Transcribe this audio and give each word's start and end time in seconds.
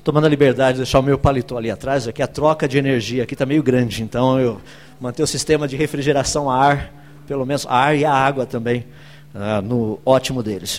Estou 0.00 0.14
tomando 0.14 0.24
a 0.24 0.30
liberdade 0.30 0.76
de 0.76 0.78
deixar 0.78 0.98
o 0.98 1.02
meu 1.02 1.18
paletó 1.18 1.58
ali 1.58 1.70
atrás, 1.70 2.08
aqui 2.08 2.22
a 2.22 2.26
troca 2.26 2.66
de 2.66 2.78
energia 2.78 3.24
aqui 3.24 3.34
está 3.34 3.44
meio 3.44 3.62
grande, 3.62 4.02
então 4.02 4.40
eu 4.40 4.58
manter 4.98 5.22
o 5.22 5.26
sistema 5.26 5.68
de 5.68 5.76
refrigeração 5.76 6.48
a 6.48 6.56
ar, 6.56 6.94
pelo 7.26 7.44
menos 7.44 7.66
a 7.66 7.74
ar 7.74 7.94
e 7.94 8.06
a 8.06 8.10
água 8.10 8.46
também, 8.46 8.86
uh, 9.34 9.60
no 9.60 10.00
ótimo 10.06 10.42
deles. 10.42 10.78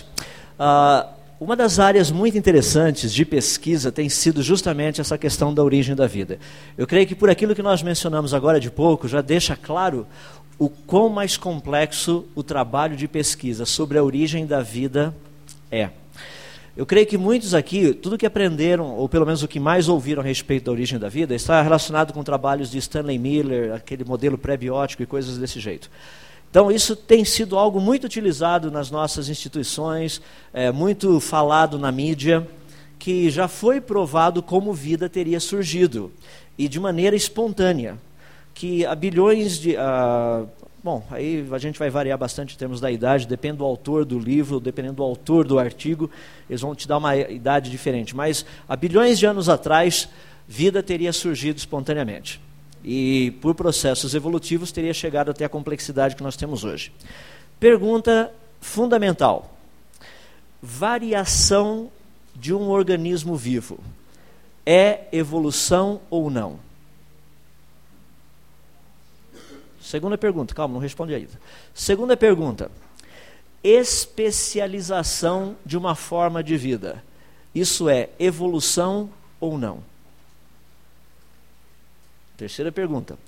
Uh, 0.58 1.08
uma 1.38 1.54
das 1.54 1.78
áreas 1.78 2.10
muito 2.10 2.36
interessantes 2.36 3.14
de 3.14 3.24
pesquisa 3.24 3.92
tem 3.92 4.08
sido 4.08 4.42
justamente 4.42 5.00
essa 5.00 5.16
questão 5.16 5.54
da 5.54 5.62
origem 5.62 5.94
da 5.94 6.08
vida. 6.08 6.40
Eu 6.76 6.84
creio 6.84 7.06
que 7.06 7.14
por 7.14 7.30
aquilo 7.30 7.54
que 7.54 7.62
nós 7.62 7.80
mencionamos 7.80 8.34
agora 8.34 8.58
de 8.58 8.72
pouco, 8.72 9.06
já 9.06 9.20
deixa 9.20 9.54
claro 9.54 10.04
o 10.58 10.68
quão 10.68 11.08
mais 11.08 11.36
complexo 11.36 12.24
o 12.34 12.42
trabalho 12.42 12.96
de 12.96 13.06
pesquisa 13.06 13.64
sobre 13.66 13.98
a 13.98 14.02
origem 14.02 14.46
da 14.46 14.62
vida 14.62 15.14
é. 15.70 15.90
Eu 16.74 16.86
creio 16.86 17.06
que 17.06 17.18
muitos 17.18 17.52
aqui, 17.52 17.92
tudo 17.92 18.16
que 18.16 18.24
aprenderam, 18.24 18.96
ou 18.96 19.06
pelo 19.06 19.26
menos 19.26 19.42
o 19.42 19.48
que 19.48 19.60
mais 19.60 19.88
ouviram 19.88 20.22
a 20.22 20.24
respeito 20.24 20.64
da 20.64 20.72
origem 20.72 20.98
da 20.98 21.08
vida, 21.08 21.34
está 21.34 21.60
relacionado 21.60 22.14
com 22.14 22.24
trabalhos 22.24 22.70
de 22.70 22.78
Stanley 22.78 23.18
Miller, 23.18 23.74
aquele 23.74 24.04
modelo 24.04 24.38
pré-biótico 24.38 25.02
e 25.02 25.06
coisas 25.06 25.36
desse 25.36 25.60
jeito. 25.60 25.90
Então, 26.50 26.70
isso 26.70 26.96
tem 26.96 27.26
sido 27.26 27.58
algo 27.58 27.78
muito 27.78 28.04
utilizado 28.04 28.70
nas 28.70 28.90
nossas 28.90 29.28
instituições, 29.28 30.22
é, 30.52 30.72
muito 30.72 31.20
falado 31.20 31.78
na 31.78 31.92
mídia, 31.92 32.46
que 32.98 33.28
já 33.28 33.48
foi 33.48 33.78
provado 33.78 34.42
como 34.42 34.72
vida 34.72 35.10
teria 35.10 35.40
surgido, 35.40 36.10
e 36.56 36.68
de 36.68 36.80
maneira 36.80 37.14
espontânea. 37.14 37.98
Que 38.54 38.84
há 38.84 38.94
bilhões 38.94 39.58
de. 39.58 39.76
Uh, 39.76 40.48
bom, 40.82 41.04
aí 41.10 41.46
a 41.50 41.58
gente 41.58 41.78
vai 41.78 41.90
variar 41.90 42.18
bastante 42.18 42.54
em 42.54 42.58
termos 42.58 42.80
da 42.80 42.90
idade, 42.90 43.26
depende 43.26 43.58
do 43.58 43.64
autor 43.64 44.04
do 44.04 44.18
livro, 44.18 44.60
dependendo 44.60 44.96
do 44.96 45.02
autor 45.02 45.46
do 45.46 45.58
artigo, 45.58 46.10
eles 46.48 46.60
vão 46.60 46.74
te 46.74 46.86
dar 46.86 46.98
uma 46.98 47.16
idade 47.16 47.70
diferente. 47.70 48.14
Mas 48.14 48.44
há 48.68 48.76
bilhões 48.76 49.18
de 49.18 49.26
anos 49.26 49.48
atrás, 49.48 50.08
vida 50.46 50.82
teria 50.82 51.12
surgido 51.12 51.58
espontaneamente 51.58 52.40
e, 52.84 53.32
por 53.40 53.54
processos 53.54 54.14
evolutivos, 54.14 54.72
teria 54.72 54.92
chegado 54.92 55.30
até 55.30 55.44
a 55.44 55.48
complexidade 55.48 56.16
que 56.16 56.22
nós 56.22 56.36
temos 56.36 56.64
hoje. 56.64 56.92
Pergunta 57.60 58.32
fundamental: 58.60 59.56
variação 60.60 61.90
de 62.34 62.52
um 62.52 62.68
organismo 62.68 63.36
vivo 63.36 63.78
é 64.64 65.06
evolução 65.12 66.00
ou 66.10 66.30
não? 66.30 66.58
Segunda 69.92 70.16
pergunta, 70.16 70.54
calma, 70.54 70.72
não 70.72 70.80
responde 70.80 71.14
ainda. 71.14 71.38
Segunda 71.74 72.16
pergunta: 72.16 72.70
especialização 73.62 75.54
de 75.66 75.76
uma 75.76 75.94
forma 75.94 76.42
de 76.42 76.56
vida. 76.56 77.04
Isso 77.54 77.90
é 77.90 78.08
evolução 78.18 79.10
ou 79.38 79.58
não? 79.58 79.84
Terceira 82.38 82.72
pergunta. 82.72 83.18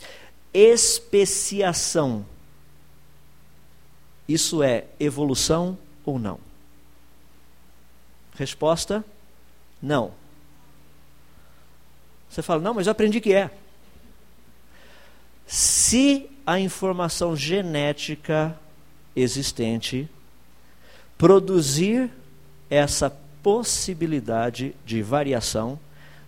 Especiação. 0.55 2.25
Isso 4.27 4.63
é 4.63 4.87
evolução 4.99 5.77
ou 6.03 6.19
não? 6.19 6.41
Resposta: 8.37 9.05
não. 9.83 10.15
Você 12.31 12.41
fala, 12.41 12.63
não, 12.63 12.73
mas 12.73 12.87
eu 12.87 12.93
aprendi 12.93 13.21
que 13.21 13.35
é. 13.35 13.51
Se 15.47 16.31
a 16.47 16.59
informação 16.59 17.37
genética 17.37 18.59
existente 19.15 20.09
produzir 21.17 22.11
essa 22.69 23.11
possibilidade 23.43 24.75
de 24.85 25.03
variação, 25.03 25.79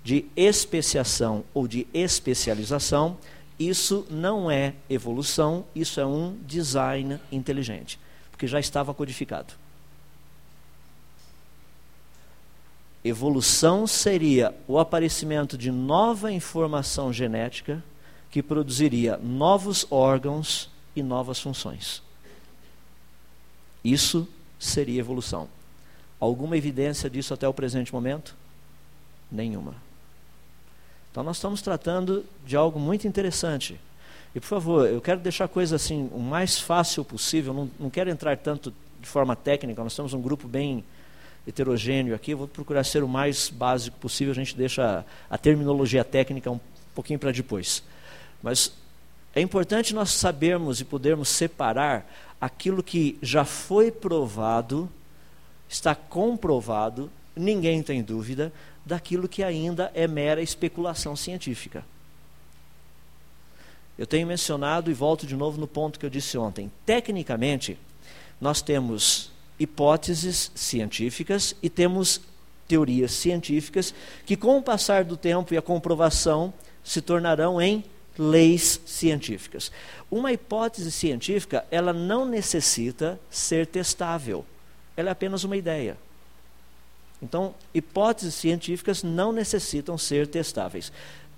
de 0.04 0.26
especiação 0.36 1.44
ou 1.52 1.66
de 1.66 1.86
especialização, 1.92 3.16
isso 3.58 4.06
não 4.10 4.50
é 4.50 4.74
evolução, 4.88 5.64
isso 5.74 5.98
é 5.98 6.06
um 6.06 6.36
design 6.46 7.18
inteligente, 7.32 7.98
porque 8.30 8.46
já 8.46 8.60
estava 8.60 8.94
codificado. 8.94 9.54
Evolução 13.02 13.86
seria 13.86 14.54
o 14.68 14.78
aparecimento 14.78 15.56
de 15.56 15.70
nova 15.70 16.30
informação 16.30 17.12
genética 17.12 17.82
que 18.36 18.42
produziria 18.42 19.16
novos 19.16 19.86
órgãos 19.90 20.68
e 20.94 21.02
novas 21.02 21.40
funções. 21.40 22.02
Isso 23.82 24.28
seria 24.58 25.00
evolução. 25.00 25.48
Alguma 26.20 26.54
evidência 26.54 27.08
disso 27.08 27.32
até 27.32 27.48
o 27.48 27.54
presente 27.54 27.94
momento? 27.94 28.36
Nenhuma. 29.32 29.74
Então 31.10 31.24
nós 31.24 31.38
estamos 31.38 31.62
tratando 31.62 32.26
de 32.44 32.54
algo 32.54 32.78
muito 32.78 33.08
interessante. 33.08 33.80
E 34.34 34.38
por 34.38 34.48
favor, 34.48 34.86
eu 34.86 35.00
quero 35.00 35.20
deixar 35.20 35.46
a 35.46 35.48
coisa 35.48 35.76
assim 35.76 36.10
o 36.12 36.20
mais 36.20 36.60
fácil 36.60 37.06
possível, 37.06 37.54
não, 37.54 37.70
não 37.80 37.88
quero 37.88 38.10
entrar 38.10 38.36
tanto 38.36 38.70
de 39.00 39.08
forma 39.08 39.34
técnica, 39.34 39.82
nós 39.82 39.96
temos 39.96 40.12
um 40.12 40.20
grupo 40.20 40.46
bem 40.46 40.84
heterogêneo 41.48 42.14
aqui, 42.14 42.32
eu 42.32 42.38
vou 42.38 42.48
procurar 42.48 42.84
ser 42.84 43.02
o 43.02 43.08
mais 43.08 43.48
básico 43.48 43.96
possível, 43.96 44.32
a 44.32 44.36
gente 44.36 44.54
deixa 44.54 45.06
a, 45.30 45.34
a 45.34 45.38
terminologia 45.38 46.04
técnica 46.04 46.50
um 46.50 46.60
pouquinho 46.94 47.18
para 47.18 47.32
depois. 47.32 47.82
Mas 48.42 48.72
é 49.34 49.40
importante 49.40 49.94
nós 49.94 50.12
sabermos 50.12 50.80
e 50.80 50.84
podermos 50.84 51.28
separar 51.28 52.10
aquilo 52.40 52.82
que 52.82 53.18
já 53.20 53.44
foi 53.44 53.90
provado, 53.90 54.90
está 55.68 55.94
comprovado, 55.94 57.10
ninguém 57.34 57.82
tem 57.82 58.02
dúvida, 58.02 58.52
daquilo 58.84 59.28
que 59.28 59.42
ainda 59.42 59.90
é 59.94 60.06
mera 60.06 60.40
especulação 60.40 61.16
científica. 61.16 61.84
Eu 63.98 64.06
tenho 64.06 64.26
mencionado 64.26 64.90
e 64.90 64.94
volto 64.94 65.26
de 65.26 65.34
novo 65.34 65.58
no 65.58 65.66
ponto 65.66 65.98
que 65.98 66.06
eu 66.06 66.10
disse 66.10 66.36
ontem. 66.36 66.70
Tecnicamente, 66.84 67.78
nós 68.40 68.60
temos 68.60 69.30
hipóteses 69.58 70.50
científicas 70.54 71.56
e 71.62 71.70
temos 71.70 72.20
teorias 72.68 73.12
científicas 73.12 73.94
que, 74.26 74.36
com 74.36 74.58
o 74.58 74.62
passar 74.62 75.04
do 75.04 75.16
tempo 75.16 75.54
e 75.54 75.56
a 75.56 75.62
comprovação, 75.62 76.52
se 76.84 77.00
tornarão 77.00 77.60
em 77.60 77.84
leis 78.18 78.80
científicas. 78.86 79.70
Uma 80.10 80.32
hipótese 80.32 80.90
científica, 80.90 81.64
ela 81.70 81.92
não 81.92 82.24
necessita 82.24 83.18
ser 83.30 83.66
testável. 83.66 84.44
Ela 84.96 85.10
é 85.10 85.12
apenas 85.12 85.44
uma 85.44 85.56
ideia. 85.56 85.96
Então, 87.22 87.54
hipóteses 87.74 88.34
científicas 88.34 89.02
não 89.02 89.32
necessitam 89.32 89.96
ser 89.96 90.26
testáveis. 90.26 90.92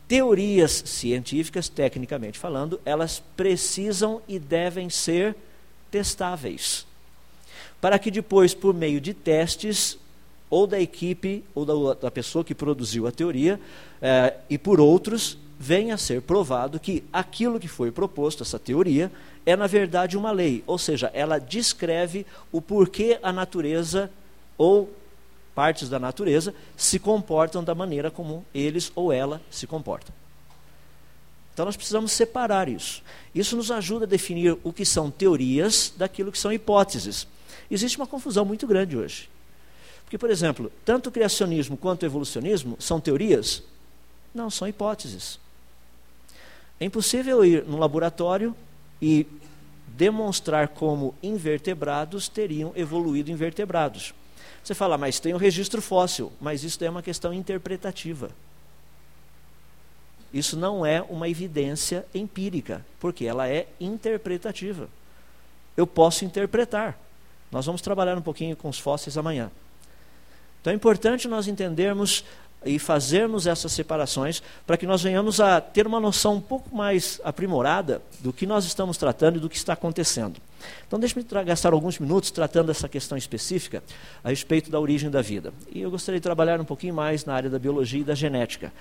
Teorias 0.07 0.83
científicas, 0.87 1.69
tecnicamente 1.69 2.39
falando, 2.39 2.81
elas 2.85 3.23
precisam 3.37 4.23
e 4.27 4.39
devem 4.39 4.91
ser 4.91 5.37
testáveis. 5.91 6.87
Para 7.81 7.99
que 7.99 8.11
depois, 8.11 8.55
por 8.55 8.75
meio 8.75 9.01
de 9.01 9.15
testes, 9.15 9.99
ou 10.51 10.67
da 10.67 10.81
equipe, 10.81 11.45
ou 11.55 11.65
da, 11.65 11.95
da 11.95 12.11
pessoa 12.11 12.45
que 12.45 12.55
produziu 12.55 13.07
a 13.07 13.13
teoria, 13.13 13.61
eh, 14.01 14.35
e 14.49 14.59
por 14.59 14.81
outros, 14.81 15.39
venha 15.59 15.95
a 15.95 15.99
ser 15.99 16.23
provado 16.23 16.79
que 16.79 17.05
aquilo 17.13 17.59
que 17.59 17.67
foi 17.67 17.91
proposto, 17.91 18.43
essa 18.43 18.59
teoria, 18.59 19.11
é 19.45 19.57
na 19.57 19.67
verdade 19.67 20.17
uma 20.17 20.31
lei. 20.31 20.63
Ou 20.67 20.79
seja, 20.79 21.11
ela 21.13 21.39
descreve 21.39 22.25
o 22.53 22.63
porquê 22.63 23.19
a 23.23 23.33
natureza 23.33 24.11
ou 24.57 24.93
partes 25.55 25.89
da 25.89 25.99
natureza 25.99 26.55
se 26.77 26.99
comportam 26.99 27.65
da 27.65 27.75
maneira 27.75 28.11
como 28.11 28.47
eles 28.55 28.93
ou 28.95 29.13
ela 29.13 29.43
se 29.51 29.67
comportam. 29.67 30.15
Então 31.53 31.67
nós 31.67 31.77
precisamos 31.77 32.13
separar 32.13 32.69
isso. 32.69 33.03
Isso 33.35 33.57
nos 33.57 33.73
ajuda 33.73 34.05
a 34.05 34.09
definir 34.09 34.57
o 34.63 34.73
que 34.73 34.85
são 34.85 35.11
teorias 35.11 35.93
daquilo 35.97 36.31
que 36.31 36.39
são 36.39 36.53
hipóteses. 36.53 37.27
Existe 37.69 37.97
uma 37.97 38.07
confusão 38.07 38.45
muito 38.45 38.65
grande 38.65 38.97
hoje. 38.97 39.29
Porque, 40.05 40.17
por 40.17 40.31
exemplo, 40.31 40.71
tanto 40.85 41.09
o 41.09 41.13
criacionismo 41.13 41.77
quanto 41.77 42.05
o 42.05 42.07
evolucionismo 42.07 42.77
são 42.79 43.01
teorias? 43.01 43.63
Não, 44.33 44.49
são 44.49 44.69
hipóteses. 44.69 45.41
É 46.81 46.85
impossível 46.85 47.45
ir 47.45 47.65
num 47.65 47.79
laboratório 47.79 48.55
e 49.01 49.27
demonstrar 49.89 50.69
como 50.69 51.15
invertebrados 51.23 52.29
teriam 52.29 52.73
evoluído 52.77 53.31
invertebrados. 53.31 54.15
Você 54.63 54.75
fala, 54.75 54.99
mas 54.99 55.19
tem 55.19 55.35
o 55.35 55.39
registro 55.39 55.81
fóssil, 55.83 56.33
mas 56.41 56.63
isso 56.63 56.83
é 56.85 56.91
uma 56.91 57.03
questão 57.03 57.33
interpretativa. 57.33 58.31
Isso 60.33 60.57
não 60.57 60.85
é 60.85 61.03
uma 61.03 61.29
evidência 61.29 62.05
empírica, 62.15 62.85
porque 63.01 63.25
ela 63.25 63.49
é 63.49 63.67
interpretativa. 63.81 64.89
Eu 65.77 65.87
posso 65.87 66.25
interpretar. 66.25 66.99
Nós 67.51 67.65
vamos 67.65 67.81
trabalhar 67.81 68.17
um 68.17 68.23
pouquinho 68.23 68.55
com 68.55 68.69
os 68.69 68.79
fósseis 68.79 69.17
amanhã. 69.17 69.51
Então 70.61 70.73
é 70.73 70.77
importante 70.77 71.27
nós 71.27 71.49
entendermos 71.49 72.25
e 72.65 72.79
fazermos 72.79 73.47
essas 73.47 73.73
separações 73.73 74.43
para 74.67 74.77
que 74.77 74.87
nós 74.87 75.03
venhamos 75.03 75.41
a 75.41 75.61
ter 75.61 75.87
uma 75.87 76.01
noção 76.01 76.35
um 76.35 76.41
pouco 76.41 76.75
mais 76.75 77.21
aprimorada 77.23 78.03
do 78.21 78.33
que 78.33 78.47
nós 78.47 78.65
estamos 78.65 78.97
tratando 78.97 79.37
e 79.37 79.41
do 79.41 79.49
que 79.49 79.57
está 79.57 79.73
acontecendo. 79.73 80.41
Então, 80.87 80.99
deixe-me 80.99 81.25
gastar 81.45 81.73
alguns 81.73 81.99
minutos 81.99 82.31
tratando 82.31 82.71
essa 82.71 82.89
questão 82.89 83.17
específica 83.17 83.83
a 84.25 84.31
respeito 84.31 84.71
da 84.71 84.81
origem 84.81 85.09
da 85.09 85.23
vida. 85.23 85.53
E 85.73 85.81
eu 85.81 85.91
gostaria 85.91 86.19
de 86.19 86.23
trabalhar 86.23 86.61
um 86.61 86.65
pouquinho 86.65 86.95
mais 86.95 87.25
na 87.25 87.35
área 87.35 87.49
da 87.49 87.59
biologia 87.59 88.01
e 88.01 88.05
da 88.05 88.15
genética. 88.15 88.73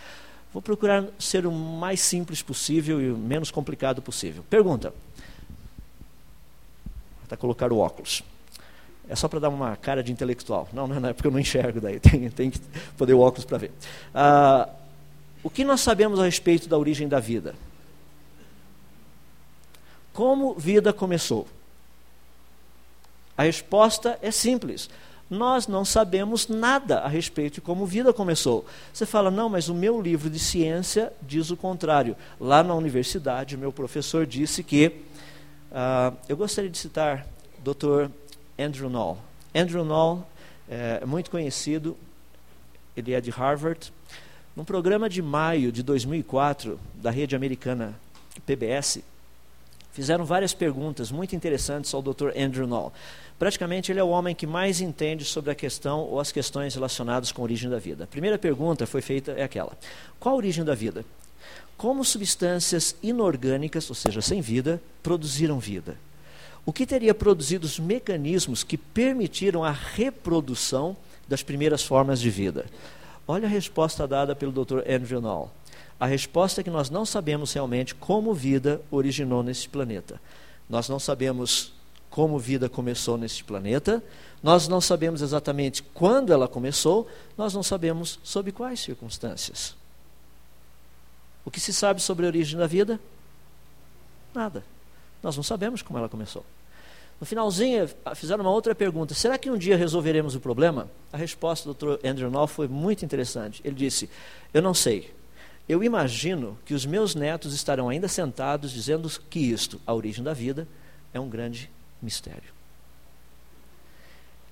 Vou 0.51 0.61
procurar 0.61 1.05
ser 1.19 1.45
o 1.45 1.51
mais 1.51 1.99
simples 1.99 2.41
possível 2.41 2.99
e 3.01 3.11
o 3.11 3.17
menos 3.17 3.51
complicado 3.51 4.01
possível. 4.01 4.43
Pergunta. 4.49 4.93
Está 7.23 7.37
colocar 7.37 7.71
o 7.71 7.77
óculos. 7.77 8.23
É 9.09 9.15
só 9.15 9.27
para 9.27 9.39
dar 9.39 9.49
uma 9.49 9.75
cara 9.75 10.03
de 10.03 10.11
intelectual. 10.11 10.67
Não, 10.73 10.87
não 10.87 11.09
é 11.09 11.13
porque 11.13 11.27
eu 11.27 11.31
não 11.31 11.39
enxergo 11.39 11.79
daí. 11.79 11.99
Tem, 12.01 12.29
tem 12.29 12.49
que 12.49 12.59
poder 12.97 13.13
o 13.13 13.19
óculos 13.19 13.45
para 13.45 13.57
ver. 13.57 13.71
Ah, 14.13 14.69
o 15.43 15.49
que 15.49 15.63
nós 15.63 15.81
sabemos 15.81 16.19
a 16.19 16.25
respeito 16.25 16.67
da 16.67 16.77
origem 16.77 17.07
da 17.07 17.19
vida? 17.19 17.55
Como 20.13 20.55
vida 20.55 20.91
começou? 20.91 21.47
A 23.37 23.43
resposta 23.43 24.17
é 24.21 24.31
simples. 24.31 24.89
Nós 25.29 25.67
não 25.67 25.85
sabemos 25.85 26.47
nada 26.47 26.99
a 26.99 27.07
respeito 27.07 27.55
de 27.55 27.61
como 27.61 27.85
vida 27.85 28.11
começou. 28.11 28.65
Você 28.93 29.05
fala, 29.05 29.29
não, 29.29 29.47
mas 29.47 29.69
o 29.69 29.75
meu 29.75 30.01
livro 30.01 30.29
de 30.29 30.39
ciência 30.39 31.13
diz 31.21 31.51
o 31.51 31.57
contrário. 31.57 32.15
Lá 32.39 32.63
na 32.63 32.73
universidade, 32.73 33.57
meu 33.57 33.71
professor 33.71 34.25
disse 34.25 34.63
que. 34.63 34.87
Uh, 35.69 36.17
eu 36.27 36.37
gostaria 36.37 36.69
de 36.69 36.77
citar 36.77 37.27
Dr. 37.59 38.09
Andrew 38.57 38.89
Knoll. 38.89 39.17
Andrew 39.53 39.83
Knoll 39.83 40.25
é 40.69 41.05
muito 41.05 41.31
conhecido, 41.31 41.97
ele 42.95 43.13
é 43.13 43.21
de 43.21 43.29
Harvard. 43.29 43.91
Num 44.55 44.65
programa 44.65 45.07
de 45.07 45.21
maio 45.21 45.71
de 45.71 45.83
2004 45.83 46.79
da 46.95 47.11
rede 47.11 47.35
americana 47.35 47.93
PBS, 48.45 48.99
fizeram 49.91 50.25
várias 50.25 50.53
perguntas 50.53 51.11
muito 51.11 51.35
interessantes 51.35 51.93
ao 51.93 52.01
Dr. 52.01 52.29
Andrew 52.37 52.67
Knoll. 52.67 52.91
Praticamente 53.39 53.91
ele 53.91 53.99
é 53.99 54.03
o 54.03 54.09
homem 54.09 54.33
que 54.33 54.47
mais 54.47 54.81
entende 54.81 55.23
sobre 55.23 55.51
a 55.51 55.55
questão 55.55 55.99
ou 56.01 56.19
as 56.19 56.31
questões 56.31 56.73
relacionadas 56.73 57.31
com 57.31 57.41
a 57.41 57.43
origem 57.43 57.69
da 57.69 57.77
vida. 57.77 58.03
A 58.05 58.07
primeira 58.07 58.37
pergunta 58.37 58.87
foi 58.87 59.01
feita 59.01 59.31
é 59.31 59.43
aquela: 59.43 59.77
qual 60.19 60.35
a 60.35 60.37
origem 60.37 60.65
da 60.65 60.73
vida? 60.73 61.05
Como 61.77 62.03
substâncias 62.03 62.95
inorgânicas, 63.03 63.87
ou 63.89 63.95
seja, 63.95 64.21
sem 64.21 64.41
vida, 64.41 64.81
produziram 65.03 65.59
vida? 65.59 65.95
O 66.67 66.73
que 66.73 66.85
teria 66.85 67.15
produzido 67.15 67.65
os 67.65 67.79
mecanismos 67.79 68.61
que 68.61 68.77
permitiram 68.77 69.63
a 69.63 69.71
reprodução 69.71 70.97
das 71.25 71.41
primeiras 71.41 71.81
formas 71.81 72.19
de 72.19 72.29
vida? 72.29 72.65
Olha 73.25 73.47
a 73.47 73.49
resposta 73.49 74.05
dada 74.05 74.35
pelo 74.35 74.51
Dr. 74.51 74.79
Andrew 74.79 75.21
Knoll. 75.21 75.49
A 75.97 76.05
resposta 76.05 76.59
é 76.59 76.63
que 76.65 76.69
nós 76.69 76.89
não 76.89 77.05
sabemos 77.05 77.53
realmente 77.53 77.95
como 77.95 78.33
vida 78.33 78.81
originou 78.91 79.41
nesse 79.41 79.69
planeta. 79.69 80.19
Nós 80.69 80.89
não 80.89 80.99
sabemos 80.99 81.71
como 82.09 82.37
vida 82.37 82.67
começou 82.67 83.17
neste 83.17 83.45
planeta, 83.45 84.03
nós 84.43 84.67
não 84.67 84.81
sabemos 84.81 85.21
exatamente 85.21 85.81
quando 85.81 86.33
ela 86.33 86.49
começou, 86.49 87.07
nós 87.37 87.53
não 87.53 87.63
sabemos 87.63 88.19
sob 88.25 88.51
quais 88.51 88.81
circunstâncias. 88.81 89.73
O 91.45 91.49
que 91.49 91.61
se 91.61 91.71
sabe 91.71 92.01
sobre 92.01 92.25
a 92.25 92.27
origem 92.27 92.59
da 92.59 92.67
vida? 92.67 92.99
Nada. 94.35 94.65
Nós 95.23 95.37
não 95.37 95.43
sabemos 95.43 95.81
como 95.81 95.97
ela 95.97 96.09
começou. 96.09 96.43
No 97.19 97.25
finalzinho, 97.25 97.89
fizeram 98.15 98.43
uma 98.43 98.51
outra 98.51 98.75
pergunta: 98.75 99.13
será 99.13 99.37
que 99.37 99.49
um 99.49 99.57
dia 99.57 99.75
resolveremos 99.75 100.35
o 100.35 100.39
problema? 100.39 100.89
A 101.11 101.17
resposta 101.17 101.71
do 101.71 101.73
Dr. 101.73 102.07
Andrew 102.07 102.29
Knoll 102.29 102.47
foi 102.47 102.67
muito 102.67 103.03
interessante. 103.03 103.61
Ele 103.63 103.75
disse: 103.75 104.09
Eu 104.53 104.61
não 104.61 104.73
sei. 104.73 105.13
Eu 105.67 105.83
imagino 105.83 106.57
que 106.65 106.73
os 106.73 106.85
meus 106.85 107.13
netos 107.13 107.53
estarão 107.53 107.89
ainda 107.89 108.07
sentados 108.07 108.71
dizendo 108.71 109.09
que 109.29 109.39
isto, 109.39 109.81
a 109.85 109.93
origem 109.93 110.23
da 110.23 110.33
vida, 110.33 110.67
é 111.13 111.19
um 111.19 111.27
grande 111.27 111.69
mistério. 112.01 112.55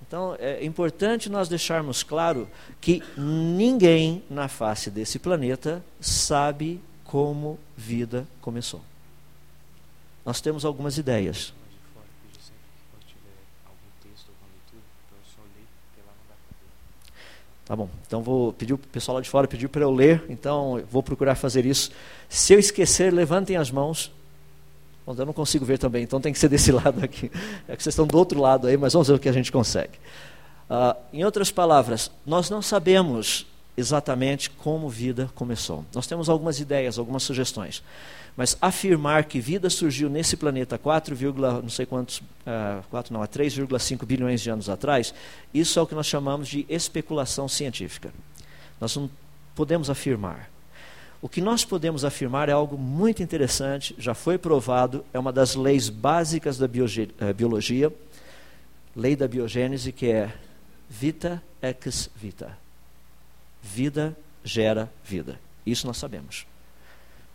Então, 0.06 0.36
é 0.40 0.64
importante 0.64 1.30
nós 1.30 1.48
deixarmos 1.48 2.04
claro 2.04 2.48
que 2.82 3.02
ninguém 3.18 4.24
na 4.30 4.48
face 4.48 4.92
desse 4.92 5.18
planeta 5.18 5.84
sabe 6.02 6.82
como 7.04 7.58
vida 7.78 8.28
começou. 8.42 8.82
Nós 10.26 10.42
temos 10.42 10.66
algumas 10.66 10.98
ideias, 10.98 11.54
Tá 17.66 17.76
bom, 17.76 17.90
então 18.06 18.22
vou 18.22 18.54
pedir 18.54 18.74
o 18.74 18.78
pessoal 18.78 19.16
lá 19.16 19.22
de 19.22 19.30
fora 19.30 19.48
pediu 19.48 19.68
para 19.68 19.82
eu 19.82 19.92
ler, 19.92 20.24
então 20.30 20.84
vou 20.92 21.02
procurar 21.02 21.34
fazer 21.34 21.66
isso. 21.66 21.90
Se 22.30 22.54
eu 22.54 22.60
esquecer, 22.60 23.12
levantem 23.12 23.58
as 23.58 23.72
mãos. 23.72 24.12
Bom, 25.04 25.16
eu 25.18 25.26
não 25.26 25.34
consigo 25.34 25.66
ver 25.66 25.80
também, 25.80 26.04
então 26.04 26.22
tem 26.22 26.32
que 26.32 26.38
ser 26.38 26.48
desse 26.48 26.70
lado 26.74 27.04
aqui. 27.04 27.32
É 27.68 27.76
que 27.76 27.82
vocês 27.82 27.94
estão 27.94 28.06
do 28.06 28.16
outro 28.18 28.40
lado 28.40 28.68
aí, 28.68 28.78
mas 28.78 28.94
vamos 28.94 29.08
ver 29.08 29.16
o 29.16 29.20
que 29.20 29.28
a 29.28 29.34
gente 29.34 29.52
consegue. 29.52 29.94
Uh, 30.70 30.96
em 31.12 31.26
outras 31.26 31.52
palavras, 31.52 32.12
nós 32.24 32.52
não 32.52 32.62
sabemos 32.62 33.48
exatamente 33.78 34.50
como 34.50 34.90
vida 34.90 35.30
começou. 35.36 35.86
Nós 35.94 36.08
temos 36.08 36.30
algumas 36.30 36.60
ideias, 36.60 36.98
algumas 36.98 37.24
sugestões. 37.24 37.84
Mas 38.38 38.58
afirmar 38.62 39.26
que 39.26 39.40
vida 39.40 39.70
surgiu 39.70 40.10
nesse 40.10 40.36
planeta 40.36 40.78
4, 40.78 41.16
não 41.62 41.70
sei 41.70 41.86
quantos, 41.86 42.20
uh, 42.20 42.84
4 42.90 43.14
não, 43.14 43.22
há 43.22 43.28
3,5 43.28 44.06
bilhões 44.06 44.42
de 44.42 44.50
anos 44.50 44.70
atrás, 44.70 45.14
isso 45.54 45.80
é 45.80 45.82
o 45.82 45.88
que 45.88 45.96
nós 45.96 46.06
chamamos 46.06 46.50
de 46.50 46.66
especulação 46.68 47.48
científica. 47.48 48.14
Nós 48.80 48.96
não 48.96 49.10
podemos 49.56 49.90
afirmar. 49.90 50.50
O 51.22 51.30
que 51.30 51.40
nós 51.40 51.64
podemos 51.64 52.04
afirmar 52.04 52.50
é 52.50 52.52
algo 52.52 52.78
muito 52.78 53.24
interessante, 53.24 53.96
já 53.98 54.14
foi 54.14 54.38
provado, 54.38 55.04
é 55.14 55.18
uma 55.18 55.32
das 55.32 55.56
leis 55.56 55.90
básicas 55.90 56.58
da 56.58 56.66
eh, 56.66 57.34
biologia, 57.34 57.92
lei 58.96 59.16
da 59.16 59.28
biogênese, 59.28 59.94
que 59.94 60.08
é 60.08 60.32
vita 60.90 61.42
ex 61.62 62.10
vita. 62.16 62.65
Vida 63.66 64.16
gera 64.44 64.92
vida. 65.04 65.40
Isso 65.66 65.88
nós 65.88 65.98
sabemos. 65.98 66.46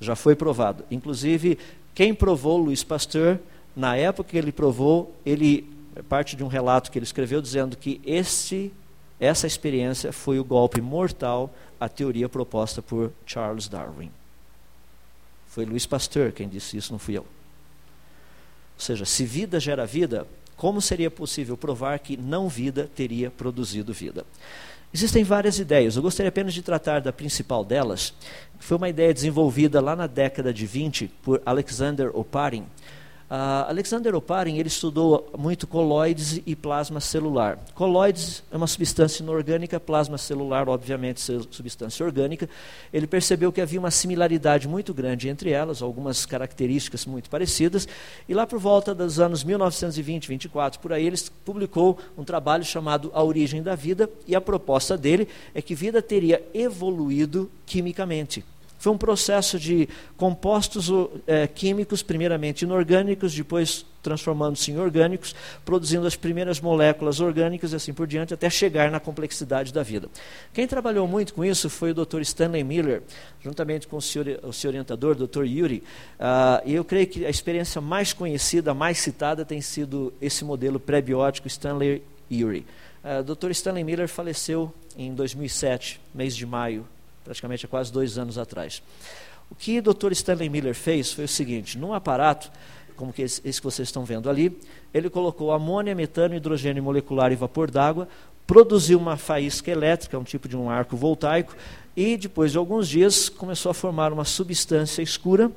Já 0.00 0.14
foi 0.14 0.36
provado. 0.36 0.84
Inclusive, 0.90 1.58
quem 1.94 2.14
provou 2.14 2.56
Luiz 2.56 2.84
Pasteur, 2.84 3.38
na 3.74 3.96
época 3.96 4.30
que 4.30 4.38
ele 4.38 4.52
provou, 4.52 5.14
ele 5.26 5.68
é 5.96 6.02
parte 6.02 6.36
de 6.36 6.44
um 6.44 6.46
relato 6.46 6.90
que 6.90 6.98
ele 6.98 7.04
escreveu 7.04 7.42
dizendo 7.42 7.76
que 7.76 8.00
esse, 8.04 8.72
essa 9.18 9.46
experiência 9.46 10.12
foi 10.12 10.38
o 10.38 10.44
golpe 10.44 10.80
mortal 10.80 11.52
à 11.80 11.88
teoria 11.88 12.28
proposta 12.28 12.80
por 12.80 13.12
Charles 13.26 13.68
Darwin. 13.68 14.10
Foi 15.48 15.64
Luiz 15.64 15.84
Pasteur 15.84 16.32
quem 16.32 16.48
disse 16.48 16.76
isso, 16.76 16.92
não 16.92 16.98
fui 16.98 17.18
eu. 17.18 17.22
Ou 17.22 18.80
seja, 18.80 19.04
se 19.04 19.26
vida 19.26 19.58
gera 19.58 19.84
vida, 19.84 20.26
como 20.56 20.80
seria 20.80 21.10
possível 21.10 21.56
provar 21.56 21.98
que 21.98 22.16
não 22.16 22.48
vida 22.48 22.88
teria 22.94 23.30
produzido 23.30 23.92
vida? 23.92 24.24
Existem 24.92 25.22
várias 25.22 25.58
ideias, 25.60 25.94
eu 25.94 26.02
gostaria 26.02 26.28
apenas 26.28 26.52
de 26.52 26.62
tratar 26.62 27.00
da 27.00 27.12
principal 27.12 27.64
delas, 27.64 28.12
foi 28.58 28.76
uma 28.76 28.88
ideia 28.88 29.14
desenvolvida 29.14 29.80
lá 29.80 29.94
na 29.94 30.08
década 30.08 30.52
de 30.52 30.66
20 30.66 31.06
por 31.22 31.40
Alexander 31.46 32.10
Oparin, 32.12 32.66
Uh, 33.30 33.70
Alexander 33.70 34.12
Oparin 34.16 34.58
ele 34.58 34.66
estudou 34.66 35.30
muito 35.38 35.64
coloides 35.64 36.42
e 36.44 36.56
plasma 36.56 36.98
celular. 36.98 37.60
Coloides 37.76 38.42
é 38.50 38.56
uma 38.56 38.66
substância 38.66 39.22
inorgânica, 39.22 39.78
plasma 39.78 40.18
celular, 40.18 40.68
obviamente, 40.68 41.20
substância 41.20 42.04
orgânica. 42.04 42.50
Ele 42.92 43.06
percebeu 43.06 43.52
que 43.52 43.60
havia 43.60 43.78
uma 43.78 43.92
similaridade 43.92 44.66
muito 44.66 44.92
grande 44.92 45.28
entre 45.28 45.50
elas, 45.50 45.80
algumas 45.80 46.26
características 46.26 47.06
muito 47.06 47.30
parecidas. 47.30 47.86
E 48.28 48.34
lá 48.34 48.48
por 48.48 48.58
volta 48.58 48.92
dos 48.92 49.20
anos 49.20 49.44
1920, 49.44 50.26
24, 50.26 50.80
por 50.80 50.92
aí, 50.92 51.06
ele 51.06 51.16
publicou 51.44 51.96
um 52.18 52.24
trabalho 52.24 52.64
chamado 52.64 53.12
A 53.14 53.22
Origem 53.22 53.62
da 53.62 53.76
Vida. 53.76 54.10
E 54.26 54.34
a 54.34 54.40
proposta 54.40 54.98
dele 54.98 55.28
é 55.54 55.62
que 55.62 55.72
vida 55.72 56.02
teria 56.02 56.42
evoluído 56.52 57.48
quimicamente. 57.64 58.44
Foi 58.80 58.90
um 58.90 58.96
processo 58.96 59.60
de 59.60 59.86
compostos 60.16 60.90
é, 61.26 61.46
químicos, 61.46 62.02
primeiramente 62.02 62.62
inorgânicos, 62.62 63.34
depois 63.34 63.84
transformando-se 64.02 64.70
em 64.70 64.78
orgânicos, 64.78 65.34
produzindo 65.66 66.06
as 66.06 66.16
primeiras 66.16 66.62
moléculas 66.62 67.20
orgânicas 67.20 67.74
e 67.74 67.76
assim 67.76 67.92
por 67.92 68.06
diante, 68.06 68.32
até 68.32 68.48
chegar 68.48 68.90
na 68.90 68.98
complexidade 68.98 69.70
da 69.70 69.82
vida. 69.82 70.08
Quem 70.54 70.66
trabalhou 70.66 71.06
muito 71.06 71.34
com 71.34 71.44
isso 71.44 71.68
foi 71.68 71.90
o 71.90 71.94
Dr. 71.94 72.22
Stanley 72.22 72.64
Miller, 72.64 73.02
juntamente 73.42 73.86
com 73.86 73.98
o 73.98 74.02
seu, 74.02 74.22
o 74.44 74.52
seu 74.54 74.70
orientador, 74.70 75.14
Dr. 75.14 75.44
Yuri. 75.44 75.82
Uh, 76.18 76.62
e 76.64 76.74
eu 76.74 76.82
creio 76.82 77.06
que 77.06 77.26
a 77.26 77.28
experiência 77.28 77.82
mais 77.82 78.14
conhecida, 78.14 78.72
mais 78.72 78.96
citada, 78.96 79.44
tem 79.44 79.60
sido 79.60 80.10
esse 80.22 80.42
modelo 80.42 80.80
pré-biótico 80.80 81.46
Stanley 81.48 82.02
Yuri. 82.32 82.64
Uh, 83.04 83.22
Dr. 83.22 83.50
Stanley 83.50 83.84
Miller 83.84 84.08
faleceu 84.08 84.72
em 84.96 85.12
2007, 85.12 86.00
mês 86.14 86.34
de 86.34 86.46
maio 86.46 86.86
praticamente 87.24 87.66
há 87.66 87.68
quase 87.68 87.92
dois 87.92 88.18
anos 88.18 88.38
atrás. 88.38 88.82
O 89.50 89.54
que 89.54 89.78
o 89.78 89.82
Dr. 89.82 90.12
Stanley 90.12 90.48
Miller 90.48 90.74
fez 90.74 91.12
foi 91.12 91.24
o 91.24 91.28
seguinte: 91.28 91.76
num 91.76 91.92
aparato, 91.92 92.50
como 92.96 93.12
esse, 93.18 93.40
esse 93.44 93.60
que 93.60 93.64
vocês 93.64 93.88
estão 93.88 94.04
vendo 94.04 94.28
ali, 94.28 94.56
ele 94.92 95.08
colocou 95.08 95.52
amônia, 95.52 95.94
metano, 95.94 96.34
hidrogênio 96.34 96.82
molecular 96.82 97.32
e 97.32 97.36
vapor 97.36 97.70
d'água, 97.70 98.06
produziu 98.46 98.98
uma 98.98 99.16
faísca 99.16 99.70
elétrica, 99.70 100.18
um 100.18 100.24
tipo 100.24 100.48
de 100.48 100.56
um 100.56 100.68
arco 100.68 100.96
voltaico, 100.96 101.56
e 101.96 102.16
depois 102.16 102.52
de 102.52 102.58
alguns 102.58 102.88
dias 102.88 103.28
começou 103.28 103.70
a 103.70 103.74
formar 103.74 104.12
uma 104.12 104.24
substância 104.24 105.02
escura. 105.02 105.50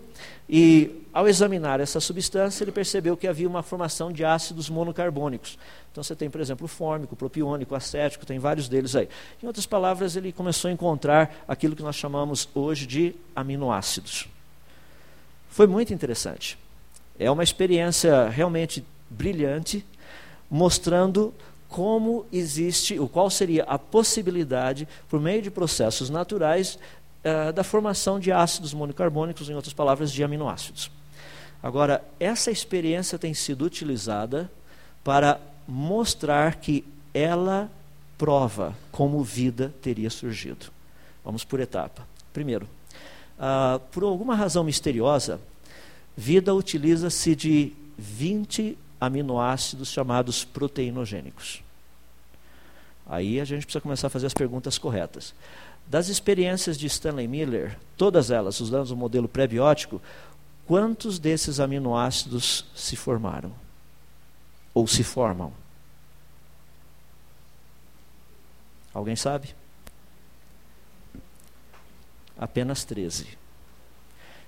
E 0.55 1.03
ao 1.11 1.27
examinar 1.27 1.79
essa 1.79 1.99
substância, 1.99 2.63
ele 2.63 2.71
percebeu 2.71 3.17
que 3.17 3.27
havia 3.27 3.49
uma 3.49 3.63
formação 3.63 4.11
de 4.11 4.23
ácidos 4.23 4.69
monocarbônicos. 4.69 5.57
Então 5.91 6.03
você 6.03 6.15
tem, 6.15 6.29
por 6.29 6.39
exemplo, 6.39 6.65
o 6.65 6.67
fórmico, 6.67 7.15
o 7.15 7.17
propiônico, 7.17 7.73
o 7.73 7.75
acético, 7.75 8.23
tem 8.23 8.37
vários 8.37 8.69
deles 8.69 8.95
aí. 8.95 9.09
Em 9.41 9.47
outras 9.47 9.65
palavras, 9.65 10.15
ele 10.15 10.31
começou 10.31 10.69
a 10.69 10.71
encontrar 10.71 11.43
aquilo 11.47 11.75
que 11.75 11.81
nós 11.81 11.95
chamamos 11.95 12.47
hoje 12.53 12.85
de 12.85 13.15
aminoácidos. 13.35 14.27
Foi 15.49 15.65
muito 15.65 15.91
interessante. 15.91 16.55
É 17.17 17.31
uma 17.31 17.43
experiência 17.43 18.29
realmente 18.29 18.85
brilhante, 19.09 19.83
mostrando 20.51 21.33
como 21.67 22.27
existe, 22.31 22.99
o 22.99 23.09
qual 23.09 23.27
seria 23.31 23.63
a 23.63 23.79
possibilidade, 23.79 24.87
por 25.09 25.19
meio 25.19 25.41
de 25.41 25.49
processos 25.49 26.11
naturais, 26.11 26.77
uh, 27.23 27.53
da 27.53 27.63
formação 27.63 28.19
de 28.19 28.31
ácidos 28.31 28.73
monocarbônicos, 28.73 29.49
em 29.49 29.53
outras 29.53 29.73
palavras, 29.73 30.11
de 30.11 30.23
aminoácidos. 30.23 30.91
Agora, 31.61 32.03
essa 32.19 32.51
experiência 32.51 33.17
tem 33.17 33.33
sido 33.33 33.63
utilizada 33.65 34.51
para 35.03 35.39
mostrar 35.67 36.55
que 36.55 36.83
ela 37.13 37.69
prova 38.17 38.75
como 38.91 39.23
vida 39.23 39.73
teria 39.81 40.09
surgido. 40.09 40.67
Vamos 41.23 41.43
por 41.43 41.59
etapa. 41.59 42.05
Primeiro, 42.33 42.67
uh, 43.37 43.79
por 43.91 44.03
alguma 44.03 44.35
razão 44.35 44.63
misteriosa, 44.63 45.39
vida 46.17 46.53
utiliza-se 46.53 47.35
de 47.35 47.73
20 47.97 48.77
aminoácidos 48.99 49.89
chamados 49.89 50.43
proteinogênicos. 50.43 51.61
Aí 53.05 53.39
a 53.39 53.45
gente 53.45 53.65
precisa 53.65 53.81
começar 53.81 54.07
a 54.07 54.09
fazer 54.09 54.27
as 54.27 54.33
perguntas 54.33 54.77
corretas. 54.77 55.33
Das 55.87 56.07
experiências 56.09 56.77
de 56.77 56.87
Stanley 56.87 57.27
Miller, 57.27 57.77
todas 57.97 58.31
elas 58.31 58.59
usando 58.59 58.89
o 58.89 58.95
modelo 58.95 59.27
pré-biótico, 59.27 60.01
quantos 60.65 61.19
desses 61.19 61.59
aminoácidos 61.59 62.65
se 62.75 62.95
formaram? 62.95 63.53
Ou 64.73 64.87
se 64.87 65.03
formam? 65.03 65.53
Alguém 68.93 69.15
sabe? 69.15 69.55
Apenas 72.37 72.83
13. 72.83 73.37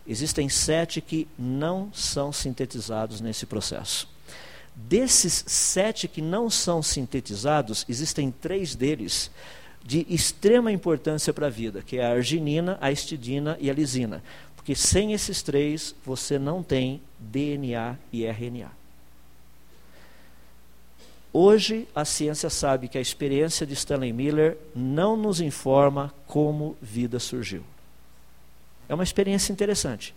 Existem 0.08 0.48
sete 0.50 1.01
que 1.01 1.27
não 1.38 1.92
são 1.94 2.32
sintetizados 2.32 3.22
nesse 3.22 3.46
processo. 3.46 4.08
Desses 4.75 5.46
sete 5.48 6.08
que 6.08 6.22
não 6.22 6.50
são 6.50 6.84
sintetizados, 6.84 7.86
existem 7.88 8.30
três 8.30 8.75
deles 8.75 9.32
de 9.86 10.04
extrema 10.10 10.72
importância 10.72 11.32
para 11.32 11.46
a 11.46 11.50
vida, 11.50 11.84
que 11.84 11.98
é 11.98 12.06
a 12.06 12.12
arginina, 12.12 12.75
a 12.82 12.92
histidina 12.92 13.56
e 13.62 13.70
a 13.70 13.74
lisina. 13.74 14.24
Porque 14.56 14.74
sem 14.74 15.13
esses 15.13 15.44
três, 15.44 15.94
você 16.04 16.39
não 16.39 16.63
tem 16.63 17.00
DNA 17.20 17.96
e 18.12 18.25
RNA. 18.25 18.72
Hoje, 21.32 21.88
a 21.94 22.04
ciência 22.04 22.50
sabe 22.50 22.88
que 22.88 22.98
a 22.98 23.01
experiência 23.01 23.63
de 23.65 23.74
Stanley 23.74 24.12
Miller 24.12 24.58
não 24.74 25.15
nos 25.15 25.39
informa 25.39 26.12
como 26.25 26.75
vida 26.82 27.20
surgiu. 27.20 27.63
É 28.89 28.94
uma 28.96 29.04
experiência 29.04 29.51
interessante. 29.54 30.15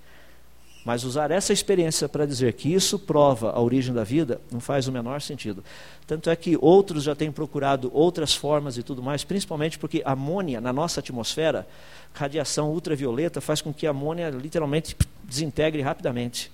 Mas 0.85 1.05
usar 1.05 1.31
essa 1.31 1.53
experiência 1.53 2.09
para 2.09 2.27
dizer 2.27 2.55
que 2.55 2.73
isso 2.73 2.99
prova 2.99 3.51
a 3.51 3.61
origem 3.61 3.93
da 3.93 4.05
vida 4.05 4.41
não 4.51 4.61
faz 4.61 4.89
o 4.89 4.93
menor 4.93 5.21
sentido. 5.21 5.63
Tanto 6.07 6.31
é 6.31 6.37
que 6.37 6.57
outros 6.61 7.05
já 7.05 7.15
têm 7.15 7.31
procurado 7.31 7.91
outras 7.93 8.35
formas 8.35 8.79
e 8.79 8.83
tudo 8.83 9.03
mais, 9.03 9.25
principalmente 9.25 9.79
porque 9.79 10.03
amônia 10.05 10.61
na 10.61 10.73
nossa 10.73 11.01
atmosfera, 11.01 11.67
radiação 12.15 12.71
ultravioleta, 12.71 13.41
faz 13.41 13.61
com 13.61 13.73
que 13.73 13.87
a 13.87 13.91
amônia 13.91 14.31
literalmente 14.31 14.97
desintegre 15.25 15.83
rapidamente. 15.83 16.51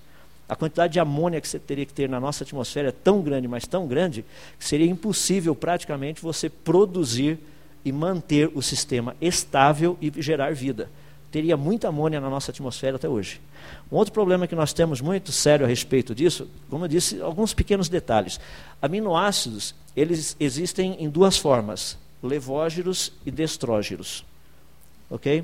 A 0.49 0.55
quantidade 0.55 0.93
de 0.93 0.99
amônia 0.99 1.41
que 1.41 1.47
você 1.47 1.57
teria 1.57 1.85
que 1.85 1.93
ter 1.93 2.09
na 2.09 2.19
nossa 2.19 2.43
atmosfera 2.43 2.89
é 2.89 2.91
tão 2.91 3.21
grande, 3.21 3.47
mas 3.47 3.65
tão 3.65 3.87
grande, 3.87 4.25
que 4.59 4.65
seria 4.65 4.85
impossível 4.85 5.55
praticamente 5.55 6.21
você 6.21 6.49
produzir 6.49 7.39
e 7.83 7.91
manter 7.91 8.51
o 8.53 8.61
sistema 8.61 9.15
estável 9.21 9.97
e 10.01 10.11
gerar 10.21 10.53
vida 10.53 10.89
teria 11.35 11.57
muita 11.57 11.89
amônia 11.89 12.21
na 12.21 12.29
nossa 12.29 12.49
atmosfera 12.49 12.95
até 12.95 13.09
hoje. 13.09 13.41
Um 13.91 13.97
outro 13.97 14.13
problema 14.13 14.47
que 14.47 14.55
nós 14.55 14.71
temos 14.71 15.01
muito 15.01 15.33
sério 15.33 15.65
a 15.65 15.67
respeito 15.67 16.15
disso, 16.15 16.47
como 16.69 16.85
eu 16.85 16.87
disse, 16.87 17.21
alguns 17.21 17.53
pequenos 17.53 17.89
detalhes. 17.89 18.39
Aminoácidos, 18.81 19.75
eles 19.97 20.37
existem 20.39 20.95
em 20.97 21.09
duas 21.09 21.37
formas, 21.37 21.97
levógeros 22.23 23.11
e 23.25 23.31
destrógeros. 23.31 24.23
OK? 25.09 25.43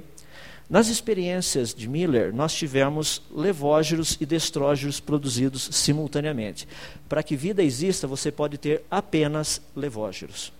Nas 0.69 0.87
experiências 0.87 1.73
de 1.73 1.89
Miller, 1.89 2.33
nós 2.33 2.53
tivemos 2.53 3.21
levógeros 3.29 4.17
e 4.21 4.25
destrógeros 4.25 5.01
produzidos 5.01 5.67
simultaneamente. 5.73 6.69
Para 7.09 7.21
que 7.21 7.35
vida 7.35 7.61
exista, 7.61 8.07
você 8.07 8.31
pode 8.31 8.57
ter 8.57 8.81
apenas 8.89 9.61
levógeros. 9.75 10.53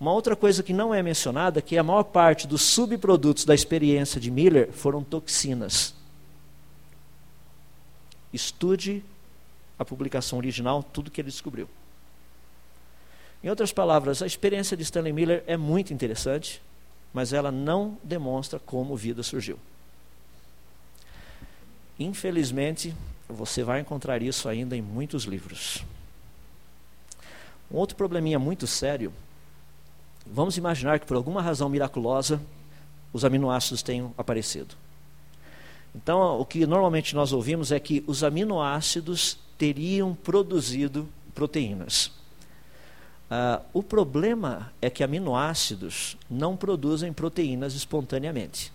Uma 0.00 0.12
outra 0.12 0.34
coisa 0.34 0.62
que 0.62 0.72
não 0.72 0.94
é 0.94 1.02
mencionada 1.02 1.58
é 1.58 1.62
que 1.62 1.76
a 1.76 1.82
maior 1.82 2.04
parte 2.04 2.46
dos 2.46 2.62
subprodutos 2.62 3.44
da 3.44 3.54
experiência 3.54 4.18
de 4.18 4.30
Miller 4.30 4.72
foram 4.72 5.04
toxinas. 5.04 5.94
Estude 8.32 9.04
a 9.78 9.84
publicação 9.84 10.38
original, 10.38 10.82
tudo 10.82 11.10
que 11.10 11.20
ele 11.20 11.28
descobriu. 11.28 11.68
Em 13.44 13.50
outras 13.50 13.72
palavras, 13.72 14.22
a 14.22 14.26
experiência 14.26 14.74
de 14.74 14.82
Stanley 14.82 15.12
Miller 15.12 15.44
é 15.46 15.56
muito 15.56 15.92
interessante, 15.92 16.62
mas 17.12 17.34
ela 17.34 17.52
não 17.52 17.98
demonstra 18.02 18.58
como 18.58 18.96
vida 18.96 19.22
surgiu. 19.22 19.58
Infelizmente, 21.98 22.94
você 23.28 23.62
vai 23.62 23.80
encontrar 23.80 24.22
isso 24.22 24.48
ainda 24.48 24.74
em 24.74 24.80
muitos 24.80 25.24
livros. 25.24 25.84
Um 27.70 27.76
outro 27.76 27.96
probleminha 27.96 28.38
muito 28.38 28.66
sério 28.66 29.12
Vamos 30.26 30.56
imaginar 30.56 31.00
que 31.00 31.06
por 31.06 31.16
alguma 31.16 31.42
razão 31.42 31.68
miraculosa 31.68 32.40
os 33.12 33.24
aminoácidos 33.24 33.82
tenham 33.82 34.14
aparecido. 34.16 34.74
Então, 35.94 36.40
o 36.40 36.44
que 36.44 36.66
normalmente 36.66 37.14
nós 37.14 37.32
ouvimos 37.32 37.72
é 37.72 37.80
que 37.80 38.04
os 38.06 38.22
aminoácidos 38.22 39.38
teriam 39.58 40.14
produzido 40.14 41.08
proteínas. 41.34 42.12
Uh, 43.30 43.62
o 43.72 43.82
problema 43.82 44.72
é 44.80 44.90
que 44.90 45.04
aminoácidos 45.04 46.16
não 46.28 46.56
produzem 46.56 47.12
proteínas 47.12 47.74
espontaneamente. 47.74 48.72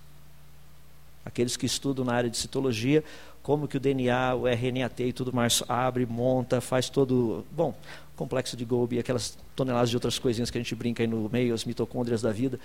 Aqueles 1.25 1.57
que 1.57 1.65
estudam 1.65 2.05
na 2.05 2.13
área 2.13 2.29
de 2.29 2.37
citologia, 2.37 3.03
como 3.41 3.67
que 3.67 3.77
o 3.77 3.79
DNA, 3.79 4.35
o 4.35 4.47
RNAT 4.47 4.99
e 5.01 5.13
tudo 5.13 5.33
mais 5.33 5.63
abre, 5.67 6.05
monta, 6.05 6.61
faz 6.61 6.89
todo. 6.89 7.45
Bom, 7.51 7.75
complexo 8.15 8.55
de 8.55 8.65
Golgi, 8.65 8.99
aquelas 8.99 9.37
toneladas 9.55 9.89
de 9.89 9.95
outras 9.95 10.17
coisinhas 10.17 10.49
que 10.49 10.57
a 10.57 10.61
gente 10.61 10.75
brinca 10.75 11.03
aí 11.03 11.07
no 11.07 11.29
meio, 11.29 11.53
as 11.53 11.65
mitocôndrias 11.65 12.21
da 12.21 12.31
vida. 12.31 12.57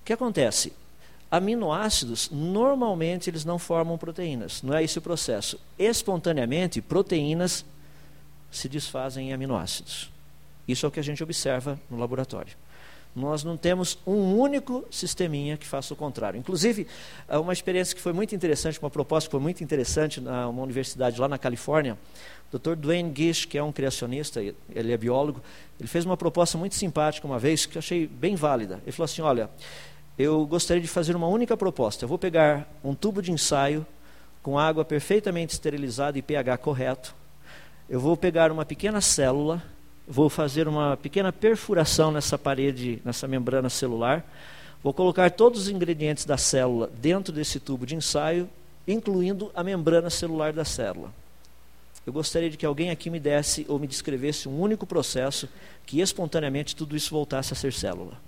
O 0.00 0.04
que 0.04 0.12
acontece? 0.12 0.72
Aminoácidos, 1.30 2.28
normalmente, 2.30 3.30
eles 3.30 3.44
não 3.44 3.58
formam 3.58 3.96
proteínas. 3.96 4.62
Não 4.62 4.74
é 4.74 4.84
esse 4.84 4.98
o 4.98 5.02
processo. 5.02 5.58
Espontaneamente, 5.78 6.82
proteínas 6.82 7.64
se 8.50 8.68
desfazem 8.68 9.30
em 9.30 9.32
aminoácidos. 9.32 10.10
Isso 10.68 10.84
é 10.84 10.88
o 10.88 10.92
que 10.92 11.00
a 11.00 11.02
gente 11.02 11.22
observa 11.22 11.80
no 11.90 11.98
laboratório. 11.98 12.54
Nós 13.14 13.44
não 13.44 13.56
temos 13.56 13.98
um 14.06 14.36
único 14.38 14.84
sisteminha 14.90 15.58
que 15.58 15.66
faça 15.66 15.92
o 15.92 15.96
contrário. 15.96 16.38
Inclusive, 16.38 16.86
uma 17.28 17.52
experiência 17.52 17.94
que 17.94 18.00
foi 18.00 18.12
muito 18.12 18.34
interessante, 18.34 18.80
uma 18.80 18.90
proposta 18.90 19.28
que 19.28 19.32
foi 19.32 19.40
muito 19.40 19.62
interessante 19.62 20.20
na 20.20 20.48
uma 20.48 20.62
universidade 20.62 21.20
lá 21.20 21.28
na 21.28 21.36
Califórnia, 21.36 21.98
Dr. 22.50 22.74
Dwayne 22.74 23.12
Gish, 23.14 23.44
que 23.44 23.56
é 23.56 23.62
um 23.62 23.72
criacionista, 23.72 24.40
ele 24.40 24.92
é 24.92 24.96
biólogo, 24.96 25.42
ele 25.78 25.88
fez 25.88 26.04
uma 26.04 26.16
proposta 26.16 26.56
muito 26.56 26.74
simpática 26.74 27.26
uma 27.26 27.38
vez, 27.38 27.66
que 27.66 27.76
eu 27.76 27.80
achei 27.80 28.06
bem 28.06 28.34
válida. 28.34 28.80
Ele 28.82 28.92
falou 28.92 29.04
assim: 29.04 29.22
Olha, 29.22 29.50
eu 30.18 30.46
gostaria 30.46 30.82
de 30.82 30.88
fazer 30.88 31.16
uma 31.16 31.26
única 31.26 31.56
proposta. 31.56 32.04
Eu 32.04 32.08
vou 32.08 32.18
pegar 32.18 32.68
um 32.84 32.94
tubo 32.94 33.22
de 33.22 33.32
ensaio 33.32 33.86
com 34.42 34.58
água 34.58 34.84
perfeitamente 34.84 35.52
esterilizada 35.52 36.18
e 36.18 36.22
pH 36.22 36.58
correto. 36.58 37.14
Eu 37.88 38.00
vou 38.00 38.16
pegar 38.16 38.52
uma 38.52 38.64
pequena 38.64 39.00
célula, 39.00 39.62
vou 40.12 40.28
fazer 40.28 40.68
uma 40.68 40.94
pequena 40.94 41.32
perfuração 41.32 42.12
nessa 42.12 42.36
parede, 42.36 43.00
nessa 43.02 43.26
membrana 43.26 43.70
celular. 43.70 44.22
Vou 44.82 44.92
colocar 44.92 45.30
todos 45.30 45.62
os 45.62 45.68
ingredientes 45.70 46.26
da 46.26 46.36
célula 46.36 46.90
dentro 47.00 47.32
desse 47.32 47.58
tubo 47.58 47.86
de 47.86 47.96
ensaio, 47.96 48.46
incluindo 48.86 49.50
a 49.54 49.64
membrana 49.64 50.10
celular 50.10 50.52
da 50.52 50.66
célula. 50.66 51.10
Eu 52.04 52.12
gostaria 52.12 52.50
de 52.50 52.58
que 52.58 52.66
alguém 52.66 52.90
aqui 52.90 53.08
me 53.08 53.18
desse 53.18 53.64
ou 53.68 53.78
me 53.78 53.86
descrevesse 53.86 54.50
um 54.50 54.60
único 54.60 54.86
processo 54.86 55.48
que 55.86 56.00
espontaneamente 56.00 56.76
tudo 56.76 56.94
isso 56.94 57.10
voltasse 57.10 57.54
a 57.54 57.56
ser 57.56 57.72
célula. 57.72 58.20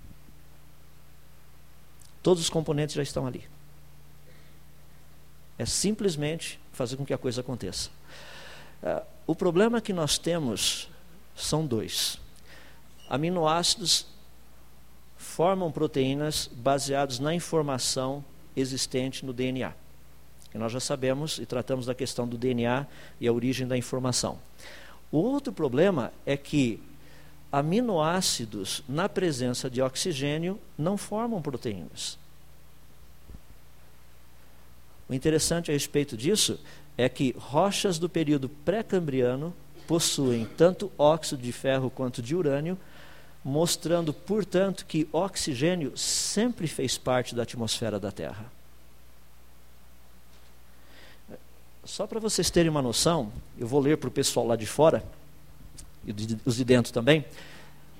Todos 2.23 2.41
os 2.41 2.49
componentes 2.49 2.95
já 2.95 3.03
estão 3.03 3.27
ali. 3.27 3.43
É 5.59 5.67
simplesmente 5.67 6.59
fazer 6.73 6.97
com 6.97 7.05
que 7.05 7.13
a 7.13 7.17
coisa 7.17 7.41
aconteça. 7.41 7.91
Uh, 8.81 9.05
o 9.27 9.35
problema 9.35 9.79
que 9.79 9.93
nós 9.93 10.17
temos 10.17 10.89
são 11.35 11.65
dois. 11.65 12.19
Aminoácidos 13.09 14.05
formam 15.17 15.71
proteínas 15.71 16.49
baseadas 16.51 17.19
na 17.19 17.33
informação 17.33 18.23
existente 18.55 19.25
no 19.25 19.33
DNA. 19.33 19.73
E 20.53 20.57
nós 20.57 20.71
já 20.71 20.79
sabemos 20.79 21.37
e 21.37 21.45
tratamos 21.45 21.85
da 21.85 21.93
questão 21.93 22.27
do 22.27 22.37
DNA 22.37 22.87
e 23.19 23.27
a 23.27 23.33
origem 23.33 23.67
da 23.67 23.77
informação. 23.77 24.39
O 25.11 25.17
outro 25.17 25.51
problema 25.51 26.13
é 26.25 26.37
que 26.37 26.81
aminoácidos 27.51 28.83
na 28.87 29.07
presença 29.07 29.69
de 29.69 29.81
oxigênio 29.81 30.59
não 30.77 30.97
formam 30.97 31.41
proteínas. 31.41 32.17
O 35.07 35.13
interessante 35.13 35.69
a 35.69 35.73
respeito 35.73 36.17
disso 36.17 36.59
é 36.97 37.07
que 37.07 37.35
rochas 37.37 37.99
do 37.99 38.09
período 38.09 38.49
pré-cambriano 38.49 39.53
possuem 39.87 40.45
tanto 40.57 40.91
óxido 40.97 41.41
de 41.41 41.51
ferro 41.51 41.89
quanto 41.89 42.21
de 42.21 42.35
urânio, 42.35 42.77
mostrando, 43.43 44.13
portanto, 44.13 44.85
que 44.85 45.07
oxigênio 45.11 45.95
sempre 45.97 46.67
fez 46.67 46.97
parte 46.97 47.35
da 47.35 47.43
atmosfera 47.43 47.99
da 47.99 48.11
Terra. 48.11 48.51
Só 51.83 52.07
para 52.07 52.19
vocês 52.19 52.49
terem 52.49 52.69
uma 52.69 52.81
noção, 52.81 53.31
eu 53.59 53.67
vou 53.67 53.79
ler 53.79 53.97
para 53.97 54.07
o 54.07 54.11
pessoal 54.11 54.47
lá 54.47 54.55
de 54.55 54.65
fora, 54.65 55.03
e 56.05 56.13
os 56.43 56.55
de 56.55 56.65
dentro 56.65 56.91
também. 56.91 57.23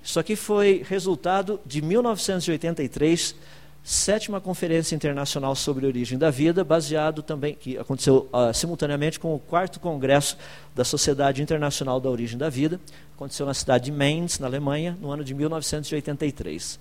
Isso 0.04 0.20
aqui 0.20 0.36
foi 0.36 0.84
resultado 0.88 1.60
de 1.66 1.82
1983 1.82 3.36
sétima 3.86 4.42
Conferência 4.42 4.96
Internacional 4.96 5.56
sobre 5.56 5.86
a 5.86 5.88
Origem 5.88 6.18
da 6.18 6.32
Vida, 6.32 6.64
baseado 6.64 7.22
também, 7.22 7.54
que 7.54 7.78
aconteceu 7.78 8.28
uh, 8.34 8.52
simultaneamente 8.52 9.20
com 9.20 9.36
o 9.36 9.38
quarto 9.38 9.80
Congresso 9.80 10.40
da 10.74 10.84
Sociedade 10.84 11.40
Internacional 11.44 12.00
da 12.00 12.10
Origem 12.10 12.36
da 12.36 12.50
Vida, 12.50 12.80
aconteceu 13.16 13.46
na 13.46 13.54
cidade 13.54 13.86
de 13.86 13.92
Mainz, 13.92 14.40
na 14.40 14.48
Alemanha, 14.48 14.98
no 15.00 15.12
ano 15.12 15.24
de 15.24 15.36
1983. 15.36 16.80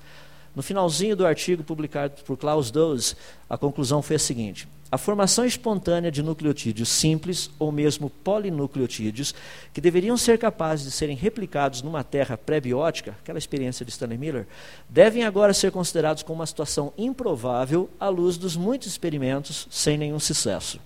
No 0.55 0.63
finalzinho 0.63 1.17
do 1.17 1.27
artigo 1.27 1.65
publicado 1.65 2.23
por 2.25 2.37
Klaus 2.37 2.71
Dose, 2.71 3.17
a 3.51 3.59
conclusão 3.59 4.01
foi 4.01 4.17
a 4.17 4.19
seguinte: 4.21 4.69
a 4.91 4.97
formação 4.97 5.45
espontânea 5.45 6.13
de 6.13 6.23
nucleotídeos 6.23 6.89
simples 6.89 7.51
ou 7.59 7.73
mesmo 7.73 8.09
polinucleotídeos, 8.09 9.35
que 9.73 9.81
deveriam 9.81 10.17
ser 10.17 10.39
capazes 10.39 10.85
de 10.85 10.93
serem 10.93 11.17
replicados 11.17 11.83
numa 11.83 12.05
terra 12.05 12.37
pré-biótica, 12.37 13.17
aquela 13.21 13.39
experiência 13.39 13.85
de 13.85 13.91
Stanley 13.91 14.17
Miller, 14.17 14.47
devem 14.89 15.25
agora 15.25 15.53
ser 15.53 15.73
considerados 15.73 16.23
como 16.23 16.39
uma 16.39 16.47
situação 16.47 16.93
improvável 16.97 17.91
à 17.99 18.09
luz 18.09 18.37
dos 18.37 18.57
muitos 18.57 18.87
experimentos 18.87 19.67
sem 19.71 19.99
nenhum 19.99 20.21
sucesso 20.21 20.79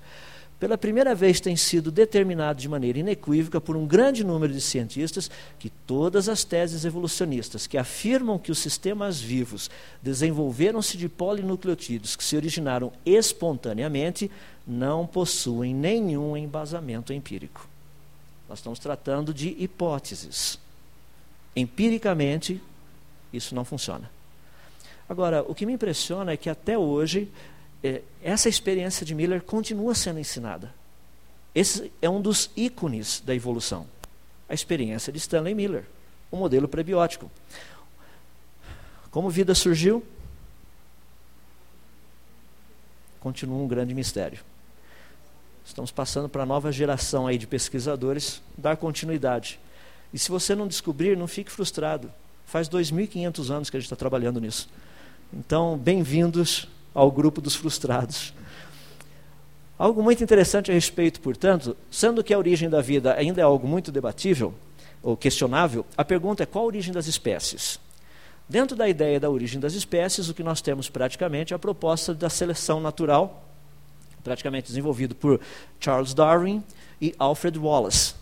pela 0.59 0.77
primeira 0.77 1.15
vez 1.15 1.41
tem 1.41 1.57
sido 1.57 1.91
determinado 1.91 2.61
de 2.61 2.69
maneira 2.69 2.99
inequívoca 2.99 3.61
por 3.61 3.77
um 3.77 3.87
grande 3.87 4.25
número 4.25 4.53
de 4.53 4.61
cientistas 4.61 5.31
que 5.59 5.71
todas 5.71 6.29
as 6.29 6.43
teses 6.43 6.85
evolucionistas 6.85 7.67
que 7.67 7.79
afirmam 7.79 8.39
que 8.39 8.51
os 8.51 8.59
sistemas 8.59 9.21
vivos 9.21 9.71
desenvolveram-se 10.03 10.97
de 10.97 11.09
polinucleotídeos 11.09 12.17
que 12.17 12.25
se 12.25 12.37
originaram 12.37 12.93
espontaneamente 13.07 14.31
não 14.67 15.07
possuem 15.07 15.73
nenhum 15.73 16.37
embasamento 16.37 17.13
empírico. 17.13 17.69
Nós 18.49 18.59
estamos 18.59 18.79
tratando 18.79 19.33
de 19.33 19.55
hipóteses. 19.59 20.59
Empiricamente, 21.55 22.61
isso 23.33 23.55
não 23.55 23.65
funciona. 23.65 24.11
Agora, 25.09 25.43
o 25.43 25.55
que 25.55 25.65
me 25.65 25.73
impressiona 25.73 26.33
é 26.33 26.37
que 26.37 26.51
até 26.51 26.77
hoje 26.77 27.29
essa 28.23 28.49
experiência 28.49 29.07
de 29.07 29.15
Miller 29.15 29.43
continua 29.43 29.95
sendo 29.95 30.19
ensinada. 30.19 30.75
Esse 31.55 31.93
é 32.03 32.09
um 32.09 32.21
dos 32.21 32.51
ícones 32.57 33.23
da 33.25 33.35
evolução. 33.35 33.87
A 34.49 34.55
experiência 34.55 35.13
de 35.13 35.19
Stanley 35.19 35.55
Miller, 35.55 35.85
o 36.31 36.37
modelo 36.37 36.69
prebiótico. 36.69 37.31
Como 39.11 39.31
vida 39.31 39.55
surgiu? 39.55 40.05
Continua 43.21 43.59
um 43.59 43.69
grande 43.69 43.95
mistério. 43.95 44.41
Estamos 45.65 45.91
passando 45.91 46.29
para 46.29 46.45
a 46.45 46.47
nova 46.47 46.73
geração 46.73 47.27
aí 47.27 47.37
de 47.37 47.47
pesquisadores 47.47 48.41
dar 48.57 48.77
continuidade. 48.77 49.61
E 50.13 50.19
se 50.19 50.31
você 50.31 50.55
não 50.55 50.67
descobrir, 50.67 51.17
não 51.17 51.29
fique 51.29 51.51
frustrado. 51.51 52.11
Faz 52.47 52.69
2.500 52.69 53.51
anos 53.51 53.71
que 53.71 53.77
a 53.77 53.81
gente 53.81 53.87
está 53.87 53.97
trabalhando 53.97 54.41
nisso. 54.41 54.69
Então, 55.33 55.77
bem-vindos 55.77 56.67
ao 56.99 57.13
grupo 57.13 57.41
dos 57.41 57.55
frustrados. 57.55 58.35
Algo 59.79 60.03
muito 60.03 60.25
interessante 60.25 60.73
a 60.73 60.75
respeito, 60.75 61.21
portanto, 61.21 61.77
sendo 61.89 62.25
que 62.25 62.35
a 62.35 62.39
origem 62.39 62.69
da 62.69 62.81
vida 62.81 63.15
ainda 63.15 63.41
é 63.41 63.45
algo 63.45 63.69
muito 63.69 63.93
debatível 63.93 64.53
ou 65.01 65.17
questionável, 65.17 65.87
a 65.97 66.05
pergunta 66.05 66.43
é 66.43 66.47
qual 66.47 66.65
a 66.65 66.67
origem 66.67 66.93
das 66.93 67.07
espécies? 67.07 67.79
Dentro 68.49 68.77
da 68.77 68.89
ideia 68.89 69.21
da 69.21 69.31
origem 69.31 69.61
das 69.61 69.75
espécies, 69.75 70.29
o 70.29 70.35
que 70.35 70.43
nós 70.43 70.61
temos 70.61 70.91
praticamente 70.91 71.53
é 71.53 71.57
a 71.57 71.59
proposta 71.59 72.13
da 72.13 72.29
seleção 72.29 72.81
natural, 72.81 73.45
praticamente 74.25 74.67
desenvolvido 74.67 75.15
por 75.15 75.41
Charles 75.79 76.13
Darwin 76.13 76.65
e 77.01 77.15
Alfred 77.17 77.57
Wallace. 77.57 78.15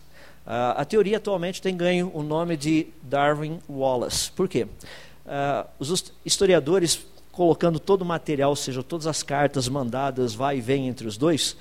Uh, 0.46 0.76
a 0.76 0.84
teoria 0.84 1.16
atualmente 1.16 1.62
tem 1.62 1.74
ganho 1.74 2.10
o 2.12 2.22
nome 2.22 2.58
de 2.58 2.88
Darwin-Wallace. 3.02 4.30
Por 4.32 4.46
quê? 4.48 4.64
Uh, 4.64 5.66
os 5.78 6.12
historiadores 6.24 7.06
colocando 7.36 7.78
todo 7.78 8.00
o 8.00 8.04
material, 8.06 8.48
ou 8.48 8.56
seja, 8.56 8.82
todas 8.82 9.06
as 9.06 9.22
cartas 9.22 9.68
mandadas, 9.68 10.34
vai 10.34 10.56
e 10.56 10.60
vem 10.62 10.88
entre 10.88 11.06
os 11.06 11.18
dois, 11.18 11.54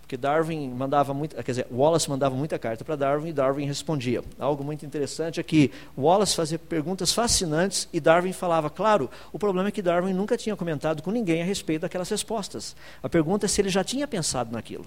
porque 0.00 0.16
Darwin 0.16 0.68
mandava 0.70 1.14
muito, 1.14 1.36
quer 1.36 1.52
dizer, 1.52 1.68
Wallace 1.70 2.10
mandava 2.10 2.34
muita 2.34 2.58
carta 2.58 2.84
para 2.84 2.96
Darwin 2.96 3.28
e 3.28 3.32
Darwin 3.32 3.64
respondia. 3.64 4.24
Algo 4.40 4.64
muito 4.64 4.84
interessante 4.84 5.38
é 5.38 5.42
que 5.44 5.70
Wallace 5.96 6.34
fazia 6.34 6.58
perguntas 6.58 7.12
fascinantes 7.12 7.88
e 7.92 8.00
Darwin 8.00 8.32
falava, 8.32 8.68
claro, 8.68 9.08
o 9.32 9.38
problema 9.38 9.68
é 9.68 9.70
que 9.70 9.80
Darwin 9.80 10.12
nunca 10.12 10.36
tinha 10.36 10.56
comentado 10.56 11.00
com 11.00 11.12
ninguém 11.12 11.42
a 11.42 11.44
respeito 11.44 11.82
daquelas 11.82 12.08
respostas. 12.08 12.74
A 13.00 13.08
pergunta 13.08 13.46
é 13.46 13.48
se 13.48 13.60
ele 13.60 13.68
já 13.68 13.84
tinha 13.84 14.08
pensado 14.08 14.50
naquilo. 14.50 14.84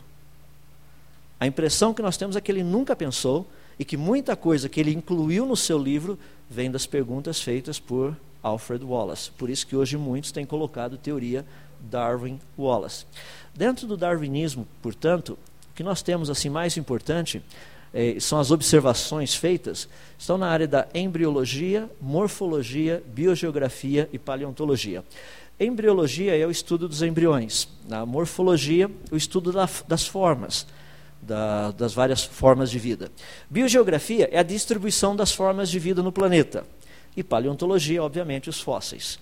A 1.39 1.47
impressão 1.47 1.93
que 1.93 2.01
nós 2.01 2.17
temos 2.17 2.35
é 2.35 2.41
que 2.41 2.51
ele 2.51 2.63
nunca 2.63 2.97
pensou 2.97 3.47
e 3.79 3.85
que 3.85 3.95
muita 3.95 4.35
coisa 4.35 4.67
que 4.67 4.81
ele 4.81 4.93
incluiu 4.93 5.45
no 5.45 5.55
seu 5.55 5.79
livro 5.79 6.19
vem 6.53 6.69
das 6.69 6.85
perguntas 6.85 7.41
feitas 7.41 7.79
por 7.79 8.15
Alfred 8.43 8.85
Wallace. 8.85 9.31
Por 9.31 9.49
isso 9.49 9.65
que 9.65 9.75
hoje 9.75 9.97
muitos 9.97 10.31
têm 10.31 10.45
colocado 10.45 10.97
teoria 10.97 11.43
Darwin-Wallace. 11.89 13.05
Dentro 13.55 13.87
do 13.87 13.97
darwinismo, 13.97 14.67
portanto, 14.81 15.37
o 15.71 15.75
que 15.75 15.83
nós 15.83 16.03
temos 16.03 16.29
assim 16.29 16.49
mais 16.49 16.77
importante 16.77 17.41
eh, 17.93 18.17
são 18.19 18.39
as 18.39 18.51
observações 18.51 19.33
feitas, 19.33 19.89
estão 20.17 20.37
na 20.37 20.47
área 20.47 20.67
da 20.67 20.87
embriologia, 20.93 21.89
morfologia, 21.99 23.03
biogeografia 23.07 24.07
e 24.13 24.19
paleontologia. 24.19 25.03
Embriologia 25.59 26.37
é 26.37 26.45
o 26.45 26.51
estudo 26.51 26.87
dos 26.87 27.01
embriões. 27.01 27.67
Na 27.87 28.05
morfologia, 28.05 28.89
o 29.11 29.15
estudo 29.15 29.51
da, 29.51 29.67
das 29.87 30.05
formas, 30.05 30.67
da, 31.25 31.71
das 31.71 31.93
várias 31.93 32.23
formas 32.23 32.69
de 32.69 32.79
vida. 32.79 33.11
Biogeografia 33.49 34.29
é 34.31 34.39
a 34.39 34.43
distribuição 34.43 35.15
das 35.15 35.31
formas 35.31 35.69
de 35.69 35.79
vida 35.79 36.03
no 36.03 36.11
planeta 36.11 36.65
e 37.15 37.23
paleontologia, 37.23 38.03
obviamente, 38.03 38.49
os 38.49 38.59
fósseis. 38.59 39.19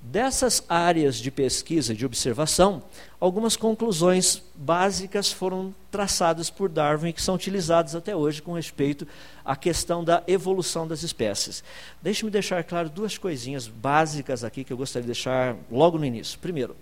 Dessas 0.00 0.62
áreas 0.68 1.16
de 1.16 1.28
pesquisa 1.28 1.92
e 1.92 1.96
de 1.96 2.06
observação, 2.06 2.82
algumas 3.18 3.56
conclusões 3.56 4.40
básicas 4.54 5.32
foram 5.32 5.74
traçadas 5.90 6.48
por 6.48 6.68
Darwin 6.68 7.12
que 7.12 7.20
são 7.20 7.34
utilizadas 7.34 7.96
até 7.96 8.14
hoje 8.14 8.40
com 8.40 8.52
respeito 8.52 9.08
à 9.44 9.56
questão 9.56 10.04
da 10.04 10.22
evolução 10.28 10.86
das 10.86 11.02
espécies. 11.02 11.64
Deixe-me 12.00 12.30
deixar 12.30 12.62
claro 12.62 12.88
duas 12.88 13.18
coisinhas 13.18 13.66
básicas 13.66 14.44
aqui 14.44 14.62
que 14.62 14.72
eu 14.72 14.76
gostaria 14.76 15.02
de 15.02 15.12
deixar 15.12 15.56
logo 15.68 15.98
no 15.98 16.04
início. 16.04 16.38
Primeiro, 16.38 16.76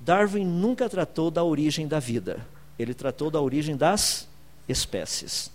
Darwin 0.00 0.44
nunca 0.44 0.88
tratou 0.88 1.30
da 1.30 1.44
origem 1.44 1.86
da 1.86 2.00
vida, 2.00 2.44
ele 2.78 2.94
tratou 2.94 3.30
da 3.30 3.40
origem 3.40 3.76
das 3.76 4.28
espécies. 4.68 5.50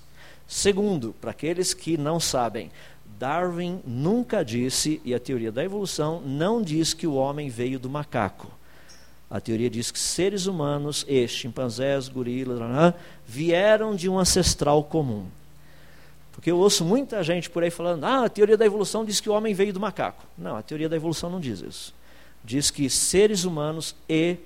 Segundo, 0.48 1.14
para 1.20 1.32
aqueles 1.32 1.74
que 1.74 1.98
não 1.98 2.20
sabem, 2.20 2.72
Darwin 3.20 3.82
nunca 3.86 4.44
disse, 4.44 5.02
e 5.04 5.14
a 5.14 5.20
teoria 5.20 5.52
da 5.52 5.64
evolução 5.64 6.22
não 6.22 6.62
diz 6.62 6.94
que 6.94 7.08
o 7.08 7.16
homem 7.16 7.50
veio 7.50 7.80
do 7.80 7.90
macaco. 7.90 8.52
A 9.30 9.42
teoria 9.42 9.70
diz 9.70 9.92
que 9.92 10.00
seres 10.00 10.46
humanos, 10.46 11.04
e 11.08 11.28
chimpanzés, 11.28 12.08
gorilas, 12.08 12.60
vieram 13.26 13.96
de 13.96 14.08
um 14.08 14.18
ancestral 14.18 14.84
comum. 14.84 15.26
Porque 16.32 16.52
eu 16.52 16.60
ouço 16.60 16.86
muita 16.86 17.22
gente 17.24 17.50
por 17.50 17.64
aí 17.64 17.72
falando: 17.72 18.04
ah, 18.06 18.26
a 18.26 18.30
teoria 18.30 18.56
da 18.56 18.66
evolução 18.66 19.04
diz 19.04 19.20
que 19.20 19.30
o 19.30 19.34
homem 19.34 19.54
veio 19.54 19.74
do 19.74 19.80
macaco. 19.80 20.24
Não, 20.38 20.56
a 20.56 20.62
teoria 20.62 20.88
da 20.88 20.96
evolução 20.96 21.30
não 21.30 21.40
diz 21.40 21.62
isso. 21.62 21.94
Diz 22.44 22.70
que 22.70 22.90
seres 22.90 23.44
humanos 23.44 23.96
e 24.08 24.38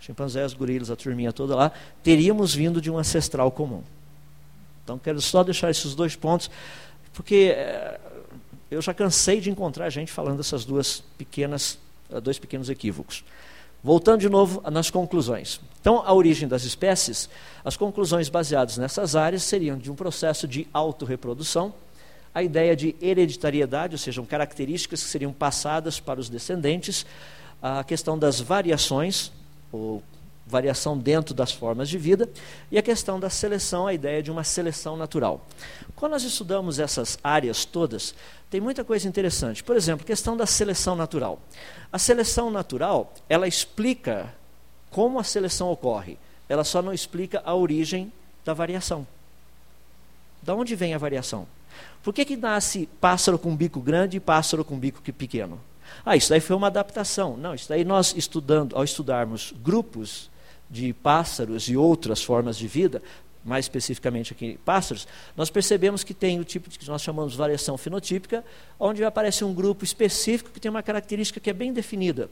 chimpanzés, 0.00 0.52
gorilas, 0.52 0.90
a 0.90 0.96
turminha 0.96 1.32
toda 1.32 1.54
lá, 1.54 1.72
teríamos 2.02 2.54
vindo 2.54 2.80
de 2.80 2.90
um 2.90 2.98
ancestral 2.98 3.50
comum. 3.50 3.82
Então, 4.84 4.98
quero 4.98 5.20
só 5.20 5.44
deixar 5.44 5.70
esses 5.70 5.94
dois 5.94 6.16
pontos, 6.16 6.50
porque 7.12 7.52
eh, 7.54 8.00
eu 8.70 8.80
já 8.80 8.94
cansei 8.94 9.40
de 9.40 9.50
encontrar 9.50 9.90
gente 9.90 10.10
falando 10.10 10.40
essas 10.40 10.64
duas 10.64 11.02
pequenas, 11.18 11.78
eh, 12.10 12.20
dois 12.20 12.38
pequenos 12.38 12.70
equívocos. 12.70 13.24
Voltando 13.82 14.20
de 14.20 14.28
novo 14.28 14.62
nas 14.70 14.90
conclusões. 14.90 15.60
Então, 15.80 16.02
a 16.04 16.12
origem 16.12 16.48
das 16.48 16.64
espécies, 16.64 17.28
as 17.64 17.76
conclusões 17.76 18.28
baseadas 18.28 18.76
nessas 18.76 19.14
áreas 19.14 19.42
seriam 19.42 19.76
de 19.76 19.90
um 19.90 19.94
processo 19.94 20.48
de 20.48 20.66
autorreprodução, 20.72 21.72
a 22.34 22.42
ideia 22.42 22.74
de 22.74 22.94
hereditariedade, 23.00 23.94
ou 23.94 23.98
seja, 23.98 24.22
características 24.22 25.02
que 25.02 25.08
seriam 25.08 25.32
passadas 25.32 26.00
para 26.00 26.20
os 26.20 26.28
descendentes, 26.28 27.04
a 27.60 27.82
questão 27.84 28.18
das 28.18 28.40
variações, 28.40 29.32
ou 29.72 30.02
variação 30.48 30.96
dentro 30.96 31.34
das 31.34 31.52
formas 31.52 31.88
de 31.88 31.98
vida, 31.98 32.28
e 32.70 32.78
a 32.78 32.82
questão 32.82 33.20
da 33.20 33.28
seleção, 33.28 33.86
a 33.86 33.92
ideia 33.92 34.22
de 34.22 34.30
uma 34.30 34.42
seleção 34.42 34.96
natural. 34.96 35.46
Quando 35.94 36.12
nós 36.12 36.22
estudamos 36.22 36.78
essas 36.78 37.18
áreas 37.22 37.64
todas, 37.64 38.14
tem 38.50 38.60
muita 38.60 38.82
coisa 38.82 39.06
interessante. 39.06 39.62
Por 39.62 39.76
exemplo, 39.76 40.06
questão 40.06 40.36
da 40.36 40.46
seleção 40.46 40.96
natural. 40.96 41.38
A 41.92 41.98
seleção 41.98 42.50
natural, 42.50 43.12
ela 43.28 43.46
explica 43.46 44.34
como 44.90 45.18
a 45.18 45.24
seleção 45.24 45.70
ocorre, 45.70 46.18
ela 46.48 46.64
só 46.64 46.80
não 46.80 46.94
explica 46.94 47.42
a 47.44 47.54
origem 47.54 48.10
da 48.44 48.54
variação. 48.54 49.06
Da 50.42 50.54
onde 50.54 50.74
vem 50.74 50.94
a 50.94 50.98
variação? 50.98 51.46
Por 52.02 52.14
que, 52.14 52.24
que 52.24 52.36
nasce 52.36 52.88
pássaro 53.00 53.38
com 53.38 53.54
bico 53.54 53.80
grande 53.80 54.16
e 54.16 54.20
pássaro 54.20 54.64
com 54.64 54.78
bico 54.78 55.02
pequeno? 55.12 55.60
Ah, 56.04 56.16
isso 56.16 56.30
daí 56.30 56.40
foi 56.40 56.56
uma 56.56 56.68
adaptação. 56.68 57.36
Não, 57.36 57.54
isso 57.54 57.68
daí 57.68 57.84
nós 57.84 58.14
estudando, 58.16 58.76
ao 58.76 58.84
estudarmos 58.84 59.54
grupos 59.62 60.30
de 60.70 60.92
pássaros 60.92 61.68
e 61.68 61.76
outras 61.76 62.22
formas 62.22 62.56
de 62.56 62.66
vida, 62.66 63.02
mais 63.44 63.64
especificamente 63.64 64.32
aqui 64.32 64.58
pássaros, 64.64 65.08
nós 65.36 65.48
percebemos 65.50 66.04
que 66.04 66.12
tem 66.12 66.38
o 66.38 66.44
tipo 66.44 66.68
que 66.68 66.86
nós 66.88 67.02
chamamos 67.02 67.32
de 67.32 67.38
variação 67.38 67.78
fenotípica, 67.78 68.44
onde 68.78 69.04
aparece 69.04 69.44
um 69.44 69.54
grupo 69.54 69.84
específico 69.84 70.50
que 70.50 70.60
tem 70.60 70.70
uma 70.70 70.82
característica 70.82 71.40
que 71.40 71.50
é 71.50 71.52
bem 71.52 71.72
definida. 71.72 72.30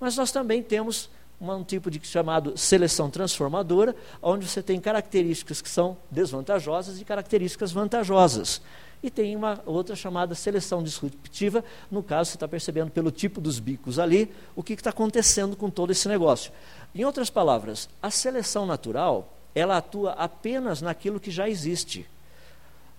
Mas 0.00 0.16
nós 0.16 0.32
também 0.32 0.62
temos 0.62 1.10
um 1.40 1.64
tipo 1.64 1.90
de 1.90 2.00
chamado 2.06 2.56
seleção 2.56 3.10
transformadora, 3.10 3.94
onde 4.22 4.48
você 4.48 4.62
tem 4.62 4.80
características 4.80 5.60
que 5.60 5.68
são 5.68 5.96
desvantajosas 6.10 7.00
e 7.00 7.04
características 7.04 7.72
vantajosas. 7.72 8.62
E 9.04 9.10
tem 9.10 9.36
uma 9.36 9.62
outra 9.66 9.94
chamada 9.94 10.34
seleção 10.34 10.82
disruptiva, 10.82 11.62
no 11.90 12.02
caso, 12.02 12.30
você 12.30 12.36
está 12.36 12.48
percebendo 12.48 12.90
pelo 12.90 13.10
tipo 13.10 13.38
dos 13.38 13.58
bicos 13.58 13.98
ali, 13.98 14.32
o 14.56 14.62
que 14.62 14.72
está 14.72 14.88
acontecendo 14.88 15.54
com 15.54 15.68
todo 15.68 15.90
esse 15.92 16.08
negócio. 16.08 16.50
Em 16.94 17.04
outras 17.04 17.28
palavras, 17.28 17.86
a 18.02 18.10
seleção 18.10 18.64
natural, 18.64 19.30
ela 19.54 19.76
atua 19.76 20.12
apenas 20.12 20.80
naquilo 20.80 21.20
que 21.20 21.30
já 21.30 21.46
existe. 21.46 22.08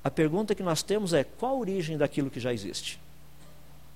A 0.04 0.12
pergunta 0.12 0.54
que 0.54 0.62
nós 0.62 0.84
temos 0.84 1.12
é: 1.12 1.24
qual 1.24 1.56
a 1.56 1.60
origem 1.60 1.98
daquilo 1.98 2.30
que 2.30 2.40
já 2.40 2.54
existe? 2.54 3.00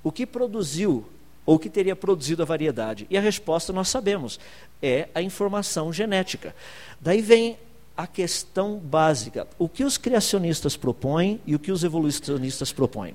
O 0.04 0.12
que 0.12 0.26
produziu 0.26 1.06
ou 1.46 1.60
que 1.60 1.70
teria 1.70 1.96
produzido 1.96 2.42
a 2.42 2.46
variedade? 2.46 3.06
E 3.08 3.20
a 3.20 3.22
resposta 3.22 3.72
nós 3.72 3.88
sabemos: 3.88 4.40
é 4.82 5.10
a 5.14 5.22
informação 5.22 5.94
genética. 5.94 6.56
Daí 7.00 7.22
vem 7.22 7.56
a 8.00 8.08
questão 8.08 8.78
básica: 8.78 9.46
o 9.58 9.68
que 9.68 9.84
os 9.84 9.98
criacionistas 9.98 10.78
propõem 10.78 11.42
e 11.46 11.54
o 11.54 11.60
que 11.60 11.70
os 11.70 11.84
evolucionistas 11.84 12.72
propõem. 12.72 13.14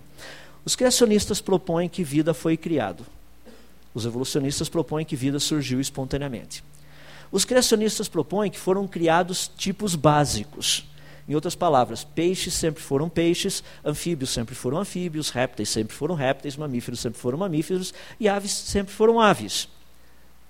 Os 0.63 0.77
criacionistas 0.77 1.41
propõem 1.41 1.89
que 1.89 2.05
vida 2.05 2.35
foi 2.35 2.55
criado. 2.55 3.07
Os 3.95 4.05
evolucionistas 4.05 4.69
propõem 4.69 5.07
que 5.07 5.17
vida 5.17 5.41
surgiu 5.41 5.81
espontaneamente. 5.81 6.63
Os 7.33 7.47
criacionistas 7.47 8.09
propõem 8.09 8.51
que 8.51 8.59
foram 8.59 8.87
criados 8.87 9.51
tipos 9.57 9.95
básicos. 9.95 10.85
Em 11.27 11.35
outras 11.35 11.55
palavras, 11.55 12.05
peixes 12.05 12.53
sempre 12.53 12.83
foram 12.83 13.09
peixes, 13.09 13.65
anfíbios 13.83 14.31
sempre 14.31 14.55
foram 14.55 14.79
anfíbios, 14.79 15.31
répteis 15.31 15.71
sempre 15.71 15.97
foram 15.97 16.15
répteis, 16.15 16.59
mamíferos 16.59 17.01
sempre 17.01 17.19
foram 17.19 17.39
mamíferos 17.39 17.95
e 18.21 18.29
aves 18.29 18.51
sempre 18.53 18.93
foram 18.93 19.19
aves. 19.19 19.67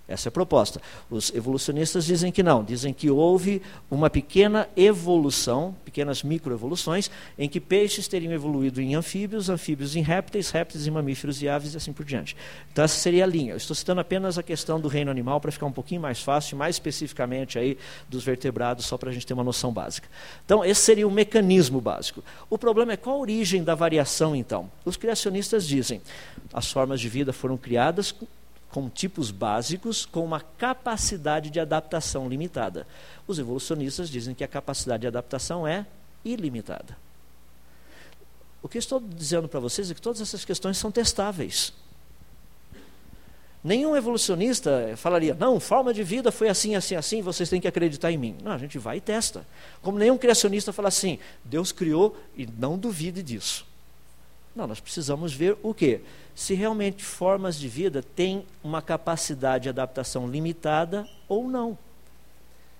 Essa 0.07 0.29
é 0.29 0.31
a 0.31 0.33
proposta. 0.33 0.83
Os 1.11 1.35
evolucionistas 1.35 2.05
dizem 2.05 2.31
que 2.31 2.43
não, 2.43 2.63
dizem 2.63 2.93
que 2.93 3.09
houve 3.09 3.63
uma 3.91 4.11
pequena 4.11 4.69
evolução, 4.77 5.75
pequenas 5.83 6.23
microevoluções, 6.23 7.11
em 7.39 7.49
que 7.49 7.59
peixes 7.59 8.07
teriam 8.07 8.31
evoluído 8.31 8.83
em 8.83 8.95
anfíbios, 8.95 9.49
anfíbios 9.49 9.97
em 9.97 10.03
répteis, 10.03 10.51
répteis 10.51 10.87
em 10.87 10.91
mamíferos 10.91 11.41
e 11.41 11.49
aves 11.49 11.73
e 11.73 11.79
assim 11.79 11.91
por 11.91 12.05
diante. 12.05 12.37
Então 12.71 12.85
essa 12.85 12.99
seria 12.99 13.25
a 13.25 13.27
linha. 13.27 13.55
Eu 13.55 13.57
estou 13.57 13.75
citando 13.75 13.99
apenas 13.99 14.37
a 14.37 14.43
questão 14.43 14.79
do 14.79 14.89
reino 14.89 15.11
animal 15.11 15.41
para 15.41 15.51
ficar 15.51 15.65
um 15.65 15.73
pouquinho 15.73 16.03
mais 16.03 16.21
fácil, 16.21 16.59
mais 16.59 16.77
especificamente 16.77 17.59
aí 17.59 17.79
dos 18.07 18.23
vertebrados, 18.23 18.85
só 18.85 18.99
para 18.99 19.09
a 19.09 19.13
gente 19.13 19.27
ter 19.27 19.33
uma 19.33 19.45
noção 19.45 19.73
básica. 19.73 20.07
Então 20.45 20.63
esse 20.63 20.83
seria 20.83 21.09
o 21.09 21.11
mecanismo 21.11 21.81
básico. 21.81 22.23
O 22.51 22.59
problema 22.59 22.93
é 22.93 22.97
qual 22.99 23.17
a 23.17 23.21
origem 23.21 23.65
da 23.65 23.75
variação 23.75 24.37
então? 24.37 24.71
Os 24.85 24.99
criacionistas 24.99 25.67
dizem 25.67 26.03
as 26.53 26.71
formas 26.71 27.01
de 27.01 27.09
vida 27.09 27.33
foram 27.33 27.57
criadas 27.57 28.15
com 28.75 28.89
tipos 28.89 29.31
básicos 29.31 30.05
com 30.05 30.25
uma 30.25 30.41
capacidade 30.41 31.49
de 31.49 31.61
adaptação 31.61 32.29
limitada. 32.29 32.89
Os 33.25 33.39
evolucionistas 33.39 34.11
dizem 34.11 34.35
que 34.35 34.43
a 34.43 34.49
capacidade 34.49 35.03
de 35.03 35.07
adaptação 35.07 35.65
é 35.65 35.87
ilimitada. 36.25 36.99
O 38.61 38.69
que 38.69 38.77
estou 38.77 38.99
dizendo 38.99 39.49
para 39.49 39.61
vocês 39.61 39.93
é 39.93 39.95
que 39.95 40.03
todas 40.03 40.21
essas 40.21 40.45
questões 40.45 40.77
são 40.77 40.91
testáveis. 40.91 41.73
Nenhum 43.63 43.95
evolucionista 43.95 44.95
falaria, 44.97 45.35
não, 45.35 45.61
forma 45.61 45.95
de 45.95 46.03
vida 46.03 46.33
foi 46.33 46.49
assim, 46.49 46.75
assim, 46.75 46.97
assim, 46.97 47.23
vocês 47.23 47.49
têm 47.49 47.61
que 47.61 47.69
acreditar 47.69 48.11
em 48.11 48.19
mim. 48.19 48.37
Não, 48.43 48.51
a 48.51 48.59
gente 48.59 48.77
vai 48.77 48.97
e 48.97 49.01
testa. 49.01 49.47
Como 49.83 50.01
nenhum 50.01 50.19
criacionista 50.19 50.73
fala 50.73 50.89
assim, 50.89 51.21
Deus 51.45 51.71
criou 51.71 52.21
e 52.37 52.45
não 52.45 52.77
duvide 52.77 53.23
disso. 53.23 53.65
Não, 54.55 54.67
nós 54.67 54.81
precisamos 54.81 55.33
ver 55.33 55.57
o 55.63 55.75
quê? 55.75 56.01
Se 56.35 56.55
realmente 56.55 57.05
formas 57.05 57.59
de 57.59 57.69
vida 57.69 58.03
têm 58.03 58.47
uma 58.63 58.81
capacidade 58.81 59.65
de 59.65 59.69
adaptação 59.69 60.29
limitada 60.29 61.09
ou 61.29 61.49
não. 61.49 61.77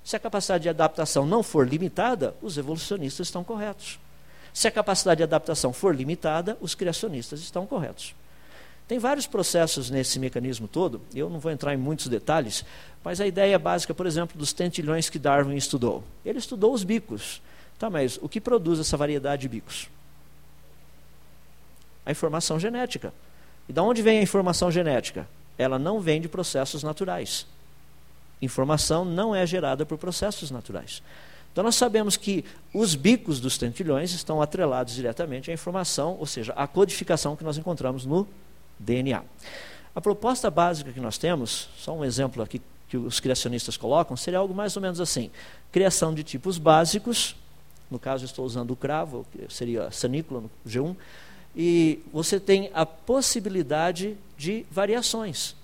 Se 0.05 0.15
a 0.15 0.21
capacidade 0.21 0.63
de 0.63 0.69
adaptação 0.69 1.27
não 1.27 1.43
for 1.43 1.67
limitada, 1.67 2.35
os 2.43 2.59
evolucionistas 2.59 3.27
estão 3.27 3.43
corretos. 3.43 3.99
Se 4.53 4.69
a 4.69 4.71
capacidade 4.71 5.19
de 5.19 5.25
adaptação 5.25 5.73
for 5.73 5.95
limitada, 5.95 6.57
os 6.61 6.75
criacionistas 6.75 7.41
estão 7.41 7.67
corretos. 7.67 8.15
Tem 8.87 8.99
vários 8.99 9.27
processos 9.27 9.89
nesse 9.89 10.19
mecanismo 10.19 10.69
todo, 10.69 11.01
eu 11.15 11.31
não 11.31 11.41
vou 11.41 11.51
entrar 11.51 11.73
em 11.73 11.79
muitos 11.79 12.07
detalhes, 12.07 12.65
mas 13.03 13.19
a 13.19 13.27
ideia 13.27 13.59
básica, 13.59 13.95
por 13.95 14.07
exemplo, 14.07 14.39
dos 14.39 14.53
tentilhões 14.53 15.09
que 15.09 15.19
Darwin 15.19 15.57
estudou. 15.57 16.05
Ele 16.25 16.39
estudou 16.39 16.73
os 16.73 16.85
bicos. 16.85 17.41
Tá, 17.79 17.89
mas 17.91 18.19
o 18.23 18.29
que 18.29 18.41
produz 18.41 18.79
essa 18.79 18.97
variedade 18.97 19.43
de 19.43 19.49
bicos? 19.49 19.89
A 22.05 22.11
informação 22.11 22.59
genética. 22.59 23.13
E 23.69 23.73
de 23.73 23.81
onde 23.81 24.03
vem 24.03 24.19
a 24.19 24.23
informação 24.23 24.71
genética? 24.71 25.29
Ela 25.57 25.79
não 25.79 26.01
vem 26.01 26.21
de 26.21 26.29
processos 26.29 26.83
naturais. 26.83 27.47
Informação 28.43 29.05
não 29.05 29.35
é 29.35 29.47
gerada 29.47 29.87
por 29.87 29.97
processos 29.97 30.51
naturais. 30.51 31.03
Então 31.53 31.63
nós 31.63 31.77
sabemos 31.77 32.17
que 32.17 32.45
os 32.75 32.95
bicos 32.97 33.39
dos 33.39 33.57
tentilhões 33.57 34.13
estão 34.13 34.43
atrelados 34.43 34.95
diretamente 34.95 35.51
à 35.51 35.55
informação, 35.55 36.17
ou 36.19 36.27
seja, 36.27 36.53
à 36.55 36.67
codificação 36.67 37.37
que 37.37 37.45
nós 37.45 37.57
encontramos 37.57 38.05
no 38.05 38.27
DNA. 38.79 39.23
A 39.95 40.01
proposta 40.01 40.51
básica 40.51 40.93
que 40.93 40.99
nós 40.99 41.17
temos, 41.17 41.69
só 41.79 41.95
um 41.95 42.05
exemplo 42.05 42.43
aqui 42.43 42.61
que 42.89 42.97
os 42.97 43.21
criacionistas 43.21 43.77
colocam, 43.77 44.17
seria 44.17 44.41
algo 44.41 44.53
mais 44.53 44.75
ou 44.75 44.83
menos 44.83 45.01
assim: 45.01 45.31
criação 45.71 46.13
de 46.13 46.25
tipos 46.25 46.59
básicos, 46.59 47.37
no 47.89 48.01
caso 48.01 48.25
estou 48.25 48.45
usando 48.45 48.73
o 48.73 48.77
cravo, 48.77 49.25
seria 49.49 49.91
sanícula 49.93 50.41
no 50.41 50.51
G1, 50.69 50.97
e 51.57 52.01
você 52.13 52.41
tem 52.41 52.71
a 52.75 52.85
possibilidade 52.85 54.17
de 54.37 54.67
variações, 54.71 55.55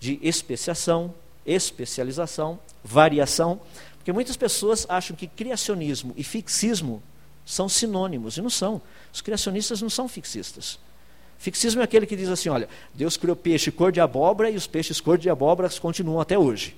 de 0.00 0.18
especiação, 0.22 1.14
especialização, 1.44 2.58
variação, 2.82 3.60
porque 3.96 4.12
muitas 4.12 4.36
pessoas 4.36 4.86
acham 4.88 5.16
que 5.16 5.26
criacionismo 5.26 6.12
e 6.16 6.24
fixismo 6.24 7.02
são 7.44 7.68
sinônimos, 7.68 8.36
e 8.36 8.42
não 8.42 8.50
são. 8.50 8.80
Os 9.12 9.20
criacionistas 9.20 9.82
não 9.82 9.90
são 9.90 10.08
fixistas. 10.08 10.78
Fixismo 11.38 11.82
é 11.82 11.84
aquele 11.84 12.06
que 12.06 12.16
diz 12.16 12.28
assim: 12.28 12.48
olha, 12.48 12.68
Deus 12.94 13.16
criou 13.16 13.36
peixe 13.36 13.70
cor 13.70 13.92
de 13.92 14.00
abóbora 14.00 14.50
e 14.50 14.56
os 14.56 14.66
peixes 14.66 15.00
cor 15.00 15.18
de 15.18 15.28
abóbora 15.28 15.68
continuam 15.80 16.20
até 16.20 16.38
hoje. 16.38 16.74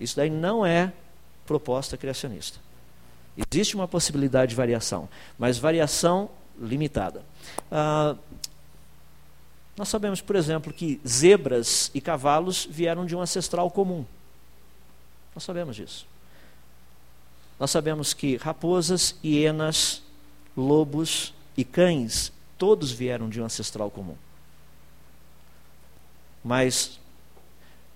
Isso 0.00 0.16
daí 0.16 0.30
não 0.30 0.64
é 0.64 0.92
proposta 1.46 1.96
criacionista. 1.96 2.58
Existe 3.36 3.74
uma 3.74 3.86
possibilidade 3.86 4.50
de 4.50 4.56
variação, 4.56 5.08
mas 5.38 5.58
variação 5.58 6.30
limitada. 6.60 7.22
Ah, 7.70 8.16
nós 9.76 9.88
sabemos, 9.88 10.20
por 10.20 10.34
exemplo, 10.34 10.72
que 10.72 11.00
zebras 11.06 11.90
e 11.94 12.00
cavalos 12.00 12.66
vieram 12.68 13.06
de 13.06 13.14
um 13.14 13.20
ancestral 13.20 13.70
comum. 13.70 14.04
Nós 15.34 15.44
sabemos 15.44 15.76
disso. 15.76 16.04
Nós 17.60 17.70
sabemos 17.70 18.12
que 18.12 18.36
raposas, 18.36 19.14
hienas, 19.22 20.02
lobos 20.56 21.32
e 21.56 21.64
cães, 21.64 22.32
todos 22.56 22.90
vieram 22.90 23.28
de 23.28 23.40
um 23.40 23.44
ancestral 23.44 23.88
comum. 23.88 24.16
Mas 26.42 26.98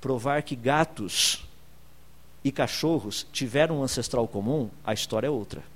provar 0.00 0.42
que 0.42 0.54
gatos 0.54 1.44
e 2.44 2.52
cachorros 2.52 3.26
tiveram 3.32 3.80
um 3.80 3.82
ancestral 3.82 4.26
comum, 4.28 4.70
a 4.84 4.92
história 4.92 5.26
é 5.26 5.30
outra. 5.30 5.71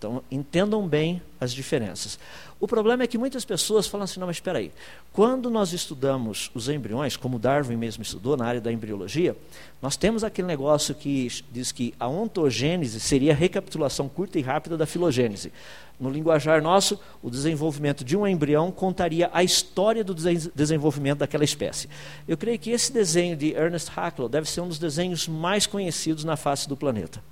Então, 0.00 0.22
entendam 0.30 0.88
bem 0.88 1.20
as 1.38 1.52
diferenças. 1.52 2.18
O 2.58 2.66
problema 2.66 3.02
é 3.02 3.06
que 3.06 3.18
muitas 3.18 3.44
pessoas 3.44 3.86
falam 3.86 4.04
assim: 4.04 4.18
não, 4.18 4.26
mas 4.26 4.36
espera 4.36 4.58
aí. 4.58 4.72
Quando 5.12 5.50
nós 5.50 5.74
estudamos 5.74 6.50
os 6.54 6.70
embriões, 6.70 7.18
como 7.18 7.38
Darwin 7.38 7.76
mesmo 7.76 8.02
estudou 8.02 8.34
na 8.34 8.46
área 8.46 8.62
da 8.62 8.72
embriologia, 8.72 9.36
nós 9.82 9.98
temos 9.98 10.24
aquele 10.24 10.48
negócio 10.48 10.94
que 10.94 11.28
diz 11.52 11.70
que 11.70 11.92
a 12.00 12.08
ontogênese 12.08 12.98
seria 12.98 13.32
a 13.32 13.34
recapitulação 13.34 14.08
curta 14.08 14.38
e 14.38 14.42
rápida 14.42 14.74
da 14.74 14.86
filogênese. 14.86 15.52
No 16.00 16.08
linguajar 16.08 16.62
nosso, 16.62 16.98
o 17.22 17.28
desenvolvimento 17.28 18.02
de 18.02 18.16
um 18.16 18.26
embrião 18.26 18.72
contaria 18.72 19.28
a 19.34 19.44
história 19.44 20.02
do 20.02 20.14
desenvolvimento 20.14 21.18
daquela 21.18 21.44
espécie. 21.44 21.90
Eu 22.26 22.38
creio 22.38 22.58
que 22.58 22.70
esse 22.70 22.90
desenho 22.90 23.36
de 23.36 23.52
Ernest 23.52 23.90
Haeckel 23.94 24.30
deve 24.30 24.48
ser 24.48 24.62
um 24.62 24.68
dos 24.68 24.78
desenhos 24.78 25.28
mais 25.28 25.66
conhecidos 25.66 26.24
na 26.24 26.38
face 26.38 26.66
do 26.66 26.74
planeta. 26.74 27.22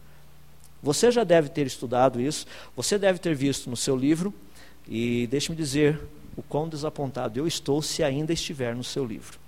Você 0.83 1.11
já 1.11 1.25
deve 1.25 1.49
ter 1.49 1.67
estudado 1.67 2.21
isso, 2.21 2.47
você 2.77 2.99
deve 2.99 3.19
ter 3.19 3.35
visto 3.35 3.69
no 3.69 3.77
seu 3.77 3.97
livro, 3.97 4.33
e 4.87 5.27
deixe-me 5.27 5.57
dizer 5.57 6.01
o 6.37 6.43
quão 6.43 6.69
desapontado 6.69 7.38
eu 7.38 7.47
estou 7.47 7.83
se 7.83 8.03
ainda 8.03 8.33
estiver 8.33 8.75
no 8.75 8.85
seu 8.85 9.05
livro. 9.05 9.38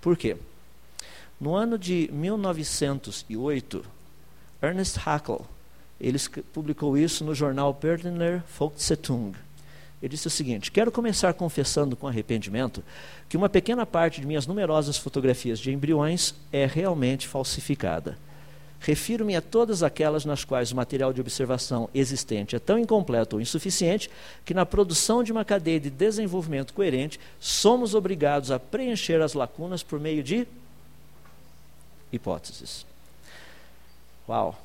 Por 0.00 0.16
quê? 0.16 0.36
No 1.40 1.54
ano 1.54 1.78
de 1.78 2.08
1908, 2.12 3.84
Ernest 4.62 4.98
Haeckel, 5.04 5.46
ele 6.00 6.18
publicou 6.52 6.96
isso 6.96 7.24
no 7.24 7.34
jornal 7.34 7.72
Berliner 7.72 8.42
Volkszeitung. 8.58 9.32
Ele 10.02 10.10
disse 10.10 10.26
o 10.26 10.30
seguinte: 10.30 10.70
Quero 10.70 10.92
começar 10.92 11.32
confessando 11.34 11.96
com 11.96 12.06
arrependimento 12.06 12.84
que 13.28 13.36
uma 13.36 13.48
pequena 13.48 13.84
parte 13.84 14.20
de 14.20 14.26
minhas 14.26 14.46
numerosas 14.46 14.96
fotografias 14.96 15.58
de 15.58 15.72
embriões 15.72 16.34
é 16.52 16.66
realmente 16.66 17.26
falsificada. 17.26 18.18
Refiro-me 18.80 19.34
a 19.34 19.40
todas 19.40 19.82
aquelas 19.82 20.24
nas 20.24 20.44
quais 20.44 20.70
o 20.70 20.76
material 20.76 21.12
de 21.12 21.20
observação 21.20 21.88
existente 21.94 22.54
é 22.54 22.58
tão 22.58 22.78
incompleto 22.78 23.36
ou 23.36 23.42
insuficiente 23.42 24.10
que, 24.44 24.54
na 24.54 24.66
produção 24.66 25.24
de 25.24 25.32
uma 25.32 25.44
cadeia 25.44 25.80
de 25.80 25.90
desenvolvimento 25.90 26.74
coerente, 26.74 27.18
somos 27.40 27.94
obrigados 27.94 28.50
a 28.50 28.58
preencher 28.60 29.20
as 29.22 29.34
lacunas 29.34 29.82
por 29.82 29.98
meio 29.98 30.22
de 30.22 30.46
hipóteses. 32.12 32.86
Uau! 34.28 34.62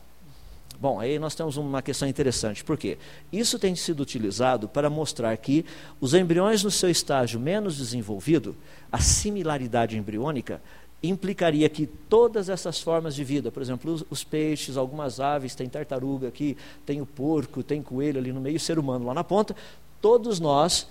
Bom, 0.80 1.00
aí 1.00 1.20
nós 1.20 1.36
temos 1.36 1.58
uma 1.58 1.80
questão 1.82 2.08
interessante. 2.08 2.64
Por 2.64 2.76
quê? 2.76 2.98
Isso 3.32 3.60
tem 3.60 3.76
sido 3.76 4.00
utilizado 4.02 4.68
para 4.68 4.90
mostrar 4.90 5.38
que 5.38 5.64
os 6.00 6.16
embriões 6.16 6.64
no 6.64 6.72
seu 6.72 6.90
estágio 6.90 7.40
menos 7.40 7.78
desenvolvido, 7.78 8.58
a 8.92 8.98
similaridade 8.98 9.96
embriônica, 9.96 10.60
implicaria 11.04 11.68
que 11.68 11.88
todas 11.88 12.50
essas 12.50 12.80
formas 12.80 13.16
de 13.16 13.24
vida, 13.24 13.52
por 13.52 13.62
exemplo, 13.62 13.92
os, 13.92 14.06
os, 14.10 14.24
peixes, 14.24 14.78
algumas 14.78 15.20
aves, 15.20 15.56
tem 15.56 15.68
tartaruga 15.68 16.28
aqui, 16.28 16.56
tem 16.86 17.02
o 17.02 17.06
porco, 17.06 17.64
tem 17.64 17.82
coelho 17.82 18.20
ali 18.20 18.32
no 18.32 18.40
meio, 18.40 18.60
ser 18.60 18.78
humano 18.78 19.06
lá 19.08 19.14
na 19.14 19.24
ponta, 19.24 19.56
todos 20.00 20.40
nós, 20.40 20.88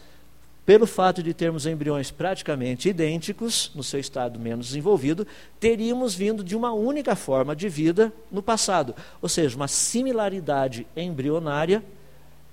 pelo 0.67 0.87
fato 0.87 1.23
de 1.23 1.33
termos 1.33 1.65
embriões 1.65 2.11
praticamente 2.11 2.89
idênticos, 2.89 3.71
no 3.75 3.85
seu 3.85 4.01
estado 4.01 4.39
menos 4.39 4.69
desenvolvido, 4.69 5.27
teríamos 5.61 6.15
vindo 6.15 6.43
de 6.43 6.57
uma 6.57 6.73
única 6.73 7.15
forma 7.15 7.55
de 7.55 7.69
vida 7.69 8.13
no 8.31 8.43
passado. 8.43 8.95
Ou 9.23 9.29
seja, 9.29 9.57
uma 9.57 9.69
similaridade 9.69 10.87
embrionária 10.97 11.85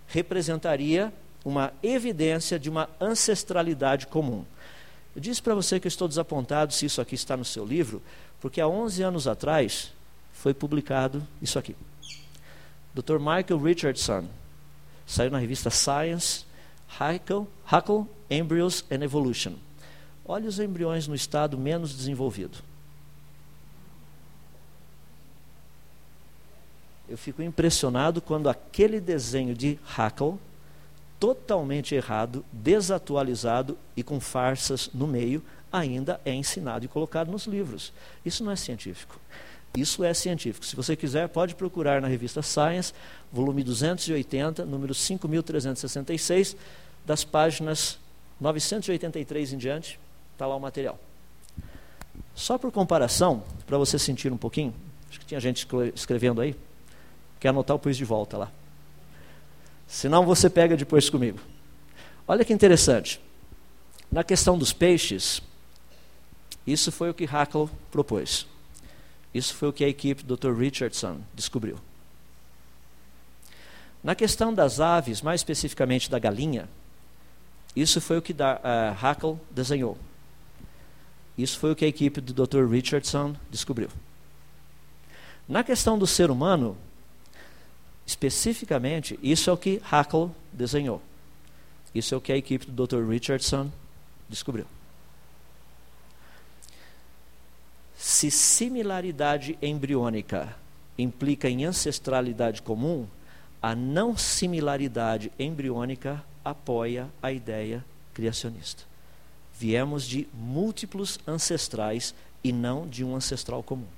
representaria 0.07 1.11
uma 1.43 1.71
evidência 1.81 2.59
de 2.59 2.69
uma 2.69 2.89
ancestralidade 2.99 4.07
comum. 4.07 4.43
Eu 5.17 5.21
disse 5.21 5.41
para 5.41 5.55
você 5.55 5.79
que 5.79 5.87
eu 5.87 5.89
estou 5.89 6.07
desapontado 6.07 6.71
se 6.71 6.85
isso 6.85 7.01
aqui 7.01 7.15
está 7.15 7.35
no 7.35 7.43
seu 7.43 7.65
livro, 7.65 8.03
porque 8.39 8.61
há 8.61 8.67
11 8.67 9.01
anos 9.01 9.27
atrás 9.27 9.91
foi 10.31 10.53
publicado 10.53 11.27
isso 11.41 11.57
aqui. 11.57 11.75
Dr. 12.93 13.17
Michael 13.17 13.59
Richardson 13.59 14.27
saiu 15.07 15.31
na 15.31 15.39
revista 15.39 15.71
Science, 15.71 16.45
Haeckel 16.99 17.47
Embryos 18.29 18.85
and 18.91 19.03
Evolution. 19.03 19.55
Olha 20.23 20.47
os 20.47 20.59
embriões 20.59 21.07
no 21.07 21.15
estado 21.15 21.57
menos 21.57 21.95
desenvolvido. 21.95 22.59
Eu 27.09 27.17
fico 27.17 27.41
impressionado 27.41 28.21
quando 28.21 28.49
aquele 28.49 28.99
desenho 28.99 29.55
de 29.55 29.79
Haeckel 29.97 30.39
totalmente 31.19 31.95
errado, 31.95 32.45
desatualizado 32.51 33.77
e 33.95 34.03
com 34.03 34.19
farsas 34.19 34.89
no 34.93 35.07
meio, 35.07 35.43
ainda 35.71 36.19
é 36.23 36.33
ensinado 36.33 36.85
e 36.85 36.87
colocado 36.87 37.31
nos 37.31 37.45
livros. 37.45 37.91
Isso 38.25 38.43
não 38.43 38.51
é 38.51 38.55
científico. 38.55 39.19
Isso 39.75 40.03
é 40.03 40.13
científico. 40.13 40.65
Se 40.65 40.75
você 40.75 40.95
quiser, 40.95 41.27
pode 41.29 41.55
procurar 41.55 42.01
na 42.01 42.07
revista 42.07 42.41
Science, 42.41 42.93
volume 43.31 43.63
280, 43.63 44.65
número 44.65 44.93
5366, 44.93 46.55
das 47.05 47.23
páginas 47.23 47.99
983 48.39 49.53
em 49.53 49.57
diante, 49.57 49.99
está 50.33 50.45
lá 50.47 50.55
o 50.55 50.59
material. 50.59 50.99
Só 52.35 52.57
por 52.57 52.71
comparação, 52.71 53.43
para 53.65 53.77
você 53.77 53.97
sentir 53.97 54.31
um 54.31 54.37
pouquinho, 54.37 54.73
acho 55.09 55.19
que 55.19 55.25
tinha 55.25 55.39
gente 55.39 55.67
escrevendo 55.93 56.41
aí, 56.41 56.55
quer 57.39 57.49
anotar 57.49 57.75
o 57.75 57.79
pus 57.79 57.97
de 57.97 58.05
volta 58.05 58.37
lá. 58.37 58.51
Senão 59.87 60.25
você 60.25 60.49
pega 60.49 60.75
depois 60.75 61.09
comigo. 61.09 61.39
Olha 62.27 62.43
que 62.43 62.53
interessante. 62.53 63.21
Na 64.11 64.23
questão 64.23 64.57
dos 64.57 64.73
peixes, 64.73 65.41
isso 66.65 66.91
foi 66.91 67.09
o 67.09 67.13
que 67.13 67.23
Haeckel 67.23 67.69
propôs. 67.89 68.45
Isso 69.33 69.55
foi 69.55 69.69
o 69.69 69.73
que 69.73 69.83
a 69.83 69.87
equipe 69.87 70.23
do 70.23 70.35
Dr. 70.35 70.53
Richardson 70.53 71.21
descobriu. 71.33 71.79
Na 74.03 74.15
questão 74.15 74.53
das 74.53 74.79
aves, 74.79 75.21
mais 75.21 75.41
especificamente 75.41 76.09
da 76.09 76.19
galinha, 76.19 76.69
isso 77.75 78.01
foi 78.01 78.17
o 78.17 78.21
que 78.21 78.33
da, 78.33 78.55
uh, 78.55 79.05
Haeckel 79.05 79.39
desenhou. 79.51 79.97
Isso 81.37 81.59
foi 81.59 81.71
o 81.71 81.75
que 81.75 81.85
a 81.85 81.87
equipe 81.87 82.19
do 82.19 82.33
Dr. 82.33 82.65
Richardson 82.67 83.35
descobriu. 83.51 83.89
Na 85.47 85.63
questão 85.63 85.97
do 85.97 86.07
ser 86.07 86.31
humano, 86.31 86.75
Especificamente, 88.07 89.19
isso 89.21 89.49
é 89.49 89.53
o 89.53 89.57
que 89.57 89.81
Haeckel 89.91 90.33
desenhou. 90.53 91.01
Isso 91.93 92.15
é 92.15 92.17
o 92.17 92.21
que 92.21 92.31
a 92.31 92.37
equipe 92.37 92.65
do 92.65 92.87
Dr. 92.87 93.05
Richardson 93.05 93.69
descobriu. 94.29 94.65
Se 97.97 98.31
similaridade 98.31 99.57
embriônica 99.61 100.55
implica 100.97 101.49
em 101.49 101.65
ancestralidade 101.65 102.61
comum, 102.61 103.05
a 103.61 103.75
não 103.75 104.15
similaridade 104.15 105.29
embriônica 105.37 106.23
apoia 106.45 107.09
a 107.21 107.33
ideia 107.33 107.83
criacionista. 108.13 108.83
Viemos 109.59 110.05
de 110.05 110.29
múltiplos 110.33 111.19
ancestrais 111.27 112.15
e 112.41 112.53
não 112.53 112.87
de 112.87 113.03
um 113.03 113.15
ancestral 113.15 113.61
comum 113.61 113.96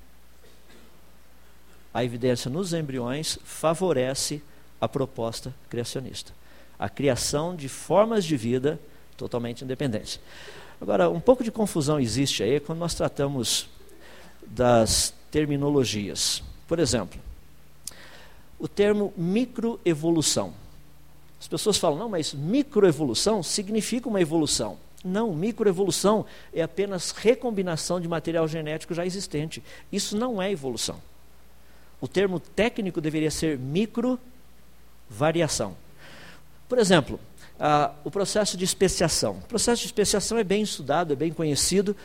a 1.94 2.04
evidência 2.04 2.50
nos 2.50 2.74
embriões 2.74 3.40
favorece 3.44 4.42
a 4.80 4.88
proposta 4.88 5.54
criacionista. 5.70 6.32
A 6.78 6.88
criação 6.88 7.56
de 7.56 7.68
formas 7.68 8.24
de 8.24 8.38
vida 8.38 8.80
totalmente 9.18 9.64
independentes. 9.64 10.20
Agora, 10.80 11.10
um 11.10 11.20
pouco 11.20 11.44
de 11.44 11.52
confusão 11.52 12.00
existe 12.00 12.42
aí 12.42 12.60
quando 12.60 12.80
nós 12.80 12.94
tratamos 12.94 13.68
das 14.46 15.14
terminologias. 15.30 16.42
Por 16.68 16.80
exemplo, 16.80 17.20
o 18.58 18.68
termo 18.68 19.14
microevolução. 19.18 20.54
As 21.40 21.48
pessoas 21.48 21.78
falam, 21.78 22.00
não, 22.00 22.10
mas 22.10 22.34
microevolução 22.34 23.44
significa 23.44 24.08
uma 24.08 24.22
evolução. 24.22 24.78
Não, 25.04 25.34
microevolução 25.34 26.26
é 26.54 26.62
apenas 26.62 27.12
recombinação 27.12 28.00
de 28.00 28.08
material 28.08 28.48
genético 28.48 28.94
já 28.94 29.06
existente. 29.06 29.64
Isso 29.92 30.18
não 30.18 30.42
é 30.42 30.52
evolução. 30.52 31.02
O 32.02 32.08
termo 32.08 32.40
técnico 32.40 33.02
deveria 33.02 33.32
ser 33.32 33.58
microvariação. 33.58 35.76
Por 36.68 36.78
exemplo, 36.78 37.20
ah, 37.60 37.92
o 38.04 38.12
processo 38.12 38.56
de 38.56 38.64
especiação. 38.64 39.38
O 39.44 39.48
processo 39.48 39.82
de 39.82 39.88
especiação 39.88 40.38
é 40.38 40.44
bem 40.44 40.62
estudado, 40.62 41.12
é 41.12 41.16
bem 41.16 41.34
conhecido. 41.34 41.96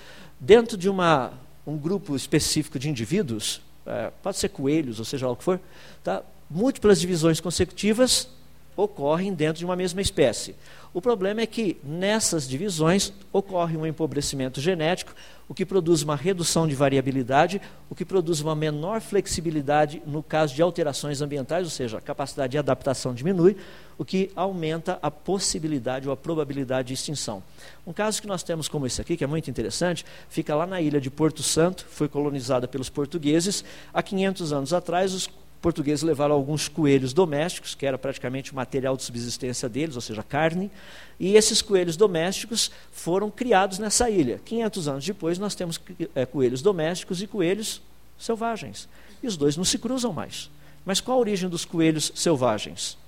Dentro 0.40 0.76
de 0.76 0.88
uma, 0.88 1.32
um 1.66 1.76
grupo 1.76 2.16
específico 2.16 2.78
de 2.78 2.90
indivíduos, 2.90 3.60
é, 3.86 4.10
pode 4.22 4.38
ser 4.38 4.48
coelhos, 4.48 4.98
ou 4.98 5.04
seja 5.04 5.26
lá 5.26 5.32
o 5.32 5.36
que 5.36 5.44
for, 5.44 5.60
tá? 6.02 6.22
múltiplas 6.50 7.00
divisões 7.00 7.40
consecutivas 7.40 8.28
ocorrem 8.76 9.32
dentro 9.32 9.58
de 9.58 9.64
uma 9.64 9.76
mesma 9.76 10.00
espécie. 10.00 10.54
O 10.94 11.02
problema 11.02 11.40
é 11.40 11.46
que 11.46 11.76
nessas 11.82 12.48
divisões 12.48 13.12
ocorre 13.32 13.76
um 13.76 13.84
empobrecimento 13.84 14.60
genético, 14.60 15.12
o 15.48 15.52
que 15.52 15.66
produz 15.66 16.02
uma 16.02 16.14
redução 16.14 16.68
de 16.68 16.74
variabilidade, 16.76 17.60
o 17.90 17.96
que 17.96 18.04
produz 18.04 18.40
uma 18.40 18.54
menor 18.54 19.00
flexibilidade 19.00 20.00
no 20.06 20.22
caso 20.22 20.54
de 20.54 20.62
alterações 20.62 21.20
ambientais, 21.20 21.64
ou 21.64 21.70
seja, 21.70 21.98
a 21.98 22.00
capacidade 22.00 22.52
de 22.52 22.58
adaptação 22.58 23.12
diminui, 23.12 23.56
o 23.98 24.04
que 24.04 24.30
aumenta 24.36 24.96
a 25.02 25.10
possibilidade 25.10 26.06
ou 26.06 26.14
a 26.14 26.16
probabilidade 26.16 26.88
de 26.88 26.94
extinção. 26.94 27.42
Um 27.84 27.92
caso 27.92 28.22
que 28.22 28.28
nós 28.28 28.44
temos 28.44 28.68
como 28.68 28.86
esse 28.86 29.00
aqui, 29.00 29.16
que 29.16 29.24
é 29.24 29.26
muito 29.26 29.50
interessante, 29.50 30.06
fica 30.28 30.54
lá 30.54 30.64
na 30.64 30.80
ilha 30.80 31.00
de 31.00 31.10
Porto 31.10 31.42
Santo, 31.42 31.84
foi 31.90 32.08
colonizada 32.08 32.68
pelos 32.68 32.88
portugueses. 32.88 33.64
Há 33.92 34.00
500 34.00 34.52
anos 34.52 34.72
atrás, 34.72 35.12
os 35.12 35.28
portugueses 35.64 36.02
levaram 36.02 36.34
alguns 36.34 36.68
coelhos 36.68 37.14
domésticos, 37.14 37.74
que 37.74 37.86
era 37.86 37.96
praticamente 37.96 38.52
o 38.52 38.54
material 38.54 38.98
de 38.98 39.02
subsistência 39.02 39.66
deles, 39.66 39.96
ou 39.96 40.02
seja, 40.02 40.22
carne, 40.22 40.70
e 41.18 41.36
esses 41.36 41.62
coelhos 41.62 41.96
domésticos 41.96 42.70
foram 42.92 43.30
criados 43.30 43.78
nessa 43.78 44.10
ilha. 44.10 44.38
500 44.44 44.88
anos 44.88 45.06
depois, 45.06 45.38
nós 45.38 45.54
temos 45.54 45.80
é, 46.14 46.26
coelhos 46.26 46.60
domésticos 46.60 47.22
e 47.22 47.26
coelhos 47.26 47.80
selvagens. 48.18 48.86
E 49.22 49.26
os 49.26 49.38
dois 49.38 49.56
não 49.56 49.64
se 49.64 49.78
cruzam 49.78 50.12
mais. 50.12 50.50
Mas 50.84 51.00
qual 51.00 51.16
a 51.16 51.20
origem 51.20 51.48
dos 51.48 51.64
coelhos 51.64 52.12
selvagens? 52.14 52.98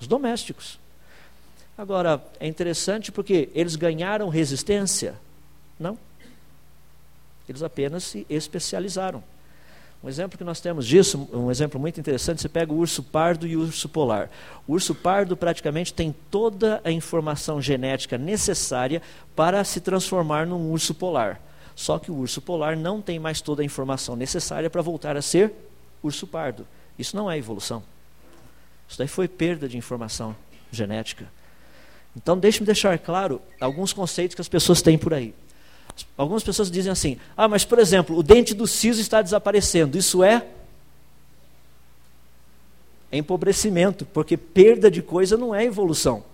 Os 0.00 0.06
domésticos. 0.06 0.78
Agora, 1.76 2.24
é 2.40 2.46
interessante 2.46 3.12
porque 3.12 3.50
eles 3.54 3.76
ganharam 3.76 4.30
resistência? 4.30 5.20
Não. 5.78 5.98
Eles 7.46 7.62
apenas 7.62 8.04
se 8.04 8.26
especializaram. 8.30 9.22
Um 10.02 10.08
exemplo 10.08 10.36
que 10.36 10.42
nós 10.42 10.60
temos 10.60 10.84
disso, 10.84 11.28
um 11.32 11.48
exemplo 11.48 11.78
muito 11.78 12.00
interessante, 12.00 12.42
você 12.42 12.48
pega 12.48 12.72
o 12.72 12.76
urso 12.76 13.04
pardo 13.04 13.46
e 13.46 13.56
o 13.56 13.60
urso 13.60 13.88
polar. 13.88 14.28
O 14.66 14.72
urso 14.72 14.96
pardo 14.96 15.36
praticamente 15.36 15.94
tem 15.94 16.12
toda 16.28 16.80
a 16.82 16.90
informação 16.90 17.62
genética 17.62 18.18
necessária 18.18 19.00
para 19.36 19.62
se 19.62 19.80
transformar 19.80 20.44
num 20.44 20.72
urso 20.72 20.92
polar. 20.92 21.40
Só 21.76 22.00
que 22.00 22.10
o 22.10 22.16
urso 22.16 22.42
polar 22.42 22.76
não 22.76 23.00
tem 23.00 23.20
mais 23.20 23.40
toda 23.40 23.62
a 23.62 23.64
informação 23.64 24.16
necessária 24.16 24.68
para 24.68 24.82
voltar 24.82 25.16
a 25.16 25.22
ser 25.22 25.52
urso 26.02 26.26
pardo. 26.26 26.66
Isso 26.98 27.14
não 27.14 27.30
é 27.30 27.38
evolução. 27.38 27.82
Isso 28.88 28.98
daí 28.98 29.08
foi 29.08 29.28
perda 29.28 29.68
de 29.68 29.78
informação 29.78 30.34
genética. 30.72 31.30
Então, 32.16 32.36
deixe-me 32.36 32.66
deixar 32.66 32.98
claro 32.98 33.40
alguns 33.60 33.92
conceitos 33.92 34.34
que 34.34 34.40
as 34.40 34.48
pessoas 34.48 34.82
têm 34.82 34.98
por 34.98 35.14
aí. 35.14 35.32
Algumas 36.16 36.42
pessoas 36.42 36.70
dizem 36.70 36.92
assim: 36.92 37.18
ah, 37.36 37.48
mas 37.48 37.64
por 37.64 37.78
exemplo, 37.78 38.16
o 38.16 38.22
dente 38.22 38.54
do 38.54 38.66
siso 38.66 39.00
está 39.00 39.22
desaparecendo. 39.22 39.98
Isso 39.98 40.22
é 40.22 40.46
empobrecimento, 43.10 44.06
porque 44.06 44.36
perda 44.36 44.90
de 44.90 45.02
coisa 45.02 45.36
não 45.36 45.54
é 45.54 45.64
evolução. 45.64 46.24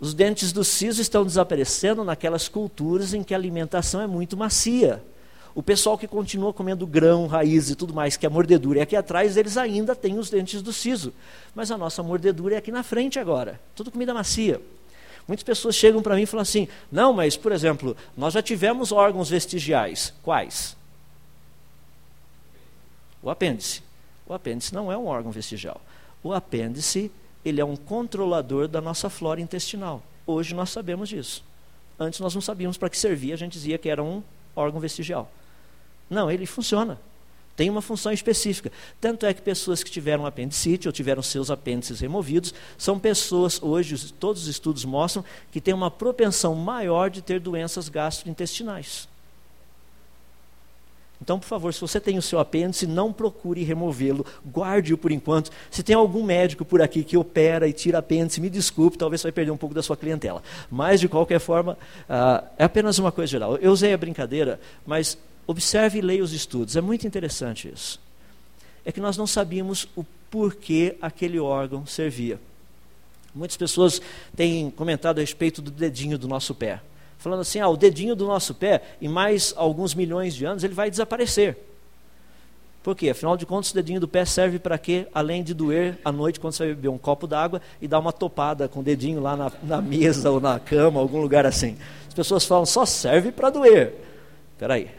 Os 0.00 0.14
dentes 0.14 0.52
do 0.52 0.64
siso 0.64 1.02
estão 1.02 1.24
desaparecendo 1.24 2.04
naquelas 2.04 2.48
culturas 2.48 3.12
em 3.12 3.22
que 3.22 3.34
a 3.34 3.36
alimentação 3.36 4.00
é 4.00 4.06
muito 4.06 4.36
macia. 4.36 5.02
O 5.54 5.62
pessoal 5.62 5.98
que 5.98 6.06
continua 6.06 6.52
comendo 6.52 6.86
grão, 6.86 7.26
raiz 7.26 7.68
e 7.68 7.74
tudo 7.74 7.92
mais, 7.92 8.16
que 8.16 8.24
a 8.24 8.30
mordedura 8.30 8.78
é 8.78 8.82
aqui 8.82 8.94
atrás, 8.94 9.36
eles 9.36 9.56
ainda 9.56 9.94
têm 9.96 10.16
os 10.16 10.30
dentes 10.30 10.62
do 10.62 10.72
siso. 10.72 11.12
Mas 11.52 11.70
a 11.72 11.76
nossa 11.76 12.00
mordedura 12.00 12.54
é 12.54 12.58
aqui 12.58 12.70
na 12.70 12.84
frente 12.84 13.18
agora. 13.18 13.60
Tudo 13.74 13.90
comida 13.90 14.14
macia. 14.14 14.60
Muitas 15.28 15.44
pessoas 15.44 15.74
chegam 15.74 16.02
para 16.02 16.16
mim 16.16 16.22
e 16.22 16.26
falam 16.26 16.42
assim: 16.42 16.66
não, 16.90 17.12
mas, 17.12 17.36
por 17.36 17.52
exemplo, 17.52 17.94
nós 18.16 18.32
já 18.32 18.42
tivemos 18.42 18.90
órgãos 18.90 19.28
vestigiais. 19.28 20.14
Quais? 20.22 20.74
O 23.22 23.28
apêndice. 23.28 23.82
O 24.26 24.32
apêndice 24.32 24.74
não 24.74 24.90
é 24.90 24.96
um 24.96 25.06
órgão 25.06 25.30
vestigial. 25.30 25.80
O 26.22 26.32
apêndice, 26.32 27.12
ele 27.44 27.60
é 27.60 27.64
um 27.64 27.76
controlador 27.76 28.66
da 28.66 28.80
nossa 28.80 29.10
flora 29.10 29.40
intestinal. 29.40 30.02
Hoje 30.26 30.54
nós 30.54 30.70
sabemos 30.70 31.10
disso. 31.10 31.44
Antes 32.00 32.20
nós 32.20 32.34
não 32.34 32.40
sabíamos 32.40 32.78
para 32.78 32.88
que 32.88 32.96
servia, 32.96 33.34
a 33.34 33.38
gente 33.38 33.52
dizia 33.52 33.76
que 33.76 33.88
era 33.88 34.02
um 34.02 34.22
órgão 34.56 34.80
vestigial. 34.80 35.30
Não, 36.08 36.30
ele 36.30 36.46
funciona 36.46 36.98
tem 37.58 37.68
uma 37.68 37.82
função 37.82 38.12
específica. 38.12 38.70
Tanto 39.00 39.26
é 39.26 39.34
que 39.34 39.42
pessoas 39.42 39.82
que 39.82 39.90
tiveram 39.90 40.24
apendicite 40.24 40.86
ou 40.86 40.92
tiveram 40.92 41.20
seus 41.20 41.50
apêndices 41.50 41.98
removidos 41.98 42.54
são 42.78 43.00
pessoas, 43.00 43.60
hoje, 43.60 44.12
todos 44.12 44.42
os 44.42 44.48
estudos 44.48 44.84
mostram, 44.84 45.24
que 45.50 45.60
têm 45.60 45.74
uma 45.74 45.90
propensão 45.90 46.54
maior 46.54 47.10
de 47.10 47.20
ter 47.20 47.40
doenças 47.40 47.88
gastrointestinais. 47.88 49.08
Então, 51.20 51.36
por 51.36 51.46
favor, 51.46 51.74
se 51.74 51.80
você 51.80 51.98
tem 51.98 52.16
o 52.16 52.22
seu 52.22 52.38
apêndice, 52.38 52.86
não 52.86 53.12
procure 53.12 53.64
removê-lo, 53.64 54.24
guarde-o 54.46 54.96
por 54.96 55.10
enquanto. 55.10 55.50
Se 55.68 55.82
tem 55.82 55.96
algum 55.96 56.22
médico 56.22 56.64
por 56.64 56.80
aqui 56.80 57.02
que 57.02 57.16
opera 57.16 57.66
e 57.66 57.72
tira 57.72 57.98
apêndice, 57.98 58.40
me 58.40 58.48
desculpe, 58.48 58.96
talvez 58.96 59.20
você 59.20 59.26
vai 59.26 59.32
perder 59.32 59.50
um 59.50 59.56
pouco 59.56 59.74
da 59.74 59.82
sua 59.82 59.96
clientela. 59.96 60.44
Mas, 60.70 61.00
de 61.00 61.08
qualquer 61.08 61.40
forma, 61.40 61.72
uh, 62.08 62.46
é 62.56 62.62
apenas 62.62 63.00
uma 63.00 63.10
coisa 63.10 63.28
geral. 63.28 63.56
Eu 63.56 63.72
usei 63.72 63.92
a 63.92 63.98
brincadeira, 63.98 64.60
mas 64.86 65.18
Observe 65.48 65.98
e 65.98 66.02
leia 66.02 66.22
os 66.22 66.34
estudos, 66.34 66.76
é 66.76 66.80
muito 66.82 67.06
interessante 67.06 67.72
isso. 67.72 67.98
É 68.84 68.92
que 68.92 69.00
nós 69.00 69.16
não 69.16 69.26
sabíamos 69.26 69.88
o 69.96 70.04
porquê 70.30 70.98
aquele 71.00 71.40
órgão 71.40 71.86
servia. 71.86 72.38
Muitas 73.34 73.56
pessoas 73.56 74.02
têm 74.36 74.70
comentado 74.70 75.16
a 75.16 75.20
respeito 75.22 75.62
do 75.62 75.70
dedinho 75.70 76.18
do 76.18 76.28
nosso 76.28 76.54
pé, 76.54 76.82
falando 77.16 77.40
assim: 77.40 77.60
ah, 77.60 77.68
o 77.68 77.78
dedinho 77.78 78.14
do 78.14 78.26
nosso 78.26 78.54
pé, 78.54 78.82
em 79.00 79.08
mais 79.08 79.54
alguns 79.56 79.94
milhões 79.94 80.34
de 80.34 80.44
anos, 80.44 80.64
ele 80.64 80.74
vai 80.74 80.90
desaparecer. 80.90 81.56
Por 82.82 82.94
quê? 82.94 83.08
Afinal 83.08 83.34
de 83.34 83.46
contas, 83.46 83.70
o 83.70 83.74
dedinho 83.74 84.00
do 84.00 84.06
pé 84.06 84.26
serve 84.26 84.58
para 84.58 84.76
quê? 84.76 85.06
Além 85.14 85.42
de 85.42 85.54
doer 85.54 85.98
à 86.04 86.12
noite 86.12 86.38
quando 86.38 86.52
você 86.52 86.66
vai 86.66 86.74
beber 86.74 86.88
um 86.88 86.98
copo 86.98 87.26
d'água 87.26 87.62
e 87.80 87.88
dar 87.88 88.00
uma 88.00 88.12
topada 88.12 88.68
com 88.68 88.80
o 88.80 88.82
dedinho 88.82 89.20
lá 89.20 89.34
na, 89.34 89.50
na 89.62 89.80
mesa 89.80 90.30
ou 90.30 90.40
na 90.40 90.60
cama, 90.60 91.00
algum 91.00 91.22
lugar 91.22 91.46
assim. 91.46 91.78
As 92.06 92.12
pessoas 92.12 92.44
falam, 92.44 92.66
só 92.66 92.84
serve 92.84 93.32
para 93.32 93.48
doer. 93.48 93.94
Espera 94.54 94.74
aí, 94.74 94.90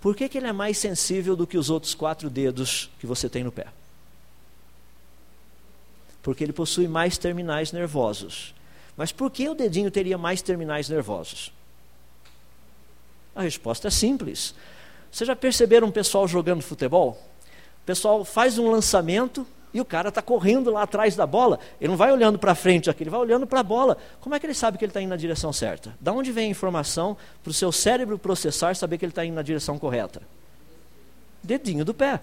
por 0.00 0.16
que, 0.16 0.28
que 0.28 0.38
ele 0.38 0.46
é 0.46 0.52
mais 0.52 0.78
sensível 0.78 1.36
do 1.36 1.46
que 1.46 1.58
os 1.58 1.68
outros 1.68 1.94
quatro 1.94 2.30
dedos 2.30 2.90
que 2.98 3.06
você 3.06 3.28
tem 3.28 3.44
no 3.44 3.52
pé? 3.52 3.66
Porque 6.22 6.42
ele 6.42 6.52
possui 6.52 6.88
mais 6.88 7.18
terminais 7.18 7.72
nervosos. 7.72 8.54
Mas 8.96 9.12
por 9.12 9.30
que 9.30 9.48
o 9.48 9.54
dedinho 9.54 9.90
teria 9.90 10.18
mais 10.18 10.42
terminais 10.42 10.88
nervosos? 10.88 11.52
A 13.34 13.42
resposta 13.42 13.88
é 13.88 13.90
simples. 13.90 14.54
Vocês 15.10 15.26
já 15.26 15.36
perceberam 15.36 15.88
um 15.88 15.92
pessoal 15.92 16.26
jogando 16.26 16.62
futebol? 16.62 17.20
O 17.82 17.86
pessoal 17.86 18.24
faz 18.24 18.58
um 18.58 18.70
lançamento, 18.70 19.46
e 19.72 19.80
o 19.80 19.84
cara 19.84 20.08
está 20.08 20.20
correndo 20.20 20.70
lá 20.70 20.82
atrás 20.82 21.14
da 21.14 21.26
bola, 21.26 21.58
ele 21.80 21.90
não 21.90 21.96
vai 21.96 22.12
olhando 22.12 22.38
para 22.38 22.54
frente 22.54 22.90
aqui, 22.90 23.02
ele 23.02 23.10
vai 23.10 23.20
olhando 23.20 23.46
para 23.46 23.60
a 23.60 23.62
bola. 23.62 23.96
Como 24.20 24.34
é 24.34 24.40
que 24.40 24.46
ele 24.46 24.54
sabe 24.54 24.76
que 24.76 24.84
ele 24.84 24.90
está 24.90 25.00
indo 25.00 25.10
na 25.10 25.16
direção 25.16 25.52
certa? 25.52 25.96
Da 26.00 26.12
onde 26.12 26.32
vem 26.32 26.46
a 26.46 26.50
informação 26.50 27.16
para 27.42 27.50
o 27.50 27.54
seu 27.54 27.70
cérebro 27.70 28.18
processar 28.18 28.74
saber 28.74 28.98
que 28.98 29.04
ele 29.04 29.12
está 29.12 29.24
indo 29.24 29.34
na 29.34 29.42
direção 29.42 29.78
correta? 29.78 30.22
Dedinho 31.42 31.84
do 31.84 31.94
pé. 31.94 32.20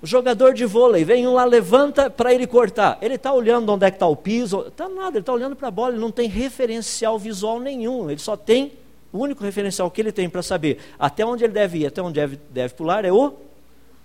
O 0.00 0.06
jogador 0.06 0.52
de 0.52 0.64
vôlei 0.64 1.04
vem 1.04 1.26
um 1.28 1.34
lá, 1.34 1.44
levanta 1.44 2.10
para 2.10 2.34
ele 2.34 2.46
cortar. 2.46 2.98
Ele 3.00 3.14
está 3.14 3.32
olhando 3.32 3.70
onde 3.70 3.86
é 3.86 3.90
que 3.90 3.96
está 3.96 4.06
o 4.06 4.16
piso. 4.16 4.66
Está 4.66 4.88
nada, 4.88 5.10
ele 5.10 5.20
está 5.20 5.32
olhando 5.32 5.54
para 5.54 5.68
a 5.68 5.70
bola, 5.70 5.92
ele 5.92 6.00
não 6.00 6.10
tem 6.10 6.28
referencial 6.28 7.18
visual 7.18 7.60
nenhum. 7.60 8.10
Ele 8.10 8.18
só 8.18 8.36
tem, 8.36 8.72
o 9.12 9.18
único 9.18 9.44
referencial 9.44 9.88
que 9.90 10.00
ele 10.00 10.10
tem 10.10 10.28
para 10.28 10.42
saber 10.42 10.78
até 10.98 11.24
onde 11.24 11.44
ele 11.44 11.52
deve 11.52 11.78
ir, 11.78 11.86
até 11.86 12.02
onde 12.02 12.14
deve, 12.14 12.40
deve 12.50 12.74
pular, 12.74 13.04
é 13.04 13.12
o 13.12 13.34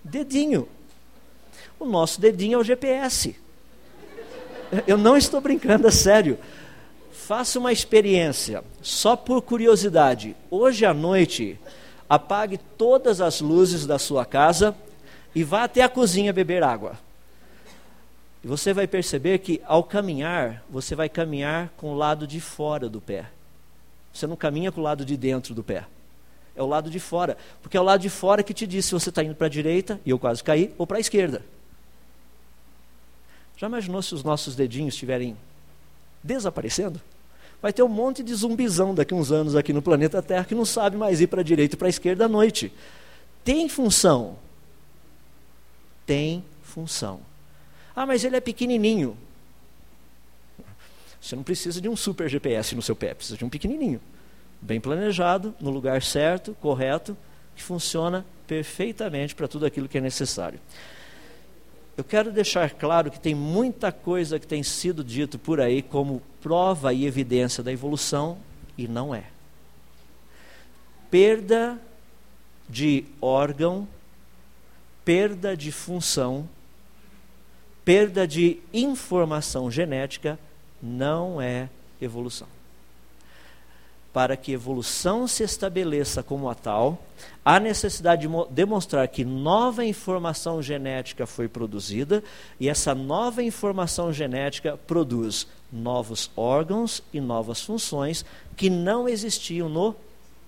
dedinho. 0.03 0.67
O 1.79 1.85
nosso 1.85 2.19
dedinho 2.19 2.55
é 2.55 2.57
o 2.57 2.63
GPS. 2.63 3.35
Eu 4.85 4.97
não 4.97 5.15
estou 5.15 5.39
brincando, 5.39 5.87
é 5.87 5.91
sério. 5.91 6.37
Faça 7.11 7.59
uma 7.59 7.71
experiência, 7.71 8.63
só 8.81 9.15
por 9.15 9.41
curiosidade. 9.41 10.35
Hoje 10.49 10.85
à 10.85 10.93
noite, 10.93 11.59
apague 12.09 12.57
todas 12.77 13.21
as 13.21 13.41
luzes 13.41 13.85
da 13.85 13.99
sua 13.99 14.25
casa 14.25 14.75
e 15.35 15.43
vá 15.43 15.63
até 15.63 15.81
a 15.81 15.89
cozinha 15.89 16.33
beber 16.33 16.63
água. 16.63 16.97
E 18.43 18.47
você 18.47 18.73
vai 18.73 18.87
perceber 18.87 19.39
que 19.39 19.61
ao 19.65 19.83
caminhar, 19.83 20.63
você 20.69 20.95
vai 20.95 21.09
caminhar 21.09 21.69
com 21.77 21.91
o 21.91 21.97
lado 21.97 22.25
de 22.25 22.39
fora 22.39 22.87
do 22.87 23.01
pé. 23.01 23.25
Você 24.13 24.25
não 24.25 24.35
caminha 24.35 24.71
com 24.71 24.79
o 24.79 24.83
lado 24.83 25.05
de 25.05 25.17
dentro 25.17 25.53
do 25.53 25.63
pé. 25.63 25.85
É 26.55 26.63
o 26.63 26.67
lado 26.67 26.89
de 26.89 26.99
fora. 26.99 27.37
Porque 27.61 27.77
é 27.77 27.79
o 27.79 27.83
lado 27.83 28.01
de 28.01 28.09
fora 28.09 28.41
que 28.41 28.53
te 28.53 28.65
diz 28.65 28.85
se 28.85 28.93
você 28.93 29.09
está 29.09 29.23
indo 29.23 29.35
para 29.35 29.47
a 29.47 29.49
direita, 29.49 29.99
e 30.05 30.09
eu 30.09 30.17
quase 30.17 30.43
caí, 30.43 30.73
ou 30.77 30.87
para 30.87 30.97
a 30.97 30.99
esquerda. 30.99 31.43
Já 33.57 33.67
imaginou 33.67 34.01
se 34.01 34.13
os 34.13 34.23
nossos 34.23 34.55
dedinhos 34.55 34.93
estiverem 34.93 35.35
desaparecendo? 36.23 37.01
Vai 37.59 37.73
ter 37.73 37.81
um 37.81 37.87
monte 37.87 38.21
de 38.21 38.33
zumbizão 38.35 38.93
daqui 38.93 39.15
uns 39.15 39.31
anos 39.31 39.55
aqui 39.55 39.73
no 39.73 39.81
planeta 39.81 40.21
Terra 40.21 40.45
que 40.45 40.53
não 40.53 40.63
sabe 40.63 40.95
mais 40.95 41.19
ir 41.19 41.27
para 41.27 41.41
a 41.41 41.43
direita 41.43 41.75
e 41.75 41.77
para 41.77 41.87
a 41.87 41.89
esquerda 41.89 42.25
à 42.25 42.27
noite. 42.27 42.71
Tem 43.43 43.67
função. 43.67 44.37
Tem 46.05 46.43
função. 46.61 47.19
Ah, 47.95 48.05
mas 48.05 48.23
ele 48.23 48.35
é 48.35 48.39
pequenininho. 48.41 49.17
Você 51.19 51.35
não 51.35 51.43
precisa 51.43 51.81
de 51.81 51.89
um 51.89 51.95
super 51.95 52.29
GPS 52.29 52.75
no 52.75 52.81
seu 52.81 52.95
pé, 52.95 53.15
precisa 53.15 53.37
de 53.37 53.43
um 53.43 53.49
pequenininho. 53.49 53.99
Bem 54.61 54.79
planejado, 54.79 55.53
no 55.59 55.71
lugar 55.71 56.03
certo, 56.03 56.55
correto, 56.61 57.17
que 57.55 57.63
funciona 57.63 58.23
perfeitamente 58.45 59.33
para 59.33 59.47
tudo 59.47 59.65
aquilo 59.65 59.89
que 59.89 59.97
é 59.97 60.01
necessário. 60.01 60.59
Eu 61.97 62.03
quero 62.03 62.31
deixar 62.31 62.69
claro 62.69 63.09
que 63.09 63.19
tem 63.19 63.33
muita 63.33 63.91
coisa 63.91 64.39
que 64.39 64.45
tem 64.45 64.61
sido 64.61 65.03
dito 65.03 65.39
por 65.39 65.59
aí 65.59 65.81
como 65.81 66.21
prova 66.39 66.93
e 66.93 67.07
evidência 67.07 67.63
da 67.63 67.71
evolução 67.73 68.37
e 68.77 68.87
não 68.87 69.15
é. 69.15 69.23
Perda 71.09 71.81
de 72.69 73.03
órgão, 73.19 73.87
perda 75.03 75.57
de 75.57 75.71
função, 75.71 76.47
perda 77.83 78.27
de 78.27 78.59
informação 78.71 79.71
genética 79.71 80.37
não 80.79 81.41
é 81.41 81.67
evolução. 81.99 82.56
Para 84.17 84.35
que 84.35 84.51
evolução 84.51 85.27
se 85.27 85.43
estabeleça 85.43 86.23
como 86.23 86.49
a 86.49 86.55
tal, 86.55 86.97
há 87.45 87.59
necessidade 87.59 88.27
de 88.27 88.33
demonstrar 88.49 89.07
que 89.09 89.23
nova 89.23 89.85
informação 89.85 90.59
genética 90.59 91.27
foi 91.27 91.47
produzida 91.47 92.23
e 92.59 92.67
essa 92.67 92.95
nova 92.95 93.43
informação 93.43 94.11
genética 94.11 94.75
produz 94.87 95.45
novos 95.71 96.31
órgãos 96.35 97.03
e 97.13 97.21
novas 97.21 97.61
funções 97.61 98.25
que 98.55 98.71
não 98.71 99.07
existiam 99.07 99.69
no 99.69 99.95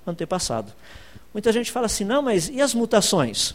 antepassado. 0.07 0.73
Muita 1.31 1.53
gente 1.53 1.71
fala 1.71 1.85
assim: 1.85 2.03
não, 2.03 2.23
mas 2.23 2.49
e 2.49 2.63
as 2.63 2.73
mutações? 2.73 3.53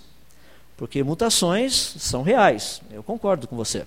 Porque 0.76 1.02
mutações 1.02 1.74
são 1.98 2.22
reais, 2.22 2.80
eu 2.92 3.02
concordo 3.02 3.48
com 3.48 3.56
você. 3.56 3.84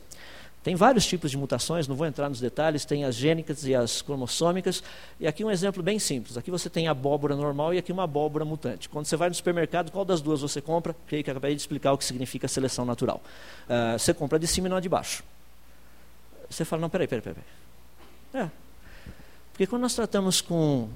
Tem 0.68 0.76
vários 0.76 1.06
tipos 1.06 1.32
de 1.32 1.38
mutações, 1.38 1.88
não 1.88 1.96
vou 1.96 2.06
entrar 2.06 2.28
nos 2.28 2.42
detalhes, 2.42 2.84
tem 2.84 3.06
as 3.06 3.16
gênicas 3.16 3.66
e 3.66 3.74
as 3.74 4.02
cromossômicas. 4.02 4.84
E 5.18 5.26
aqui 5.26 5.42
um 5.42 5.50
exemplo 5.50 5.82
bem 5.82 5.98
simples. 5.98 6.36
Aqui 6.36 6.52
você 6.52 6.70
tem 6.70 6.90
abóbora 6.90 7.38
normal 7.38 7.74
e 7.74 7.78
aqui 7.78 7.90
uma 7.90 8.04
abóbora 8.04 8.44
mutante. 8.44 8.90
Quando 8.90 9.06
você 9.06 9.16
vai 9.16 9.30
no 9.30 9.36
supermercado, 9.36 9.94
qual 9.94 10.04
das 10.04 10.20
duas 10.20 10.42
você 10.42 10.60
compra? 10.60 10.94
Creio 11.08 11.24
que 11.24 11.32
acabei 11.32 11.56
de 11.56 11.62
explicar 11.62 11.94
o 11.94 11.98
que 11.98 12.04
significa 12.04 12.50
seleção 12.50 12.84
natural. 12.84 13.22
Uh, 13.64 13.98
você 13.98 14.14
compra 14.14 14.38
de 14.38 14.46
cima 14.46 14.68
e 14.68 14.70
não 14.70 14.76
a 14.76 14.82
de 14.82 14.90
baixo. 14.90 15.24
Você 16.50 16.66
fala, 16.66 16.82
não, 16.82 16.90
peraí, 16.90 17.08
peraí, 17.08 17.22
peraí. 17.22 17.44
É. 18.34 18.50
Porque 19.54 19.68
quando 19.68 19.84
nós 19.84 19.96
tratamos 19.96 20.42
com 20.42 20.90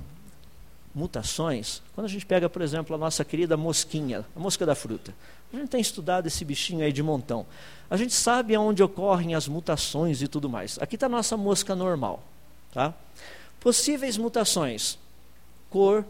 mutações, 0.93 1.81
quando 1.95 2.05
a 2.05 2.09
gente 2.09 2.25
pega, 2.25 2.49
por 2.49 2.61
exemplo, 2.61 2.95
a 2.95 2.99
nossa 2.99 3.23
querida 3.23 3.55
mosquinha, 3.55 4.25
a 4.35 4.39
mosca 4.39 4.65
da 4.65 4.75
fruta, 4.75 5.13
a 5.53 5.57
gente 5.57 5.69
tem 5.69 5.81
estudado 5.81 6.27
esse 6.27 6.45
bichinho 6.45 6.83
aí 6.83 6.93
de 6.93 7.03
montão. 7.03 7.45
A 7.89 7.97
gente 7.97 8.13
sabe 8.13 8.55
aonde 8.55 8.81
ocorrem 8.81 9.35
as 9.35 9.47
mutações 9.47 10.21
e 10.21 10.27
tudo 10.27 10.49
mais. 10.49 10.77
Aqui 10.81 10.95
está 10.95 11.07
a 11.07 11.09
nossa 11.09 11.35
mosca 11.35 11.75
normal. 11.75 12.23
Tá? 12.73 12.93
Possíveis 13.59 14.17
mutações: 14.17 14.97
cor, 15.69 16.05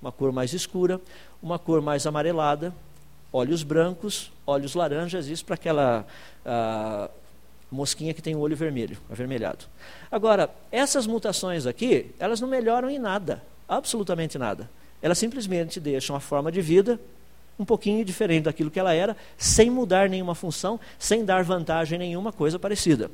uma 0.00 0.12
cor 0.12 0.30
mais 0.30 0.52
escura, 0.52 1.00
uma 1.42 1.58
cor 1.58 1.80
mais 1.80 2.06
amarelada, 2.06 2.74
olhos 3.32 3.62
brancos, 3.62 4.30
olhos 4.46 4.74
laranjas, 4.74 5.26
isso 5.26 5.44
para 5.44 5.54
aquela 5.54 6.06
mosquinha 7.70 8.12
que 8.12 8.20
tem 8.20 8.34
o 8.34 8.40
olho 8.40 8.54
vermelho, 8.54 8.98
avermelhado. 9.10 9.64
Agora, 10.10 10.50
essas 10.70 11.06
mutações 11.06 11.64
aqui, 11.66 12.14
elas 12.18 12.40
não 12.40 12.48
melhoram 12.48 12.90
em 12.90 12.98
nada, 12.98 13.42
absolutamente 13.68 14.38
nada. 14.38 14.70
Elas 15.00 15.18
simplesmente 15.18 15.80
deixam 15.80 16.14
a 16.14 16.20
forma 16.20 16.50
de 16.50 16.60
vida 16.60 17.00
um 17.58 17.64
pouquinho 17.64 18.04
diferente 18.04 18.44
daquilo 18.44 18.70
que 18.70 18.80
ela 18.80 18.94
era, 18.94 19.16
sem 19.36 19.70
mudar 19.70 20.08
nenhuma 20.08 20.34
função, 20.34 20.80
sem 20.98 21.24
dar 21.24 21.44
vantagem 21.44 21.98
nenhuma 21.98 22.32
coisa 22.32 22.58
parecida. 22.58 23.10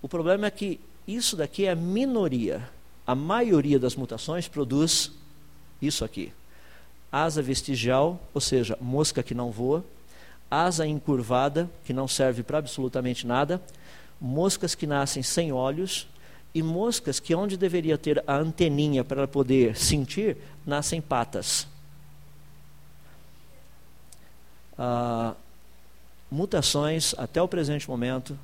O 0.00 0.08
problema 0.08 0.46
é 0.46 0.50
que 0.50 0.78
isso 1.06 1.36
daqui 1.36 1.66
é 1.66 1.70
a 1.70 1.76
minoria. 1.76 2.68
A 3.06 3.14
maioria 3.14 3.78
das 3.78 3.96
mutações 3.96 4.46
produz 4.46 5.10
isso 5.80 6.04
aqui. 6.04 6.32
Asa 7.10 7.42
vestigial, 7.42 8.20
ou 8.32 8.40
seja, 8.40 8.76
mosca 8.80 9.22
que 9.22 9.34
não 9.34 9.50
voa, 9.50 9.84
asa 10.50 10.86
encurvada, 10.86 11.68
que 11.84 11.92
não 11.92 12.06
serve 12.06 12.42
para 12.42 12.58
absolutamente 12.58 13.26
nada, 13.26 13.60
moscas 14.20 14.74
que 14.74 14.86
nascem 14.86 15.22
sem 15.22 15.52
olhos 15.52 16.06
e 16.54 16.62
moscas 16.62 17.18
que 17.18 17.34
onde 17.34 17.56
deveria 17.56 17.96
ter 17.96 18.22
a 18.26 18.36
anteninha 18.36 19.02
para 19.02 19.26
poder 19.26 19.76
sentir, 19.76 20.36
nascem 20.66 21.00
patas. 21.00 21.66
ah, 24.78 25.34
mutações, 26.30 27.14
até 27.16 27.40
o 27.40 27.48
presente 27.48 27.88
momento, 27.88 28.38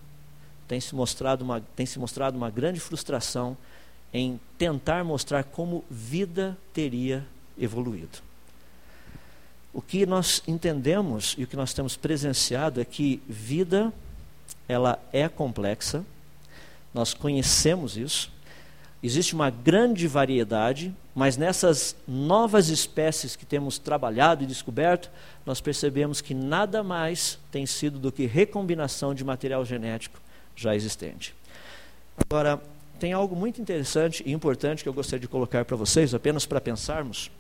tem 0.67 0.81
se, 0.81 0.95
mostrado 0.95 1.43
uma, 1.43 1.61
tem 1.75 1.87
se 1.87 1.99
mostrado 1.99 2.37
uma 2.37 2.51
grande 2.51 2.79
frustração 2.79 3.57
em 4.13 4.39
tentar 4.57 5.05
mostrar 5.05 5.45
como 5.45 5.85
vida 5.91 6.57
teria 6.73 7.27
evoluído. 7.59 8.19
O 9.73 9.83
que 9.83 10.07
nós 10.07 10.43
entendemos 10.47 11.35
e 11.39 11.45
o 11.45 11.47
que 11.47 11.57
nós 11.57 11.73
temos 11.73 11.97
presenciado 11.97 12.81
é 12.81 12.85
que 12.85 13.23
vida 13.29 13.93
ela 14.67 14.99
é 15.13 15.29
complexa, 15.29 16.05
nós 16.93 17.15
conhecemos 17.15 17.97
isso, 17.97 18.31
Existe 19.01 19.33
uma 19.33 19.49
grande 19.49 20.09
variedade, 20.09 20.93
mas 21.15 21.37
nessas 21.37 21.95
novas 22.07 22.69
espécies 22.69 23.37
que 23.37 23.47
temos 23.47 23.79
trabalhado 23.79 24.43
e 24.43 24.47
descoberto, 24.47 25.09
nós 25.47 25.61
percebemos 25.61 26.21
que 26.21 26.35
nada 26.35 26.83
mais 26.83 27.39
tem 27.53 27.65
sido 27.65 27.99
do 27.99 28.11
que 28.11 28.27
recombinação 28.27 29.15
de 29.15 29.23
material 29.23 29.65
genético 29.65 30.21
já 30.57 30.75
existente. 30.75 31.33
Agora, 32.17 32.61
tem 32.99 33.13
algo 33.13 33.37
muito 33.37 33.61
interessante 33.61 34.25
e 34.27 34.33
importante 34.33 34.83
que 34.83 34.89
eu 34.89 34.93
gostaria 34.93 35.21
de 35.21 35.29
colocar 35.29 35.65
para 35.65 35.77
vocês, 35.77 36.13
apenas 36.13 36.45
para 36.45 36.61
pensarmos. 36.61 37.31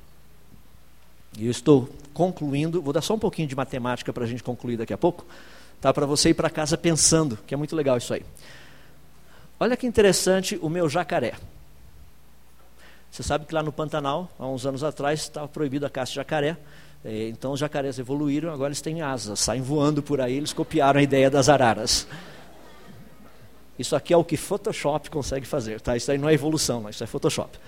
E 1.36 1.46
eu 1.46 1.50
estou 1.50 1.88
concluindo, 2.14 2.80
vou 2.80 2.92
dar 2.92 3.02
só 3.02 3.14
um 3.14 3.18
pouquinho 3.18 3.48
de 3.48 3.56
matemática 3.56 4.12
para 4.12 4.22
a 4.22 4.26
gente 4.28 4.44
concluir 4.44 4.76
daqui 4.76 4.92
a 4.92 4.98
pouco, 4.98 5.26
tá? 5.80 5.92
para 5.92 6.06
você 6.06 6.30
ir 6.30 6.34
para 6.34 6.48
casa 6.48 6.78
pensando, 6.78 7.36
que 7.44 7.52
é 7.52 7.56
muito 7.56 7.74
legal 7.74 7.98
isso 7.98 8.14
aí. 8.14 8.22
Olha 9.60 9.76
que 9.76 9.86
interessante 9.86 10.58
o 10.62 10.68
meu 10.68 10.88
jacaré. 10.88 11.34
Você 13.10 13.22
sabe 13.22 13.46
que 13.46 13.54
lá 13.54 13.62
no 13.62 13.72
Pantanal, 13.72 14.30
há 14.38 14.46
uns 14.46 14.64
anos 14.64 14.84
atrás, 14.84 15.20
estava 15.20 15.48
proibido 15.48 15.84
a 15.84 15.90
caça 15.90 16.10
de 16.10 16.16
jacaré. 16.16 16.56
É, 17.04 17.28
então 17.28 17.52
os 17.52 17.60
jacarés 17.60 17.98
evoluíram, 17.98 18.52
agora 18.52 18.68
eles 18.68 18.80
têm 18.80 19.02
asas, 19.02 19.40
saem 19.40 19.62
voando 19.62 20.02
por 20.02 20.20
aí, 20.20 20.34
eles 20.34 20.52
copiaram 20.52 21.00
a 21.00 21.02
ideia 21.02 21.30
das 21.30 21.48
araras. 21.48 22.06
Isso 23.78 23.94
aqui 23.94 24.12
é 24.12 24.16
o 24.16 24.24
que 24.24 24.36
Photoshop 24.36 25.08
consegue 25.10 25.46
fazer, 25.46 25.80
tá? 25.80 25.96
Isso 25.96 26.10
aí 26.10 26.18
não 26.18 26.28
é 26.28 26.34
evolução, 26.34 26.88
isso 26.88 27.02
é 27.02 27.06
Photoshop. 27.06 27.58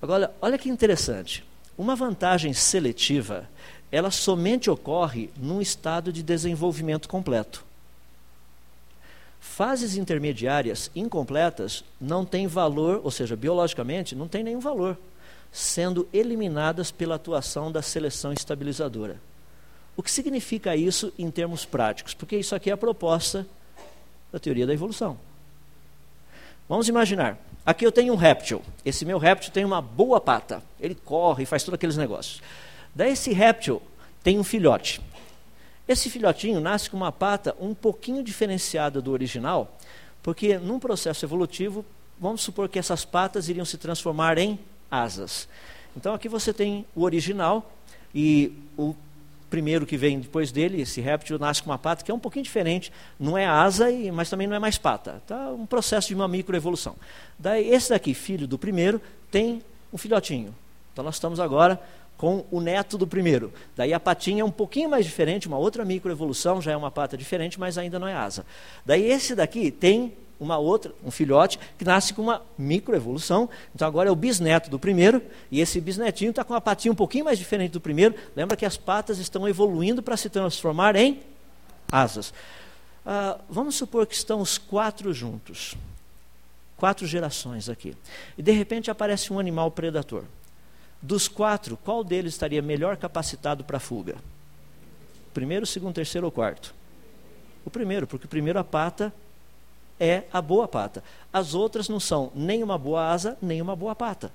Agora, 0.00 0.32
olha 0.40 0.58
que 0.58 0.68
interessante. 0.68 1.44
Uma 1.76 1.96
vantagem 1.96 2.52
seletiva, 2.52 3.48
ela 3.90 4.10
somente 4.10 4.70
ocorre 4.70 5.30
num 5.36 5.60
estado 5.60 6.12
de 6.12 6.22
desenvolvimento 6.22 7.08
completo. 7.08 7.64
Fases 9.40 9.96
intermediárias 9.96 10.90
incompletas 10.94 11.82
não 11.98 12.26
têm 12.26 12.46
valor, 12.46 13.00
ou 13.02 13.10
seja, 13.10 13.34
biologicamente, 13.34 14.14
não 14.14 14.28
tem 14.28 14.44
nenhum 14.44 14.60
valor, 14.60 14.98
sendo 15.50 16.06
eliminadas 16.12 16.90
pela 16.90 17.14
atuação 17.14 17.72
da 17.72 17.80
seleção 17.80 18.32
estabilizadora. 18.32 19.20
O 19.96 20.02
que 20.02 20.10
significa 20.10 20.76
isso 20.76 21.12
em 21.18 21.30
termos 21.30 21.64
práticos? 21.64 22.14
Porque 22.14 22.36
isso 22.36 22.54
aqui 22.54 22.70
é 22.70 22.74
a 22.74 22.76
proposta 22.76 23.46
da 24.30 24.38
teoria 24.38 24.66
da 24.66 24.74
evolução. 24.74 25.18
Vamos 26.68 26.88
imaginar, 26.88 27.38
aqui 27.66 27.84
eu 27.84 27.90
tenho 27.90 28.12
um 28.12 28.16
réptil. 28.16 28.62
Esse 28.84 29.04
meu 29.04 29.18
réptil 29.18 29.52
tem 29.52 29.64
uma 29.64 29.82
boa 29.82 30.20
pata. 30.20 30.62
Ele 30.78 30.94
corre 30.94 31.42
e 31.42 31.46
faz 31.46 31.64
todos 31.64 31.74
aqueles 31.74 31.96
negócios. 31.96 32.42
Daí 32.94 33.12
esse 33.12 33.32
réptil 33.32 33.82
tem 34.22 34.38
um 34.38 34.44
filhote. 34.44 35.00
Esse 35.90 36.08
filhotinho 36.08 36.60
nasce 36.60 36.88
com 36.88 36.96
uma 36.96 37.10
pata 37.10 37.52
um 37.58 37.74
pouquinho 37.74 38.22
diferenciada 38.22 39.02
do 39.02 39.10
original, 39.10 39.76
porque 40.22 40.56
num 40.56 40.78
processo 40.78 41.24
evolutivo, 41.24 41.84
vamos 42.16 42.42
supor 42.42 42.68
que 42.68 42.78
essas 42.78 43.04
patas 43.04 43.48
iriam 43.48 43.64
se 43.64 43.76
transformar 43.76 44.38
em 44.38 44.56
asas. 44.88 45.48
Então 45.96 46.14
aqui 46.14 46.28
você 46.28 46.54
tem 46.54 46.86
o 46.94 47.02
original 47.02 47.72
e 48.14 48.52
o 48.78 48.94
primeiro 49.50 49.84
que 49.84 49.96
vem 49.96 50.20
depois 50.20 50.52
dele, 50.52 50.80
esse 50.80 51.00
réptil 51.00 51.40
nasce 51.40 51.60
com 51.60 51.70
uma 51.70 51.78
pata 51.78 52.04
que 52.04 52.10
é 52.12 52.14
um 52.14 52.20
pouquinho 52.20 52.44
diferente, 52.44 52.92
não 53.18 53.36
é 53.36 53.44
asa, 53.44 53.86
mas 54.12 54.30
também 54.30 54.46
não 54.46 54.54
é 54.54 54.60
mais 54.60 54.78
pata. 54.78 55.20
Tá 55.26 55.50
um 55.50 55.66
processo 55.66 56.06
de 56.06 56.14
uma 56.14 56.28
microevolução. 56.28 56.94
Daí 57.36 57.68
esse 57.68 57.90
daqui, 57.90 58.14
filho 58.14 58.46
do 58.46 58.56
primeiro, 58.56 59.02
tem 59.28 59.60
um 59.92 59.98
filhotinho. 59.98 60.54
Então 60.92 61.04
nós 61.04 61.16
estamos 61.16 61.40
agora 61.40 61.80
com 62.20 62.44
o 62.50 62.60
neto 62.60 62.98
do 62.98 63.06
primeiro. 63.06 63.50
Daí 63.74 63.94
a 63.94 63.98
patinha 63.98 64.42
é 64.42 64.44
um 64.44 64.50
pouquinho 64.50 64.90
mais 64.90 65.06
diferente, 65.06 65.48
uma 65.48 65.56
outra 65.56 65.86
microevolução, 65.86 66.60
já 66.60 66.72
é 66.72 66.76
uma 66.76 66.90
pata 66.90 67.16
diferente, 67.16 67.58
mas 67.58 67.78
ainda 67.78 67.98
não 67.98 68.06
é 68.06 68.12
asa. 68.12 68.44
Daí 68.84 69.10
esse 69.10 69.34
daqui 69.34 69.70
tem 69.70 70.12
uma 70.38 70.58
outra, 70.58 70.92
um 71.02 71.10
filhote, 71.10 71.58
que 71.78 71.84
nasce 71.84 72.12
com 72.12 72.20
uma 72.20 72.42
microevolução. 72.58 73.48
Então 73.74 73.88
agora 73.88 74.10
é 74.10 74.12
o 74.12 74.14
bisneto 74.14 74.68
do 74.68 74.78
primeiro, 74.78 75.22
e 75.50 75.62
esse 75.62 75.80
bisnetinho 75.80 76.28
está 76.28 76.44
com 76.44 76.52
uma 76.52 76.60
patinha 76.60 76.92
um 76.92 76.94
pouquinho 76.94 77.24
mais 77.24 77.38
diferente 77.38 77.72
do 77.72 77.80
primeiro. 77.80 78.14
Lembra 78.36 78.54
que 78.54 78.66
as 78.66 78.76
patas 78.76 79.18
estão 79.18 79.48
evoluindo 79.48 80.02
para 80.02 80.14
se 80.18 80.28
transformar 80.28 80.96
em 80.96 81.22
asas. 81.90 82.34
Ah, 83.06 83.38
vamos 83.48 83.76
supor 83.76 84.06
que 84.06 84.14
estão 84.14 84.42
os 84.42 84.58
quatro 84.58 85.10
juntos. 85.14 85.74
Quatro 86.76 87.06
gerações 87.06 87.70
aqui. 87.70 87.96
E 88.36 88.42
de 88.42 88.52
repente 88.52 88.90
aparece 88.90 89.32
um 89.32 89.38
animal 89.38 89.70
predador. 89.70 90.24
Dos 91.02 91.28
quatro, 91.28 91.76
qual 91.78 92.04
deles 92.04 92.34
estaria 92.34 92.60
melhor 92.60 92.96
capacitado 92.96 93.64
para 93.64 93.78
a 93.78 93.80
fuga? 93.80 94.16
Primeiro, 95.32 95.64
segundo, 95.64 95.94
terceiro 95.94 96.26
ou 96.26 96.32
quarto? 96.32 96.74
O 97.64 97.70
primeiro, 97.70 98.06
porque 98.06 98.26
o 98.26 98.28
primeiro 98.28 98.58
a 98.58 98.64
pata 98.64 99.12
é 99.98 100.24
a 100.32 100.42
boa 100.42 100.66
pata. 100.66 101.02
As 101.32 101.54
outras 101.54 101.88
não 101.88 102.00
são 102.00 102.32
nem 102.34 102.62
uma 102.62 102.76
boa 102.76 103.08
asa, 103.08 103.36
nem 103.40 103.62
uma 103.62 103.76
boa 103.76 103.94
pata. 103.94 104.32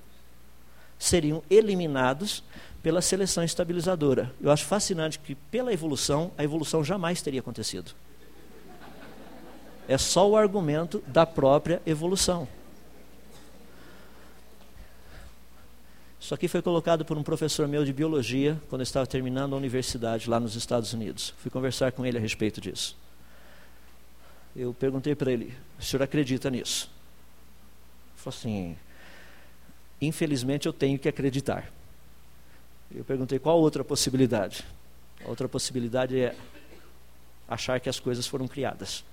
Seriam 0.98 1.42
eliminados 1.50 2.42
pela 2.82 3.02
seleção 3.02 3.44
estabilizadora. 3.44 4.32
Eu 4.40 4.50
acho 4.50 4.64
fascinante 4.64 5.18
que, 5.18 5.34
pela 5.34 5.72
evolução, 5.72 6.30
a 6.38 6.44
evolução 6.44 6.84
jamais 6.84 7.20
teria 7.20 7.40
acontecido. 7.40 7.92
É 9.88 9.98
só 9.98 10.28
o 10.28 10.36
argumento 10.36 11.02
da 11.06 11.26
própria 11.26 11.82
evolução. 11.84 12.48
Isso 16.18 16.34
aqui 16.34 16.48
foi 16.48 16.62
colocado 16.62 17.04
por 17.04 17.16
um 17.16 17.22
professor 17.22 17.68
meu 17.68 17.84
de 17.84 17.92
biologia 17.92 18.60
quando 18.68 18.80
eu 18.80 18.84
estava 18.84 19.06
terminando 19.06 19.54
a 19.54 19.56
universidade 19.56 20.28
lá 20.28 20.40
nos 20.40 20.56
Estados 20.56 20.92
Unidos. 20.92 21.34
Fui 21.38 21.50
conversar 21.50 21.92
com 21.92 22.04
ele 22.04 22.18
a 22.18 22.20
respeito 22.20 22.60
disso. 22.60 22.96
Eu 24.54 24.72
perguntei 24.72 25.14
para 25.14 25.30
ele: 25.30 25.54
o 25.78 25.82
senhor 25.82 26.02
acredita 26.02 26.50
nisso? 26.50 26.90
Ele 28.12 28.22
falou 28.22 28.36
assim: 28.36 28.76
infelizmente 30.00 30.66
eu 30.66 30.72
tenho 30.72 30.98
que 30.98 31.08
acreditar. 31.08 31.70
Eu 32.94 33.04
perguntei 33.04 33.38
qual 33.38 33.60
outra 33.60 33.84
possibilidade. 33.84 34.64
A 35.24 35.28
outra 35.28 35.48
possibilidade 35.48 36.18
é 36.18 36.34
achar 37.46 37.78
que 37.78 37.88
as 37.88 38.00
coisas 38.00 38.26
foram 38.26 38.48
criadas. 38.48 39.04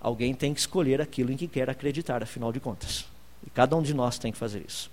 Alguém 0.00 0.34
tem 0.34 0.54
que 0.54 0.60
escolher 0.60 1.00
aquilo 1.00 1.32
em 1.32 1.36
que 1.36 1.48
quer 1.48 1.68
acreditar, 1.68 2.22
afinal 2.22 2.52
de 2.52 2.60
contas. 2.60 3.06
E 3.46 3.50
cada 3.50 3.76
um 3.76 3.82
de 3.82 3.94
nós 3.94 4.18
tem 4.18 4.32
que 4.32 4.38
fazer 4.38 4.64
isso. 4.66 4.90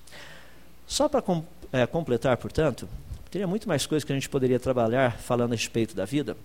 Só 0.85 1.09
para 1.09 1.21
com, 1.21 1.43
é, 1.71 1.85
completar, 1.87 2.37
portanto, 2.37 2.87
teria 3.31 3.47
muito 3.47 3.67
mais 3.67 3.85
coisas 3.85 4.03
que 4.03 4.11
a 4.11 4.15
gente 4.15 4.29
poderia 4.29 4.59
trabalhar 4.59 5.17
falando 5.17 5.53
a 5.53 5.55
respeito 5.55 5.95
da 5.95 6.05
vida. 6.05 6.37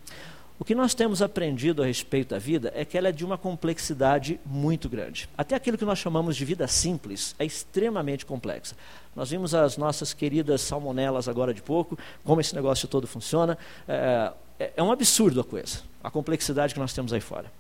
O 0.59 0.65
que 0.65 0.75
nós 0.75 0.93
temos 0.93 1.23
aprendido 1.23 1.83
a 1.83 1.87
respeito 1.87 2.31
da 2.31 2.39
vida 2.39 2.73
é 2.75 2.85
que 2.85 2.99
ela 2.99 3.09
é 3.09 3.13
de 3.13 3.25
uma 3.25 3.39
complexidade 3.39 4.41
muito 4.45 4.89
grande. 4.89 5.29
Até 5.39 5.55
aquilo 5.55 5.79
que 5.79 5.85
nós 5.85 6.01
chamamos 6.01 6.37
de 6.37 6.45
vida 6.45 6.67
simples 6.67 7.35
é 7.39 7.45
extremamente 7.45 8.27
complexa. 8.27 8.75
Nós 9.15 9.31
vimos 9.31 9.55
as 9.55 9.77
nossas 9.77 10.13
queridas 10.13 10.61
salmonelas 10.63 11.29
agora 11.29 11.55
de 11.55 11.63
pouco, 11.63 11.97
como 12.25 12.41
esse 12.41 12.57
negócio 12.57 12.89
todo 12.89 13.07
funciona. 13.07 13.57
É, 13.87 14.33
é, 14.59 14.73
é 14.79 14.83
um 14.83 14.91
absurdo 14.91 15.41
a 15.41 15.45
coisa, 15.45 15.81
a 16.03 16.11
complexidade 16.11 16.75
que 16.75 16.81
nós 16.81 16.93
temos 16.93 17.13
aí 17.13 17.21
fora. 17.21 17.53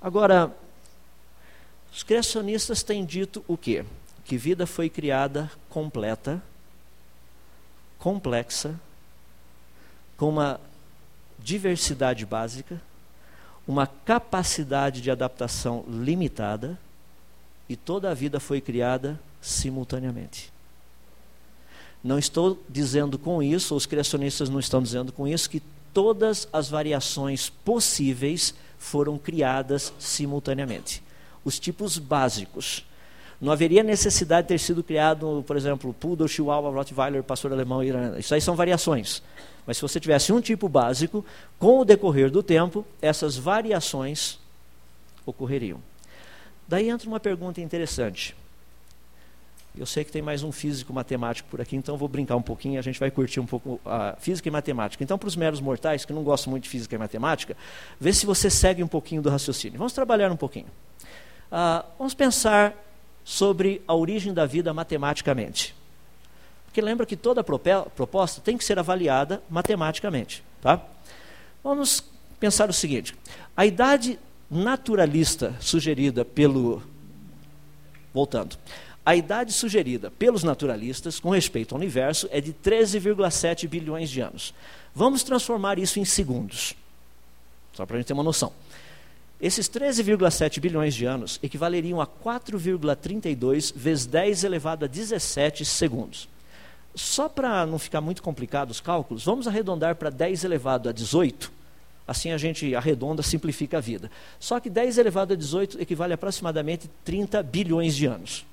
Agora, 0.00 0.50
os 1.92 2.02
criacionistas 2.02 2.82
têm 2.82 3.04
dito 3.04 3.44
o 3.48 3.56
quê? 3.56 3.84
Que 4.24 4.36
vida 4.36 4.66
foi 4.66 4.88
criada 4.88 5.50
completa, 5.68 6.40
complexa, 7.98 8.78
com 10.16 10.28
uma 10.28 10.60
diversidade 11.38 12.24
básica, 12.24 12.80
uma 13.66 13.86
capacidade 13.86 15.00
de 15.00 15.10
adaptação 15.10 15.84
limitada, 15.88 16.78
e 17.68 17.76
toda 17.76 18.10
a 18.10 18.14
vida 18.14 18.38
foi 18.38 18.60
criada 18.60 19.18
simultaneamente. 19.40 20.52
Não 22.02 22.18
estou 22.18 22.62
dizendo 22.68 23.18
com 23.18 23.42
isso, 23.42 23.74
os 23.74 23.86
criacionistas 23.86 24.48
não 24.48 24.58
estão 24.58 24.82
dizendo 24.82 25.12
com 25.12 25.26
isso, 25.26 25.50
que 25.50 25.62
todas 25.92 26.48
as 26.52 26.68
variações 26.68 27.50
possíveis 27.50 28.54
foram 28.78 29.18
criadas 29.18 29.92
simultaneamente 29.98 31.02
os 31.44 31.58
tipos 31.58 31.98
básicos. 31.98 32.84
Não 33.40 33.52
haveria 33.52 33.82
necessidade 33.82 34.42
de 34.42 34.48
ter 34.48 34.58
sido 34.58 34.82
criado, 34.82 35.42
por 35.46 35.56
exemplo, 35.56 35.94
Poodle, 35.94 36.28
Chihuahua, 36.28 36.70
Rottweiler, 36.70 37.22
Pastor 37.22 37.52
Alemão, 37.52 37.82
Irã. 37.82 38.18
Isso 38.18 38.34
aí 38.34 38.40
são 38.40 38.54
variações. 38.54 39.22
Mas 39.66 39.78
se 39.78 39.82
você 39.82 39.98
tivesse 39.98 40.32
um 40.32 40.40
tipo 40.40 40.68
básico, 40.68 41.24
com 41.58 41.78
o 41.78 41.84
decorrer 41.84 42.30
do 42.30 42.42
tempo, 42.42 42.84
essas 43.00 43.36
variações 43.36 44.38
ocorreriam. 45.24 45.80
Daí 46.68 46.90
entra 46.90 47.08
uma 47.08 47.18
pergunta 47.18 47.60
interessante. 47.60 48.36
Eu 49.76 49.86
sei 49.86 50.04
que 50.04 50.10
tem 50.10 50.20
mais 50.20 50.42
um 50.42 50.50
físico 50.50 50.92
matemático 50.92 51.48
por 51.48 51.60
aqui, 51.60 51.76
então 51.76 51.96
vou 51.96 52.08
brincar 52.08 52.36
um 52.36 52.42
pouquinho, 52.42 52.78
a 52.78 52.82
gente 52.82 52.98
vai 52.98 53.10
curtir 53.10 53.38
um 53.38 53.46
pouco 53.46 53.80
a 53.84 54.16
física 54.18 54.48
e 54.48 54.50
matemática. 54.50 55.02
Então, 55.02 55.16
para 55.16 55.28
os 55.28 55.36
meros 55.36 55.60
mortais 55.60 56.04
que 56.04 56.12
não 56.12 56.24
gostam 56.24 56.50
muito 56.50 56.64
de 56.64 56.68
física 56.68 56.96
e 56.96 56.98
matemática, 56.98 57.56
vê 57.98 58.12
se 58.12 58.26
você 58.26 58.50
segue 58.50 58.82
um 58.82 58.88
pouquinho 58.88 59.22
do 59.22 59.30
raciocínio. 59.30 59.78
Vamos 59.78 59.92
trabalhar 59.92 60.30
um 60.30 60.36
pouquinho. 60.36 60.66
Ah, 61.50 61.84
vamos 61.98 62.14
pensar 62.14 62.74
sobre 63.24 63.82
a 63.86 63.94
origem 63.94 64.32
da 64.32 64.46
vida 64.46 64.72
matematicamente. 64.72 65.74
Porque 66.66 66.80
lembra 66.80 67.04
que 67.04 67.16
toda 67.16 67.42
proposta 67.42 68.40
tem 68.40 68.56
que 68.56 68.64
ser 68.64 68.78
avaliada 68.78 69.42
matematicamente. 69.50 70.44
Tá? 70.62 70.80
Vamos 71.64 72.04
pensar 72.38 72.70
o 72.70 72.72
seguinte: 72.72 73.14
a 73.56 73.66
idade 73.66 74.18
naturalista 74.50 75.56
sugerida 75.60 76.24
pelo. 76.24 76.82
Voltando. 78.14 78.56
A 79.04 79.16
idade 79.16 79.52
sugerida 79.52 80.10
pelos 80.10 80.44
naturalistas 80.44 81.18
com 81.18 81.30
respeito 81.30 81.74
ao 81.74 81.80
universo 81.80 82.28
é 82.30 82.40
de 82.40 82.52
13,7 82.52 83.66
bilhões 83.66 84.10
de 84.10 84.20
anos. 84.20 84.54
Vamos 84.94 85.22
transformar 85.22 85.78
isso 85.78 85.98
em 85.98 86.04
segundos, 86.04 86.74
só 87.72 87.86
para 87.86 87.96
a 87.96 87.98
gente 87.98 88.08
ter 88.08 88.12
uma 88.12 88.22
noção. 88.22 88.52
Esses 89.40 89.70
13,7 89.70 90.60
bilhões 90.60 90.94
de 90.94 91.06
anos 91.06 91.40
equivaleriam 91.42 92.00
a 92.00 92.06
4,32 92.06 93.72
vezes 93.74 94.04
10 94.04 94.44
elevado 94.44 94.84
a 94.84 94.88
17 94.88 95.64
segundos. 95.64 96.28
Só 96.94 97.28
para 97.28 97.64
não 97.64 97.78
ficar 97.78 98.02
muito 98.02 98.22
complicado 98.22 98.70
os 98.70 98.80
cálculos, 98.80 99.24
vamos 99.24 99.48
arredondar 99.48 99.96
para 99.96 100.10
10 100.10 100.44
elevado 100.44 100.88
a 100.88 100.92
18. 100.92 101.50
Assim 102.06 102.32
a 102.32 102.38
gente 102.38 102.74
arredonda, 102.74 103.22
simplifica 103.22 103.78
a 103.78 103.80
vida. 103.80 104.10
Só 104.38 104.60
que 104.60 104.68
10 104.68 104.98
elevado 104.98 105.32
a 105.32 105.36
18 105.36 105.80
equivale 105.80 106.12
a 106.12 106.16
aproximadamente 106.16 106.90
30 107.04 107.42
bilhões 107.42 107.96
de 107.96 108.06
anos. 108.06 108.44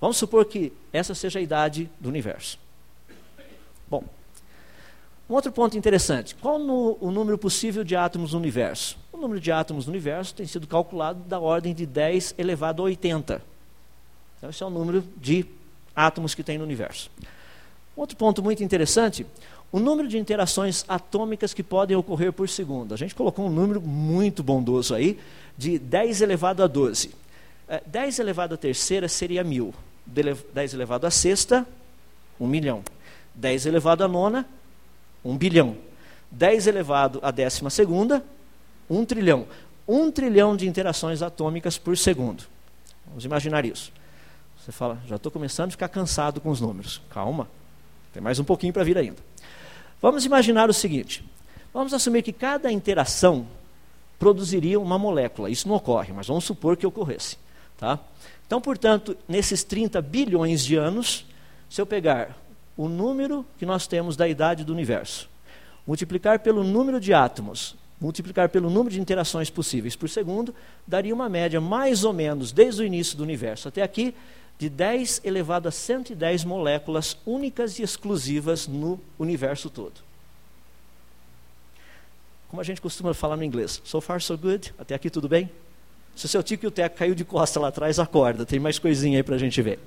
Vamos 0.00 0.16
supor 0.16 0.46
que 0.46 0.72
essa 0.92 1.14
seja 1.14 1.38
a 1.38 1.42
idade 1.42 1.88
do 2.00 2.08
universo. 2.08 2.58
Bom, 3.88 4.04
um 5.28 5.34
outro 5.34 5.50
ponto 5.50 5.76
interessante: 5.76 6.34
qual 6.34 6.58
no, 6.58 6.98
o 7.00 7.10
número 7.10 7.38
possível 7.38 7.82
de 7.82 7.96
átomos 7.96 8.32
no 8.32 8.38
universo? 8.38 8.98
O 9.12 9.16
número 9.16 9.40
de 9.40 9.50
átomos 9.50 9.86
no 9.86 9.92
universo 9.92 10.34
tem 10.34 10.46
sido 10.46 10.66
calculado 10.66 11.20
da 11.20 11.38
ordem 11.38 11.72
de 11.74 11.86
10 11.86 12.34
elevado 12.36 12.82
a 12.82 12.86
80. 12.86 13.42
Então, 14.36 14.50
esse 14.50 14.62
é 14.62 14.66
o 14.66 14.70
número 14.70 15.02
de 15.16 15.46
átomos 15.94 16.34
que 16.34 16.42
tem 16.42 16.58
no 16.58 16.64
universo. 16.64 17.10
Outro 17.96 18.16
ponto 18.16 18.42
muito 18.42 18.62
interessante: 18.62 19.26
o 19.72 19.78
número 19.78 20.08
de 20.08 20.18
interações 20.18 20.84
atômicas 20.86 21.54
que 21.54 21.62
podem 21.62 21.96
ocorrer 21.96 22.32
por 22.32 22.48
segundo. 22.48 22.92
A 22.92 22.96
gente 22.96 23.14
colocou 23.14 23.46
um 23.46 23.50
número 23.50 23.80
muito 23.80 24.42
bondoso 24.42 24.94
aí, 24.94 25.18
de 25.56 25.78
10 25.78 26.20
elevado 26.20 26.62
a 26.62 26.66
12. 26.66 27.10
10 27.86 28.18
é, 28.18 28.22
elevado 28.22 28.54
a 28.54 28.56
terceira 28.56 29.08
seria 29.08 29.42
mil. 29.42 29.74
10 30.06 30.74
elevado 30.74 31.06
a 31.06 31.10
sexta, 31.10 31.66
1 32.38 32.46
milhão. 32.46 32.82
10 33.34 33.66
elevado 33.66 34.04
a 34.04 34.08
nona, 34.08 34.46
1 35.24 35.36
bilhão. 35.36 35.76
10 36.30 36.66
elevado 36.66 37.20
a 37.22 37.30
décima 37.30 37.70
segunda, 37.70 38.24
um 38.88 39.04
trilhão. 39.04 39.46
Um 39.86 40.10
trilhão 40.10 40.56
de 40.56 40.66
interações 40.68 41.22
atômicas 41.22 41.78
por 41.78 41.96
segundo. 41.96 42.44
Vamos 43.06 43.24
imaginar 43.24 43.64
isso. 43.64 43.92
Você 44.58 44.72
fala, 44.72 44.98
já 45.06 45.16
estou 45.16 45.30
começando 45.30 45.68
a 45.68 45.72
ficar 45.72 45.88
cansado 45.88 46.40
com 46.40 46.50
os 46.50 46.60
números. 46.60 47.00
Calma, 47.10 47.48
tem 48.12 48.22
mais 48.22 48.38
um 48.38 48.44
pouquinho 48.44 48.72
para 48.72 48.82
vir 48.82 48.96
ainda. 48.96 49.18
Vamos 50.00 50.24
imaginar 50.24 50.70
o 50.70 50.72
seguinte: 50.72 51.24
vamos 51.72 51.92
assumir 51.92 52.22
que 52.22 52.32
cada 52.32 52.72
interação 52.72 53.46
produziria 54.18 54.80
uma 54.80 54.98
molécula. 54.98 55.50
Isso 55.50 55.68
não 55.68 55.74
ocorre, 55.74 56.12
mas 56.12 56.26
vamos 56.26 56.44
supor 56.44 56.76
que 56.76 56.86
ocorresse. 56.86 57.36
Tá? 57.76 57.98
Então, 58.46 58.60
portanto, 58.60 59.16
nesses 59.28 59.64
30 59.64 60.00
bilhões 60.00 60.64
de 60.64 60.76
anos, 60.76 61.26
se 61.68 61.80
eu 61.80 61.86
pegar 61.86 62.36
o 62.76 62.88
número 62.88 63.44
que 63.58 63.66
nós 63.66 63.86
temos 63.86 64.16
da 64.16 64.28
idade 64.28 64.64
do 64.64 64.72
universo, 64.72 65.28
multiplicar 65.86 66.40
pelo 66.40 66.64
número 66.64 66.98
de 67.00 67.12
átomos 67.12 67.76
multiplicar 68.00 68.50
pelo 68.50 68.68
número 68.68 68.90
de 68.90 69.00
interações 69.00 69.48
possíveis 69.48 69.96
por 69.96 70.08
segundo, 70.08 70.54
daria 70.86 71.14
uma 71.14 71.28
média 71.28 71.60
mais 71.60 72.04
ou 72.04 72.12
menos, 72.12 72.52
desde 72.52 72.82
o 72.82 72.84
início 72.84 73.16
do 73.16 73.22
universo 73.22 73.68
até 73.68 73.82
aqui, 73.82 74.14
de 74.58 74.68
10 74.68 75.22
elevado 75.24 75.68
a 75.68 75.70
110 75.70 76.44
moléculas 76.44 77.16
únicas 77.26 77.78
e 77.78 77.82
exclusivas 77.82 78.68
no 78.68 79.00
universo 79.18 79.68
todo. 79.70 79.94
Como 82.48 82.60
a 82.60 82.64
gente 82.64 82.80
costuma 82.80 83.14
falar 83.14 83.36
no 83.36 83.42
inglês, 83.42 83.80
so 83.84 84.00
far 84.00 84.20
so 84.20 84.36
good, 84.36 84.72
até 84.78 84.94
aqui 84.94 85.10
tudo 85.10 85.28
bem? 85.28 85.50
Se 86.14 86.26
o 86.26 86.28
seu 86.28 86.42
tico 86.42 86.64
e 86.64 86.68
o 86.68 86.70
teco 86.70 86.96
caiu 86.96 87.14
de 87.14 87.24
costa 87.24 87.58
lá 87.58 87.68
atrás, 87.68 87.98
acorda, 87.98 88.46
tem 88.46 88.60
mais 88.60 88.78
coisinha 88.78 89.18
aí 89.18 89.22
para 89.22 89.34
a 89.34 89.38
gente 89.38 89.60
ver. 89.60 89.80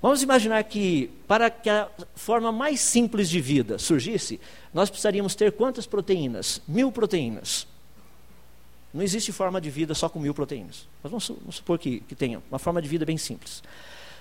Vamos 0.00 0.22
imaginar 0.22 0.62
que, 0.64 1.10
para 1.26 1.48
que 1.50 1.70
a 1.70 1.88
forma 2.14 2.52
mais 2.52 2.80
simples 2.80 3.28
de 3.28 3.40
vida 3.40 3.78
surgisse, 3.78 4.40
nós 4.72 4.90
precisaríamos 4.90 5.34
ter 5.34 5.52
quantas 5.52 5.86
proteínas? 5.86 6.60
Mil 6.68 6.92
proteínas. 6.92 7.66
Não 8.92 9.02
existe 9.02 9.32
forma 9.32 9.60
de 9.60 9.70
vida 9.70 9.94
só 9.94 10.08
com 10.08 10.18
mil 10.18 10.34
proteínas. 10.34 10.86
Mas 11.02 11.10
vamos, 11.10 11.28
vamos 11.28 11.56
supor 11.56 11.78
que, 11.78 12.00
que 12.00 12.14
tenha 12.14 12.42
uma 12.50 12.58
forma 12.58 12.80
de 12.80 12.88
vida 12.88 13.04
bem 13.04 13.16
simples. 13.16 13.62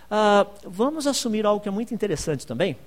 Ah, 0.10 0.46
vamos 0.64 1.08
assumir 1.08 1.46
algo 1.46 1.62
que 1.62 1.68
é 1.68 1.72
muito 1.72 1.94
interessante 1.94 2.46
também, 2.46 2.78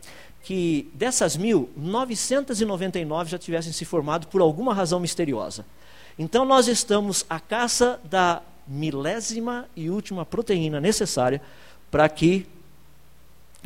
que 0.42 0.90
dessas 0.94 1.36
mil, 1.36 1.68
999 1.76 3.30
já 3.30 3.38
tivessem 3.38 3.72
se 3.72 3.84
formado 3.84 4.28
por 4.28 4.40
alguma 4.40 4.72
razão 4.72 5.00
misteriosa. 5.00 5.64
Então 6.18 6.44
nós 6.44 6.68
estamos 6.68 7.24
à 7.28 7.38
caça 7.40 8.00
da 8.04 8.42
milésima 8.66 9.68
e 9.74 9.88
última 9.90 10.24
proteína 10.26 10.80
necessária 10.80 11.40
para 11.90 12.08
que 12.08 12.46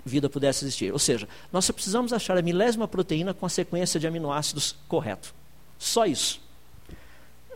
vida 0.04 0.28
pudesse 0.28 0.64
existir. 0.64 0.92
Ou 0.92 0.98
seja, 0.98 1.28
nós 1.52 1.64
só 1.64 1.72
precisamos 1.72 2.12
achar 2.12 2.36
a 2.36 2.42
milésima 2.42 2.88
proteína 2.88 3.32
com 3.32 3.46
a 3.46 3.48
sequência 3.48 3.98
de 3.98 4.06
aminoácidos 4.06 4.76
correto. 4.88 5.34
Só 5.78 6.06
isso. 6.06 6.40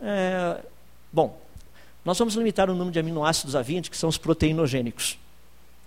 É, 0.01 0.61
bom, 1.11 1.39
Nós 2.07 2.17
vamos 2.17 2.35
limitar 2.35 2.69
o 2.69 2.73
número 2.73 2.91
de 2.91 2.99
aminoácidos 2.99 3.53
a 3.53 3.61
20, 3.61 3.91
que 3.91 3.97
são 3.97 4.07
os 4.07 4.17
proteinogênicos, 4.17 5.19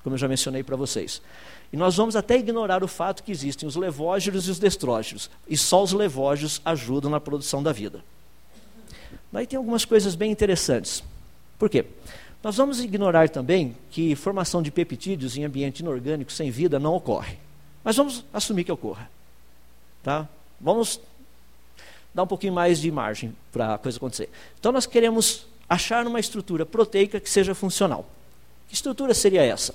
como 0.05 0.15
eu 0.15 0.19
já 0.19 0.29
mencionei 0.29 0.63
para 0.63 0.77
vocês. 0.77 1.23
E 1.73 1.79
nós 1.79 1.97
vamos 1.97 2.15
até 2.15 2.37
ignorar 2.37 2.85
o 2.85 2.89
fato 2.89 3.23
que 3.23 3.33
existem 3.33 3.67
os 3.67 3.75
levógeros 3.75 4.47
e 4.47 4.51
os 4.51 4.59
destrógeros, 4.59 5.31
e 5.49 5.57
só 5.57 5.83
os 5.83 5.93
levógeros 5.93 6.61
ajudam 6.63 7.11
na 7.11 7.19
produção 7.19 7.63
da 7.63 7.73
vida. 7.73 8.05
Daí 9.33 9.47
tem 9.47 9.57
algumas 9.57 9.87
coisas 9.87 10.15
bem 10.15 10.31
interessantes. 10.31 11.03
Por 11.59 11.71
quê? 11.71 11.87
Nós 12.43 12.57
vamos 12.57 12.81
ignorar 12.81 13.29
também 13.29 13.77
que 13.91 14.15
formação 14.15 14.63
de 14.63 14.71
peptídeos 14.71 15.37
em 15.37 15.45
ambiente 15.45 15.81
inorgânico 15.81 16.33
sem 16.33 16.51
vida 16.51 16.79
não 16.79 16.95
ocorre. 16.95 17.39
Mas 17.85 17.97
vamos 17.97 18.25
assumir 18.33 18.65
que 18.65 18.73
ocorra. 18.73 19.11
Tá? 20.03 20.29
Vamos 20.61 21.01
dar 22.15 22.23
um 22.23 22.27
pouquinho 22.27 22.53
mais 22.53 22.81
de 22.81 22.91
margem 22.91 23.35
para 23.53 23.75
a 23.75 23.79
coisa 23.79 23.99
acontecer. 23.99 24.31
Então 24.59 24.73
nós 24.73 24.87
queremos 24.87 25.47
achar 25.69 26.07
uma 26.07 26.19
estrutura 26.19 26.65
proteica 26.65 27.21
que 27.21 27.29
seja 27.29 27.55
funcional. 27.55 28.07
Que 28.69 28.75
estrutura 28.75 29.13
seria 29.15 29.45
essa? 29.45 29.75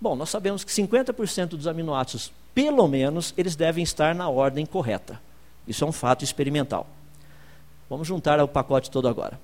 Bom, 0.00 0.16
nós 0.16 0.30
sabemos 0.30 0.64
que 0.64 0.72
50% 0.72 1.48
dos 1.48 1.66
aminoácidos, 1.66 2.32
pelo 2.54 2.88
menos, 2.88 3.34
eles 3.36 3.54
devem 3.54 3.84
estar 3.84 4.14
na 4.14 4.28
ordem 4.28 4.64
correta. 4.64 5.20
Isso 5.68 5.84
é 5.84 5.86
um 5.86 5.92
fato 5.92 6.24
experimental. 6.24 6.86
Vamos 7.88 8.08
juntar 8.08 8.40
o 8.40 8.48
pacote 8.48 8.90
todo 8.90 9.06
agora. 9.08 9.38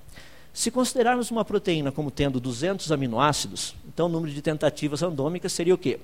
Se 0.57 0.71
considerarmos 0.71 1.29
uma 1.29 1.45
proteína 1.45 1.91
como 1.91 2.09
tendo 2.09 2.39
200 2.39 2.91
aminoácidos, 2.91 3.75
então 3.87 4.07
o 4.07 4.09
número 4.09 4.33
de 4.33 4.41
tentativas 4.41 5.01
randômicas 5.01 5.53
seria 5.53 5.75
o 5.75 5.77
quê? 5.77 5.99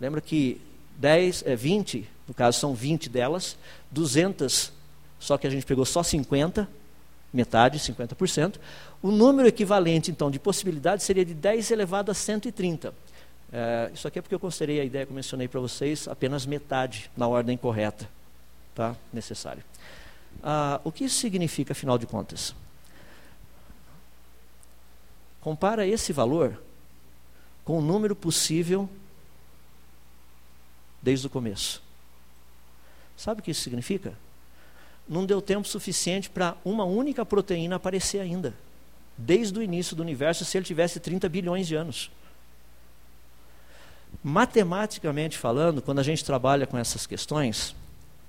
Lembra 0.00 0.22
que 0.22 0.58
10, 0.96 1.42
é, 1.46 1.54
20, 1.54 2.08
no 2.26 2.32
caso 2.32 2.58
são 2.58 2.74
20 2.74 3.10
delas, 3.10 3.58
200, 3.90 4.72
só 5.18 5.36
que 5.36 5.46
a 5.46 5.50
gente 5.50 5.66
pegou 5.66 5.84
só 5.84 6.02
50, 6.02 6.66
metade, 7.30 7.78
50%. 7.78 8.54
O 9.02 9.10
número 9.10 9.46
equivalente, 9.46 10.10
então, 10.10 10.30
de 10.30 10.38
possibilidades 10.38 11.04
seria 11.04 11.22
de 11.22 11.34
10 11.34 11.70
elevado 11.70 12.10
a 12.10 12.14
130. 12.14 12.94
É, 13.52 13.90
isso 13.92 14.08
aqui 14.08 14.18
é 14.18 14.22
porque 14.22 14.34
eu 14.34 14.40
considerei 14.40 14.80
a 14.80 14.84
ideia 14.84 15.04
que 15.04 15.12
eu 15.12 15.14
mencionei 15.14 15.46
para 15.46 15.60
vocês 15.60 16.08
apenas 16.08 16.46
metade 16.46 17.10
na 17.14 17.28
ordem 17.28 17.54
correta 17.54 18.08
tá? 18.74 18.96
necessária. 19.12 19.62
Ah, 20.42 20.80
o 20.84 20.90
que 20.90 21.04
isso 21.04 21.18
significa, 21.18 21.72
afinal 21.72 21.98
de 21.98 22.06
contas? 22.06 22.54
Compara 25.40 25.86
esse 25.86 26.12
valor 26.12 26.60
com 27.64 27.78
o 27.78 27.82
número 27.82 28.14
possível 28.14 28.88
desde 31.02 31.26
o 31.26 31.30
começo. 31.30 31.82
Sabe 33.16 33.40
o 33.40 33.44
que 33.44 33.50
isso 33.50 33.62
significa? 33.62 34.14
Não 35.08 35.26
deu 35.26 35.42
tempo 35.42 35.66
suficiente 35.66 36.30
para 36.30 36.56
uma 36.64 36.84
única 36.84 37.24
proteína 37.24 37.76
aparecer 37.76 38.20
ainda, 38.20 38.54
desde 39.16 39.58
o 39.58 39.62
início 39.62 39.96
do 39.96 40.02
universo, 40.02 40.44
se 40.44 40.56
ele 40.56 40.64
tivesse 40.64 41.00
30 41.00 41.28
bilhões 41.28 41.66
de 41.66 41.74
anos. 41.74 42.10
Matematicamente 44.22 45.38
falando, 45.38 45.82
quando 45.82 45.98
a 45.98 46.02
gente 46.02 46.24
trabalha 46.24 46.66
com 46.66 46.76
essas 46.78 47.06
questões, 47.06 47.74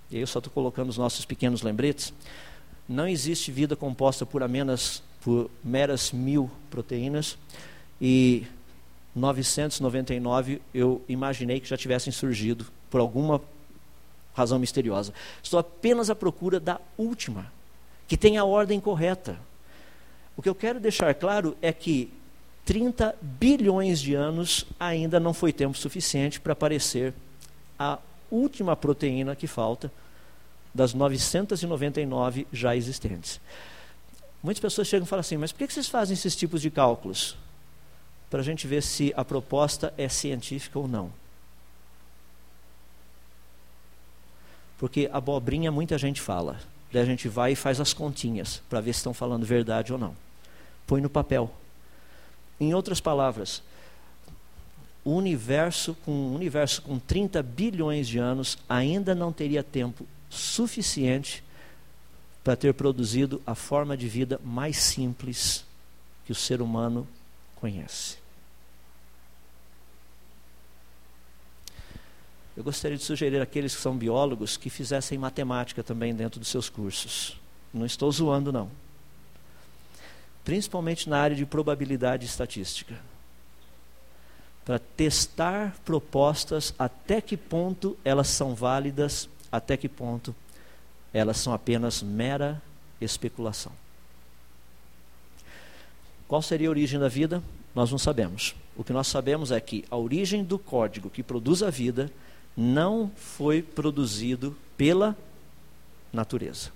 e 0.09 0.17
eu 0.17 0.27
só 0.27 0.39
estou 0.39 0.51
colocando 0.51 0.89
os 0.89 0.97
nossos 0.97 1.25
pequenos 1.25 1.61
lembretes, 1.61 2.13
não 2.87 3.07
existe 3.07 3.51
vida 3.51 3.75
composta 3.75 4.25
por 4.25 4.43
apenas 4.43 5.01
por 5.23 5.49
meras 5.63 6.11
mil 6.11 6.49
proteínas 6.69 7.37
e 7.99 8.45
999 9.15 10.61
eu 10.73 11.01
imaginei 11.07 11.59
que 11.59 11.69
já 11.69 11.77
tivessem 11.77 12.11
surgido 12.11 12.65
por 12.89 12.99
alguma 12.99 13.41
razão 14.33 14.57
misteriosa. 14.57 15.13
Estou 15.41 15.59
apenas 15.59 16.09
à 16.09 16.15
procura 16.15 16.59
da 16.59 16.79
última, 16.97 17.51
que 18.07 18.17
tem 18.17 18.37
a 18.37 18.45
ordem 18.45 18.79
correta. 18.79 19.37
O 20.35 20.41
que 20.41 20.49
eu 20.49 20.55
quero 20.55 20.79
deixar 20.79 21.13
claro 21.13 21.55
é 21.61 21.71
que 21.73 22.11
30 22.65 23.15
bilhões 23.21 23.99
de 23.99 24.13
anos 24.13 24.65
ainda 24.79 25.19
não 25.19 25.33
foi 25.33 25.51
tempo 25.51 25.77
suficiente 25.77 26.39
para 26.39 26.53
aparecer 26.53 27.13
a 27.77 27.99
última 28.29 28.75
proteína 28.75 29.35
que 29.35 29.47
falta 29.47 29.91
das 30.73 30.93
999 30.93 32.47
já 32.51 32.75
existentes. 32.75 33.41
Muitas 34.43 34.59
pessoas 34.61 34.87
chegam 34.87 35.05
e 35.05 35.09
falam 35.09 35.21
assim: 35.21 35.37
mas 35.37 35.51
por 35.51 35.59
que 35.59 35.73
vocês 35.73 35.87
fazem 35.87 36.13
esses 36.13 36.35
tipos 36.35 36.61
de 36.61 36.71
cálculos? 36.71 37.37
Para 38.29 38.39
a 38.39 38.43
gente 38.43 38.65
ver 38.65 38.81
se 38.81 39.13
a 39.15 39.23
proposta 39.25 39.93
é 39.97 40.07
científica 40.07 40.79
ou 40.79 40.87
não. 40.87 41.11
Porque 44.77 45.09
abobrinha 45.11 45.71
muita 45.71 45.97
gente 45.97 46.19
fala. 46.21 46.59
Daí 46.91 47.01
a 47.01 47.05
gente 47.05 47.29
vai 47.29 47.51
e 47.51 47.55
faz 47.55 47.79
as 47.79 47.93
continhas 47.93 48.61
para 48.69 48.81
ver 48.81 48.93
se 48.93 48.99
estão 48.99 49.13
falando 49.13 49.45
verdade 49.45 49.93
ou 49.93 49.99
não. 49.99 50.15
Põe 50.87 51.01
no 51.01 51.09
papel. 51.09 51.51
Em 52.59 52.73
outras 52.73 52.99
palavras, 52.99 53.61
o 55.03 55.11
universo 55.11 55.95
com 56.05 56.11
um 56.11 56.35
universo 56.35 56.81
com 56.81 56.99
30 56.99 57.41
bilhões 57.43 58.07
de 58.07 58.17
anos 58.17 58.57
ainda 58.67 59.15
não 59.15 59.31
teria 59.31 59.63
tempo 59.63 60.05
suficiente 60.29 61.43
para 62.43 62.55
ter 62.55 62.73
produzido 62.73 63.41
a 63.45 63.53
forma 63.53 63.95
de 63.95 64.07
vida 64.07 64.39
mais 64.43 64.77
simples 64.77 65.63
que 66.25 66.31
o 66.31 66.35
ser 66.35 66.61
humano 66.61 67.07
conhece. 67.55 68.17
Eu 72.55 72.63
gostaria 72.63 72.97
de 72.97 73.03
sugerir 73.03 73.41
àqueles 73.41 73.75
que 73.75 73.81
são 73.81 73.95
biólogos 73.95 74.57
que 74.57 74.69
fizessem 74.69 75.17
matemática 75.17 75.83
também 75.83 76.13
dentro 76.13 76.39
dos 76.39 76.49
seus 76.49 76.69
cursos. 76.69 77.37
Não 77.73 77.85
estou 77.85 78.11
zoando, 78.11 78.51
não. 78.51 78.69
Principalmente 80.43 81.09
na 81.09 81.19
área 81.19 81.35
de 81.35 81.45
probabilidade 81.45 82.25
estatística. 82.25 82.99
Para 84.65 84.79
testar 84.79 85.75
propostas 85.85 86.73
até 86.77 87.21
que 87.21 87.37
ponto 87.37 87.97
elas 88.03 88.27
são 88.27 88.53
válidas, 88.53 89.29
até 89.51 89.77
que 89.77 89.87
ponto 89.87 90.35
elas 91.13 91.37
são 91.37 91.53
apenas 91.53 92.01
mera 92.01 92.61
especulação. 92.99 93.71
Qual 96.27 96.41
seria 96.41 96.69
a 96.69 96.71
origem 96.71 96.99
da 96.99 97.09
vida? 97.09 97.43
Nós 97.75 97.91
não 97.91 97.97
sabemos. 97.97 98.55
O 98.75 98.83
que 98.83 98.93
nós 98.93 99.07
sabemos 99.07 99.51
é 99.51 99.59
que 99.59 99.83
a 99.91 99.97
origem 99.97 100.43
do 100.43 100.57
código 100.57 101.09
que 101.09 101.21
produz 101.21 101.61
a 101.61 101.69
vida 101.69 102.09
não 102.55 103.11
foi 103.15 103.61
produzido 103.61 104.55
pela 104.77 105.15
natureza. 106.11 106.69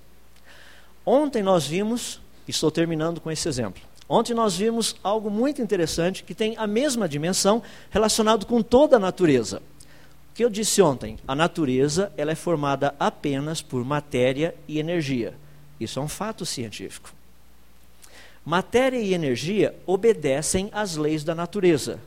Ontem 1.06 1.44
nós 1.44 1.66
vimos, 1.66 2.20
estou 2.48 2.72
terminando 2.72 3.22
com 3.22 3.32
esse 3.32 3.48
exemplo. 3.48 3.82
Ontem 4.08 4.34
nós 4.34 4.56
vimos 4.56 4.96
algo 5.04 5.30
muito 5.30 5.62
interessante 5.62 6.24
que 6.24 6.36
tem 6.36 6.56
a 6.58 6.68
mesma 6.68 7.08
dimensão 7.08 7.64
relacionado 7.90 8.46
com 8.46 8.62
toda 8.62 8.98
a 8.98 9.00
natureza 9.00 9.62
que 10.36 10.44
eu 10.44 10.50
disse 10.50 10.82
ontem, 10.82 11.18
a 11.26 11.34
natureza 11.34 12.12
ela 12.18 12.34
é 12.34 12.36
formada 12.36 12.94
apenas 13.00 13.62
por 13.62 13.86
matéria 13.86 14.54
e 14.68 14.80
energia. 14.80 15.34
Isso 15.80 15.98
é 15.98 16.02
um 16.02 16.10
fato 16.10 16.46
científico. 16.46 17.14
Matéria 18.46 19.00
e 19.00 19.14
energia 19.14 19.74
obedecem 19.88 20.70
às 20.74 20.98
leis 20.98 21.24
da 21.24 21.34
natureza. 21.34 22.02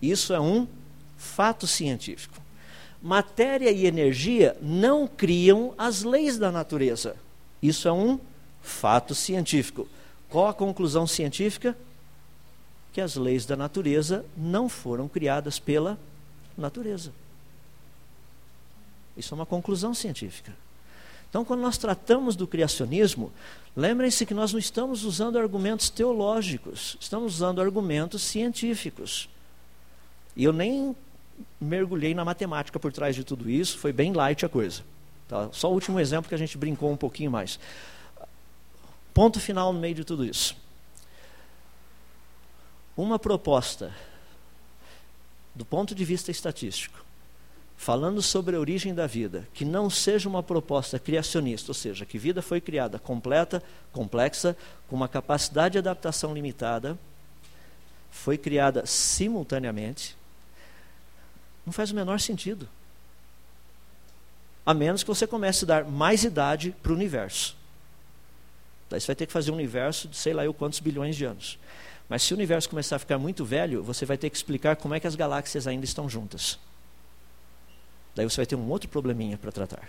Isso 0.00 0.32
é 0.32 0.40
um 0.40 0.66
fato 1.18 1.66
científico. 1.66 2.40
Matéria 3.02 3.70
e 3.70 3.84
energia 3.84 4.56
não 4.62 5.06
criam 5.06 5.74
as 5.76 6.02
leis 6.02 6.38
da 6.38 6.50
natureza. 6.50 7.16
Isso 7.62 7.86
é 7.86 7.92
um 7.92 8.18
fato 8.62 9.14
científico. 9.14 9.86
Qual 10.30 10.48
a 10.48 10.54
conclusão 10.54 11.06
científica? 11.06 11.76
Que 12.94 13.02
as 13.02 13.14
leis 13.14 13.44
da 13.44 13.56
natureza 13.56 14.24
não 14.34 14.70
foram 14.70 15.06
criadas 15.06 15.58
pela 15.58 15.98
natureza. 16.56 17.12
Isso 19.16 19.34
é 19.34 19.36
uma 19.36 19.46
conclusão 19.46 19.94
científica. 19.94 20.52
Então, 21.28 21.44
quando 21.44 21.60
nós 21.60 21.76
tratamos 21.76 22.36
do 22.36 22.46
criacionismo, 22.46 23.32
lembrem-se 23.76 24.24
que 24.24 24.34
nós 24.34 24.52
não 24.52 24.58
estamos 24.58 25.04
usando 25.04 25.36
argumentos 25.36 25.90
teológicos, 25.90 26.96
estamos 27.00 27.34
usando 27.34 27.60
argumentos 27.60 28.22
científicos. 28.22 29.28
E 30.36 30.44
eu 30.44 30.52
nem 30.52 30.94
mergulhei 31.60 32.14
na 32.14 32.24
matemática 32.24 32.78
por 32.78 32.92
trás 32.92 33.16
de 33.16 33.24
tudo 33.24 33.50
isso, 33.50 33.78
foi 33.78 33.92
bem 33.92 34.12
light 34.12 34.46
a 34.46 34.48
coisa. 34.48 34.82
Tá? 35.28 35.48
Só 35.52 35.70
o 35.70 35.74
último 35.74 35.98
exemplo 35.98 36.28
que 36.28 36.34
a 36.34 36.38
gente 36.38 36.56
brincou 36.56 36.90
um 36.92 36.96
pouquinho 36.96 37.30
mais. 37.30 37.58
Ponto 39.12 39.40
final 39.40 39.72
no 39.72 39.80
meio 39.80 39.94
de 39.94 40.04
tudo 40.04 40.24
isso. 40.24 40.56
Uma 42.96 43.18
proposta, 43.18 43.92
do 45.54 45.64
ponto 45.64 45.94
de 45.94 46.04
vista 46.04 46.30
estatístico, 46.30 47.03
falando 47.76 48.22
sobre 48.22 48.56
a 48.56 48.60
origem 48.60 48.94
da 48.94 49.06
vida, 49.06 49.46
que 49.52 49.64
não 49.64 49.90
seja 49.90 50.28
uma 50.28 50.42
proposta 50.42 50.98
criacionista, 50.98 51.70
ou 51.70 51.74
seja, 51.74 52.06
que 52.06 52.18
vida 52.18 52.40
foi 52.40 52.60
criada 52.60 52.98
completa, 52.98 53.62
complexa, 53.92 54.56
com 54.88 54.96
uma 54.96 55.08
capacidade 55.08 55.72
de 55.72 55.78
adaptação 55.78 56.32
limitada, 56.32 56.98
foi 58.10 58.38
criada 58.38 58.86
simultaneamente, 58.86 60.16
não 61.66 61.72
faz 61.72 61.90
o 61.90 61.94
menor 61.94 62.20
sentido. 62.20 62.68
A 64.64 64.72
menos 64.72 65.02
que 65.02 65.08
você 65.08 65.26
comece 65.26 65.64
a 65.64 65.68
dar 65.68 65.84
mais 65.84 66.24
idade 66.24 66.74
para 66.82 66.92
o 66.92 66.94
universo. 66.94 67.56
Daí 68.88 69.00
você 69.00 69.08
vai 69.08 69.16
ter 69.16 69.26
que 69.26 69.32
fazer 69.32 69.50
um 69.50 69.54
universo 69.54 70.08
de 70.08 70.16
sei 70.16 70.32
lá 70.32 70.44
eu 70.44 70.54
quantos 70.54 70.80
bilhões 70.80 71.16
de 71.16 71.24
anos. 71.24 71.58
Mas 72.08 72.22
se 72.22 72.32
o 72.32 72.36
universo 72.36 72.68
começar 72.68 72.96
a 72.96 72.98
ficar 72.98 73.18
muito 73.18 73.44
velho, 73.44 73.82
você 73.82 74.06
vai 74.06 74.16
ter 74.16 74.30
que 74.30 74.36
explicar 74.36 74.76
como 74.76 74.94
é 74.94 75.00
que 75.00 75.06
as 75.06 75.14
galáxias 75.14 75.66
ainda 75.66 75.84
estão 75.84 76.08
juntas. 76.08 76.58
Daí 78.14 78.28
você 78.28 78.36
vai 78.36 78.46
ter 78.46 78.56
um 78.56 78.68
outro 78.68 78.88
probleminha 78.88 79.36
para 79.36 79.50
tratar. 79.50 79.88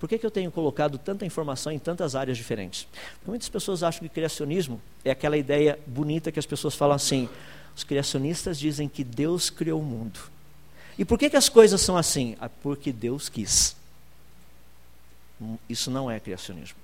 Por 0.00 0.08
que, 0.08 0.16
que 0.16 0.24
eu 0.24 0.30
tenho 0.30 0.50
colocado 0.50 0.96
tanta 0.96 1.26
informação 1.26 1.70
em 1.70 1.78
tantas 1.78 2.14
áreas 2.14 2.38
diferentes? 2.38 2.88
Porque 3.16 3.30
muitas 3.30 3.50
pessoas 3.50 3.82
acham 3.82 4.00
que 4.00 4.08
criacionismo 4.08 4.80
é 5.04 5.10
aquela 5.10 5.36
ideia 5.36 5.78
bonita 5.86 6.32
que 6.32 6.38
as 6.38 6.46
pessoas 6.46 6.74
falam 6.74 6.96
assim: 6.96 7.28
os 7.76 7.84
criacionistas 7.84 8.58
dizem 8.58 8.88
que 8.88 9.04
Deus 9.04 9.50
criou 9.50 9.78
o 9.78 9.84
mundo. 9.84 10.18
E 10.98 11.04
por 11.04 11.18
que, 11.18 11.28
que 11.28 11.36
as 11.36 11.50
coisas 11.50 11.82
são 11.82 11.98
assim? 11.98 12.34
Ah, 12.40 12.48
porque 12.48 12.92
Deus 12.92 13.28
quis. 13.28 13.76
Isso 15.68 15.90
não 15.90 16.10
é 16.10 16.18
criacionismo. 16.18 16.78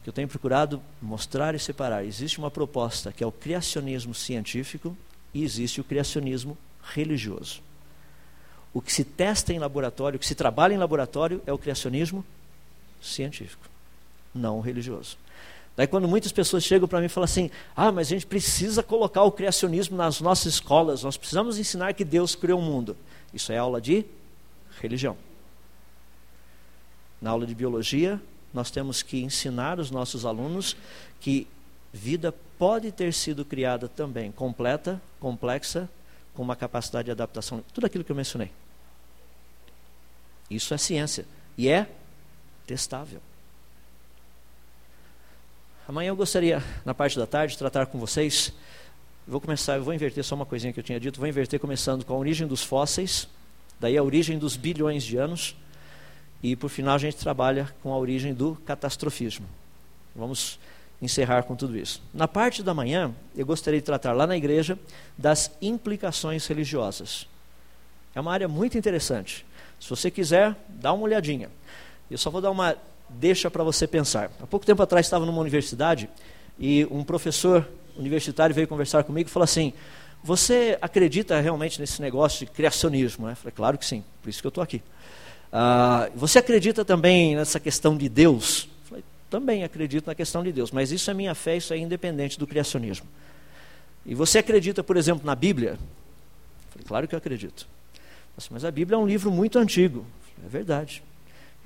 O 0.00 0.04
que 0.04 0.08
eu 0.08 0.12
tenho 0.12 0.28
procurado 0.28 0.82
mostrar 1.00 1.54
e 1.54 1.58
separar: 1.60 2.04
existe 2.04 2.38
uma 2.38 2.50
proposta 2.50 3.12
que 3.12 3.22
é 3.22 3.26
o 3.26 3.32
criacionismo 3.32 4.12
científico 4.12 4.96
e 5.32 5.44
existe 5.44 5.80
o 5.80 5.84
criacionismo 5.84 6.58
religioso. 6.92 7.60
O 8.72 8.80
que 8.80 8.92
se 8.92 9.04
testa 9.04 9.52
em 9.52 9.58
laboratório, 9.58 10.16
o 10.16 10.20
que 10.20 10.26
se 10.26 10.34
trabalha 10.34 10.74
em 10.74 10.78
laboratório 10.78 11.42
é 11.46 11.52
o 11.52 11.58
criacionismo 11.58 12.24
científico, 13.00 13.64
não 14.34 14.60
religioso. 14.60 15.16
Daí 15.76 15.86
quando 15.86 16.08
muitas 16.08 16.32
pessoas 16.32 16.64
chegam 16.64 16.88
para 16.88 16.98
mim 17.00 17.06
e 17.06 17.08
falam 17.08 17.24
assim: 17.24 17.50
"Ah, 17.74 17.92
mas 17.92 18.08
a 18.08 18.10
gente 18.10 18.26
precisa 18.26 18.82
colocar 18.82 19.22
o 19.22 19.32
criacionismo 19.32 19.96
nas 19.96 20.20
nossas 20.20 20.54
escolas, 20.54 21.02
nós 21.02 21.16
precisamos 21.16 21.58
ensinar 21.58 21.94
que 21.94 22.04
Deus 22.04 22.34
criou 22.34 22.58
o 22.58 22.62
mundo". 22.62 22.96
Isso 23.32 23.52
é 23.52 23.58
aula 23.58 23.80
de 23.80 24.04
religião. 24.80 25.16
Na 27.20 27.30
aula 27.30 27.46
de 27.46 27.54
biologia, 27.54 28.20
nós 28.52 28.70
temos 28.70 29.02
que 29.02 29.22
ensinar 29.22 29.78
os 29.78 29.90
nossos 29.90 30.24
alunos 30.24 30.76
que 31.20 31.46
vida 31.92 32.34
pode 32.58 32.90
ter 32.92 33.12
sido 33.12 33.44
criada 33.44 33.88
também 33.88 34.30
completa, 34.32 35.00
complexa 35.20 35.88
com 36.38 36.42
uma 36.44 36.54
capacidade 36.54 37.06
de 37.06 37.10
adaptação, 37.10 37.64
tudo 37.74 37.84
aquilo 37.84 38.04
que 38.04 38.12
eu 38.12 38.14
mencionei. 38.14 38.48
Isso 40.48 40.72
é 40.72 40.78
ciência 40.78 41.26
e 41.56 41.68
é 41.68 41.90
testável. 42.64 43.20
Amanhã 45.88 46.10
eu 46.10 46.16
gostaria, 46.16 46.62
na 46.84 46.94
parte 46.94 47.18
da 47.18 47.26
tarde, 47.26 47.58
tratar 47.58 47.86
com 47.86 47.98
vocês. 47.98 48.52
Vou 49.26 49.40
começar, 49.40 49.78
eu 49.78 49.82
vou 49.82 49.92
inverter 49.92 50.22
só 50.22 50.36
uma 50.36 50.46
coisinha 50.46 50.72
que 50.72 50.78
eu 50.78 50.84
tinha 50.84 51.00
dito. 51.00 51.18
Vou 51.18 51.28
inverter 51.28 51.58
começando 51.58 52.04
com 52.04 52.14
a 52.14 52.16
origem 52.16 52.46
dos 52.46 52.62
fósseis, 52.62 53.26
daí 53.80 53.98
a 53.98 54.02
origem 54.04 54.38
dos 54.38 54.56
bilhões 54.56 55.02
de 55.02 55.16
anos, 55.16 55.56
e 56.40 56.54
por 56.54 56.68
final 56.68 56.94
a 56.94 56.98
gente 56.98 57.16
trabalha 57.16 57.74
com 57.82 57.92
a 57.92 57.98
origem 57.98 58.32
do 58.32 58.54
catastrofismo. 58.64 59.46
Vamos 60.14 60.56
encerrar 61.00 61.44
com 61.44 61.54
tudo 61.54 61.76
isso. 61.76 62.02
Na 62.12 62.26
parte 62.26 62.62
da 62.62 62.74
manhã, 62.74 63.14
eu 63.36 63.46
gostaria 63.46 63.80
de 63.80 63.86
tratar 63.86 64.12
lá 64.12 64.26
na 64.26 64.36
igreja 64.36 64.78
das 65.16 65.50
implicações 65.62 66.46
religiosas. 66.46 67.26
É 68.14 68.20
uma 68.20 68.32
área 68.32 68.48
muito 68.48 68.76
interessante. 68.76 69.46
Se 69.78 69.88
você 69.88 70.10
quiser, 70.10 70.56
dá 70.68 70.92
uma 70.92 71.04
olhadinha. 71.04 71.50
Eu 72.10 72.18
só 72.18 72.30
vou 72.30 72.40
dar 72.40 72.50
uma 72.50 72.76
deixa 73.08 73.50
para 73.50 73.62
você 73.62 73.86
pensar. 73.86 74.30
Há 74.42 74.46
pouco 74.46 74.66
tempo 74.66 74.82
atrás 74.82 75.06
estava 75.06 75.24
numa 75.24 75.40
universidade 75.40 76.08
e 76.58 76.86
um 76.90 77.04
professor 77.04 77.66
universitário 77.96 78.54
veio 78.54 78.66
conversar 78.66 79.04
comigo 79.04 79.28
e 79.28 79.32
falou 79.32 79.44
assim: 79.44 79.72
Você 80.22 80.76
acredita 80.80 81.40
realmente 81.40 81.80
nesse 81.80 82.02
negócio 82.02 82.44
de 82.44 82.52
criacionismo? 82.52 83.28
Eu 83.28 83.36
falei: 83.36 83.52
Claro 83.52 83.78
que 83.78 83.86
sim, 83.86 84.02
por 84.22 84.28
isso 84.28 84.40
que 84.40 84.46
eu 84.46 84.50
estou 84.50 84.62
aqui. 84.62 84.82
Ah, 85.52 86.10
você 86.14 86.38
acredita 86.38 86.84
também 86.84 87.36
nessa 87.36 87.58
questão 87.60 87.96
de 87.96 88.08
Deus? 88.08 88.68
Também 89.30 89.64
acredito 89.64 90.06
na 90.06 90.14
questão 90.14 90.42
de 90.42 90.52
Deus, 90.52 90.70
mas 90.70 90.90
isso 90.90 91.10
é 91.10 91.14
minha 91.14 91.34
fé, 91.34 91.56
isso 91.56 91.72
é 91.72 91.78
independente 91.78 92.38
do 92.38 92.46
criacionismo. 92.46 93.06
E 94.06 94.14
você 94.14 94.38
acredita, 94.38 94.82
por 94.82 94.96
exemplo, 94.96 95.26
na 95.26 95.34
Bíblia? 95.34 95.78
Falei, 96.70 96.86
claro 96.86 97.08
que 97.08 97.14
eu 97.14 97.18
acredito. 97.18 97.66
Mas 98.50 98.64
a 98.64 98.70
Bíblia 98.70 98.96
é 98.96 98.98
um 98.98 99.06
livro 99.06 99.30
muito 99.30 99.58
antigo. 99.58 100.06
É 100.44 100.48
verdade. 100.48 101.02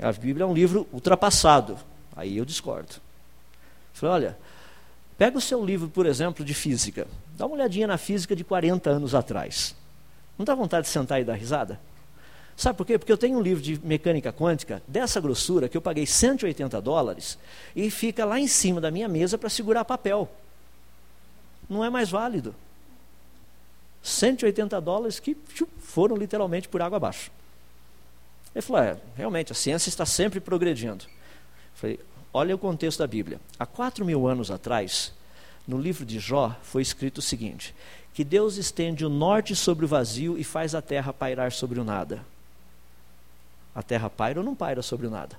A 0.00 0.10
Bíblia 0.10 0.44
é 0.44 0.46
um 0.46 0.54
livro 0.54 0.88
ultrapassado. 0.92 1.78
Aí 2.16 2.36
eu 2.36 2.44
discordo. 2.44 2.94
Falei, 3.92 4.14
olha, 4.14 4.38
pega 5.16 5.38
o 5.38 5.40
seu 5.40 5.64
livro, 5.64 5.88
por 5.88 6.06
exemplo, 6.06 6.44
de 6.44 6.54
física. 6.54 7.06
Dá 7.36 7.46
uma 7.46 7.54
olhadinha 7.54 7.86
na 7.86 7.98
física 7.98 8.34
de 8.34 8.42
40 8.42 8.90
anos 8.90 9.14
atrás. 9.14 9.76
Não 10.36 10.44
dá 10.44 10.54
vontade 10.54 10.86
de 10.86 10.92
sentar 10.92 11.20
e 11.20 11.24
dar 11.24 11.34
risada? 11.34 11.78
Sabe 12.56 12.76
por 12.76 12.86
quê? 12.86 12.98
Porque 12.98 13.12
eu 13.12 13.18
tenho 13.18 13.38
um 13.38 13.42
livro 13.42 13.62
de 13.62 13.80
mecânica 13.84 14.32
quântica 14.32 14.82
dessa 14.86 15.20
grossura 15.20 15.68
que 15.68 15.76
eu 15.76 15.82
paguei 15.82 16.06
180 16.06 16.80
dólares 16.80 17.38
e 17.74 17.90
fica 17.90 18.24
lá 18.24 18.38
em 18.38 18.46
cima 18.46 18.80
da 18.80 18.90
minha 18.90 19.08
mesa 19.08 19.38
para 19.38 19.48
segurar 19.48 19.84
papel. 19.84 20.30
Não 21.68 21.84
é 21.84 21.90
mais 21.90 22.10
válido. 22.10 22.54
180 24.02 24.80
dólares 24.80 25.20
que 25.20 25.36
foram 25.78 26.16
literalmente 26.16 26.68
por 26.68 26.82
água 26.82 26.96
abaixo. 26.96 27.30
Ele 28.54 28.62
falou: 28.62 28.82
é, 28.82 28.96
realmente, 29.16 29.52
a 29.52 29.54
ciência 29.54 29.88
está 29.88 30.04
sempre 30.04 30.40
progredindo. 30.40 31.04
Eu 31.04 31.10
falei: 31.74 32.00
olha 32.32 32.54
o 32.54 32.58
contexto 32.58 32.98
da 32.98 33.06
Bíblia. 33.06 33.40
Há 33.58 33.64
quatro 33.64 34.04
mil 34.04 34.26
anos 34.26 34.50
atrás, 34.50 35.12
no 35.66 35.78
livro 35.78 36.04
de 36.04 36.18
Jó, 36.18 36.54
foi 36.62 36.82
escrito 36.82 37.18
o 37.18 37.22
seguinte: 37.22 37.74
que 38.12 38.24
Deus 38.24 38.56
estende 38.56 39.04
o 39.04 39.08
norte 39.08 39.54
sobre 39.56 39.84
o 39.84 39.88
vazio 39.88 40.36
e 40.36 40.44
faz 40.44 40.74
a 40.74 40.82
terra 40.82 41.12
pairar 41.12 41.52
sobre 41.52 41.80
o 41.80 41.84
nada. 41.84 42.24
A 43.74 43.82
terra 43.82 44.10
paira 44.10 44.40
ou 44.40 44.44
não 44.44 44.54
paira 44.54 44.82
sobre 44.82 45.06
o 45.06 45.10
nada? 45.10 45.36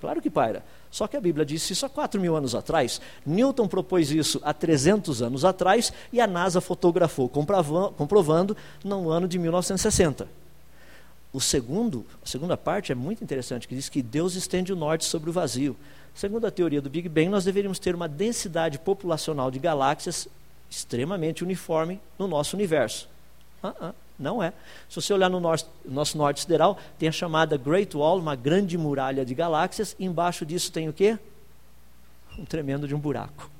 Claro 0.00 0.20
que 0.20 0.30
paira. 0.30 0.62
Só 0.90 1.06
que 1.06 1.16
a 1.16 1.20
Bíblia 1.20 1.44
disse 1.44 1.72
isso 1.72 1.86
há 1.86 1.88
4 1.88 2.20
mil 2.20 2.36
anos 2.36 2.54
atrás. 2.54 3.00
Newton 3.24 3.66
propôs 3.66 4.10
isso 4.10 4.40
há 4.44 4.52
300 4.52 5.22
anos 5.22 5.44
atrás 5.44 5.92
e 6.12 6.20
a 6.20 6.26
NASA 6.26 6.60
fotografou, 6.60 7.28
comprovando 7.28 8.56
no 8.84 9.10
ano 9.10 9.26
de 9.26 9.38
1960. 9.38 10.28
O 11.32 11.40
segundo, 11.40 12.06
a 12.24 12.26
segunda 12.26 12.56
parte 12.56 12.92
é 12.92 12.94
muito 12.94 13.22
interessante, 13.22 13.68
que 13.68 13.74
diz 13.74 13.88
que 13.88 14.02
Deus 14.02 14.34
estende 14.34 14.72
o 14.72 14.76
norte 14.76 15.04
sobre 15.04 15.28
o 15.28 15.32
vazio. 15.32 15.76
Segundo 16.14 16.46
a 16.46 16.50
teoria 16.50 16.80
do 16.80 16.88
Big 16.88 17.08
Bang, 17.08 17.28
nós 17.28 17.44
deveríamos 17.44 17.78
ter 17.78 17.94
uma 17.94 18.08
densidade 18.08 18.78
populacional 18.78 19.50
de 19.50 19.58
galáxias 19.58 20.28
extremamente 20.70 21.44
uniforme 21.44 22.00
no 22.18 22.26
nosso 22.26 22.56
universo. 22.56 23.08
Uh 23.62 23.68
-uh. 23.68 23.94
Não 24.18 24.42
é. 24.42 24.52
Se 24.88 24.96
você 24.96 25.12
olhar 25.12 25.28
no 25.28 25.40
nosso, 25.40 25.70
nosso 25.84 26.16
norte 26.16 26.40
sideral, 26.40 26.78
tem 26.98 27.08
a 27.08 27.12
chamada 27.12 27.56
Great 27.56 27.96
Wall, 27.96 28.18
uma 28.18 28.34
grande 28.34 28.78
muralha 28.78 29.24
de 29.24 29.34
galáxias, 29.34 29.94
e 29.98 30.06
embaixo 30.06 30.46
disso 30.46 30.72
tem 30.72 30.88
o 30.88 30.92
quê? 30.92 31.18
Um 32.38 32.44
tremendo 32.44 32.88
de 32.88 32.94
um 32.94 32.98
buraco. 32.98 33.50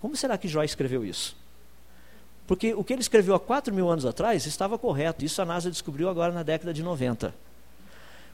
Como 0.00 0.16
será 0.16 0.36
que 0.38 0.48
Jó 0.48 0.62
escreveu 0.62 1.04
isso? 1.04 1.36
Porque 2.46 2.74
o 2.74 2.82
que 2.82 2.92
ele 2.92 3.02
escreveu 3.02 3.34
há 3.34 3.38
4 3.38 3.72
mil 3.72 3.88
anos 3.88 4.04
atrás 4.04 4.44
estava 4.44 4.76
correto. 4.76 5.24
Isso 5.24 5.40
a 5.40 5.44
NASA 5.44 5.70
descobriu 5.70 6.08
agora 6.08 6.32
na 6.32 6.42
década 6.42 6.74
de 6.74 6.82
90. 6.82 7.32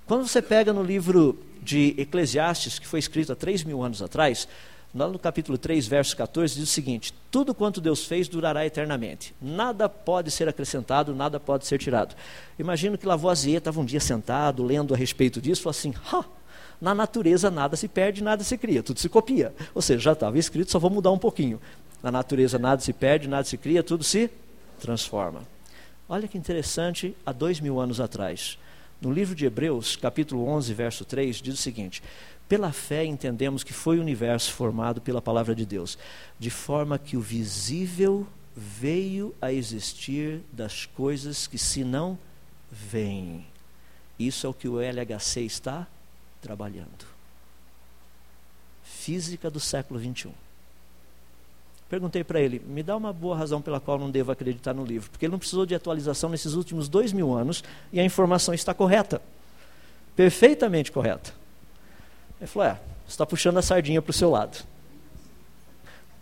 Quando 0.06 0.26
você 0.26 0.40
pega 0.40 0.72
no 0.72 0.82
livro 0.82 1.38
de 1.60 1.94
Eclesiastes, 1.98 2.78
que 2.78 2.86
foi 2.86 3.00
escrito 3.00 3.32
há 3.32 3.36
3 3.36 3.64
mil 3.64 3.82
anos 3.82 4.00
atrás, 4.00 4.48
Lá 4.94 5.08
no 5.08 5.18
capítulo 5.18 5.58
3, 5.58 5.86
verso 5.86 6.16
14, 6.16 6.54
diz 6.54 6.64
o 6.64 6.72
seguinte: 6.72 7.12
Tudo 7.30 7.54
quanto 7.54 7.80
Deus 7.80 8.04
fez 8.04 8.28
durará 8.28 8.64
eternamente. 8.64 9.34
Nada 9.40 9.88
pode 9.88 10.30
ser 10.30 10.48
acrescentado, 10.48 11.14
nada 11.14 11.38
pode 11.38 11.66
ser 11.66 11.78
tirado. 11.78 12.14
Imagino 12.58 12.96
que 12.96 13.06
Lavoisier 13.06 13.58
estava 13.58 13.80
um 13.80 13.84
dia 13.84 14.00
sentado, 14.00 14.64
lendo 14.64 14.94
a 14.94 14.96
respeito 14.96 15.40
disso, 15.40 15.62
falou 15.62 15.72
assim: 15.72 15.94
ha, 16.10 16.24
na 16.80 16.94
natureza 16.94 17.50
nada 17.50 17.76
se 17.76 17.88
perde, 17.88 18.22
nada 18.22 18.42
se 18.42 18.56
cria, 18.56 18.82
tudo 18.82 18.98
se 18.98 19.08
copia. 19.08 19.54
Ou 19.74 19.82
seja, 19.82 20.00
já 20.00 20.12
estava 20.12 20.38
escrito, 20.38 20.70
só 20.70 20.78
vou 20.78 20.90
mudar 20.90 21.10
um 21.10 21.18
pouquinho. 21.18 21.60
Na 22.02 22.10
natureza 22.10 22.58
nada 22.58 22.80
se 22.80 22.92
perde, 22.92 23.28
nada 23.28 23.44
se 23.44 23.56
cria, 23.56 23.82
tudo 23.82 24.04
se 24.04 24.30
transforma. 24.80 25.42
Olha 26.08 26.28
que 26.28 26.38
interessante, 26.38 27.16
há 27.24 27.32
dois 27.32 27.60
mil 27.60 27.80
anos 27.80 28.00
atrás. 28.00 28.58
No 29.00 29.12
livro 29.12 29.34
de 29.34 29.44
Hebreus, 29.44 29.96
capítulo 29.96 30.46
11, 30.46 30.72
verso 30.72 31.04
3, 31.04 31.36
diz 31.36 31.54
o 31.54 31.58
seguinte: 31.58 32.02
pela 32.48 32.72
fé 32.72 33.04
entendemos 33.04 33.64
que 33.64 33.72
foi 33.72 33.98
o 33.98 34.00
universo 34.00 34.52
formado 34.52 35.00
pela 35.00 35.20
palavra 35.20 35.54
de 35.54 35.66
Deus, 35.66 35.98
de 36.38 36.50
forma 36.50 36.98
que 36.98 37.16
o 37.16 37.20
visível 37.20 38.26
veio 38.56 39.34
a 39.40 39.52
existir 39.52 40.40
das 40.52 40.86
coisas 40.86 41.46
que 41.46 41.58
se 41.58 41.84
não 41.84 42.18
veem. 42.70 43.44
Isso 44.18 44.46
é 44.46 44.50
o 44.50 44.54
que 44.54 44.68
o 44.68 44.80
LHC 44.80 45.42
está 45.42 45.86
trabalhando. 46.40 47.04
Física 48.82 49.50
do 49.50 49.60
século 49.60 50.00
21. 50.00 50.32
Perguntei 51.88 52.24
para 52.24 52.40
ele, 52.40 52.60
me 52.66 52.82
dá 52.82 52.96
uma 52.96 53.12
boa 53.12 53.36
razão 53.36 53.62
pela 53.62 53.78
qual 53.78 53.98
não 53.98 54.10
devo 54.10 54.32
acreditar 54.32 54.74
no 54.74 54.84
livro, 54.84 55.08
porque 55.08 55.24
ele 55.24 55.32
não 55.32 55.38
precisou 55.38 55.64
de 55.64 55.74
atualização 55.74 56.28
nesses 56.28 56.54
últimos 56.54 56.88
dois 56.88 57.12
mil 57.12 57.32
anos 57.32 57.62
e 57.92 58.00
a 58.00 58.04
informação 58.04 58.52
está 58.52 58.74
correta, 58.74 59.22
perfeitamente 60.16 60.90
correta. 60.90 61.32
Ele 62.40 62.48
falou: 62.48 62.68
é, 62.68 62.74
você 63.06 63.10
está 63.10 63.24
puxando 63.24 63.58
a 63.58 63.62
sardinha 63.62 64.02
para 64.02 64.10
o 64.10 64.14
seu 64.14 64.30
lado. 64.30 64.64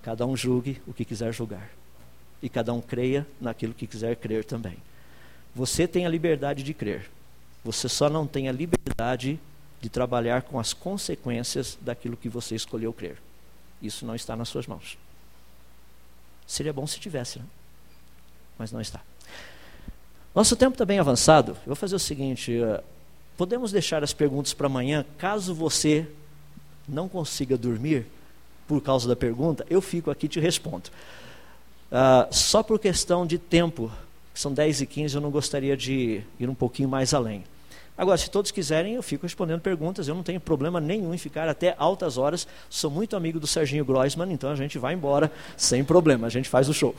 Cada 0.03 0.27
um 0.27 0.37
julgue 0.37 0.83
o 0.87 0.93
que 0.93 1.05
quiser 1.05 1.33
julgar. 1.33 1.71
E 2.43 2.49
cada 2.51 2.75
um 2.75 2.81
creia 2.83 3.27
naquilo 3.41 3.73
que 3.73 3.87
quiser 3.87 4.15
crer 4.17 4.45
também. 4.45 4.77
Você 5.55 5.89
tem 5.89 6.05
a 6.05 6.11
liberdade 6.11 6.63
de 6.63 6.75
crer. 6.75 7.11
Você 7.65 7.89
só 7.89 8.11
não 8.11 8.27
tem 8.27 8.51
a 8.51 8.53
liberdade 8.53 9.41
de 9.81 9.89
trabalhar 9.89 10.43
com 10.43 10.61
as 10.61 10.75
consequências 10.75 11.79
daquilo 11.81 12.19
que 12.19 12.29
você 12.29 12.55
escolheu 12.55 12.93
crer. 12.93 13.17
Isso 13.81 14.05
não 14.05 14.15
está 14.15 14.37
nas 14.37 14.51
suas 14.51 14.67
mãos. 14.67 14.99
Seria 16.47 16.73
bom 16.73 16.87
se 16.87 17.01
tivesse, 17.01 17.39
né? 17.39 17.45
mas 18.59 18.73
não 18.73 18.81
está. 18.81 19.01
Nosso 20.35 20.57
tempo 20.57 20.73
está 20.73 20.85
bem 20.85 20.99
avançado. 20.99 21.53
Eu 21.53 21.67
vou 21.67 21.77
fazer 21.77 21.95
o 21.95 21.99
seguinte: 21.99 22.53
uh, 22.59 22.83
podemos 23.37 23.73
deixar 23.73 24.03
as 24.03 24.13
perguntas 24.13 24.53
para 24.53 24.67
amanhã, 24.67 25.05
caso 25.19 25.55
você 25.55 26.07
não 26.89 27.09
consiga 27.09 27.57
dormir 27.57 28.07
por 28.67 28.81
causa 28.81 29.07
da 29.09 29.15
pergunta, 29.15 29.65
eu 29.69 29.81
fico 29.81 30.11
aqui 30.11 30.27
e 30.27 30.29
te 30.29 30.41
respondo. 30.41 30.91
Uh, 31.91 32.33
só 32.33 32.63
por 32.63 32.79
questão 32.79 33.27
de 33.27 33.39
tempo, 33.39 33.91
são 34.35 34.53
10 34.53 34.83
e 34.83 34.87
15, 34.87 35.15
eu 35.15 35.21
não 35.21 35.31
gostaria 35.31 35.77
de 35.77 36.23
ir 36.41 36.49
um 36.49 36.55
pouquinho 36.55 36.89
mais 36.89 37.15
além. 37.15 37.45
Agora, 37.97 38.19
se 38.19 38.29
todos 38.29 38.51
quiserem, 38.51 38.95
eu 38.95 39.03
fico 39.03 39.23
respondendo 39.23 39.61
perguntas, 39.61 40.09
eu 40.09 40.15
não 40.17 40.23
tenho 40.25 40.41
problema 40.41 40.81
nenhum 40.81 41.15
em 41.15 41.19
ficar 41.19 41.49
até 41.49 41.77
altas 41.79 42.19
horas. 42.19 42.47
Sou 42.69 42.91
muito 42.91 43.17
amigo 43.17 43.39
do 43.39 43.47
Serginho 43.47 43.85
Groisman, 43.85 44.33
então 44.33 44.51
a 44.51 44.57
gente 44.57 44.79
vai 44.79 44.95
embora 44.95 45.31
sem 45.57 45.85
problema, 45.85 46.27
a 46.27 46.31
gente 46.31 46.49
faz 46.49 46.69
o 46.69 46.75
show. 46.75 46.95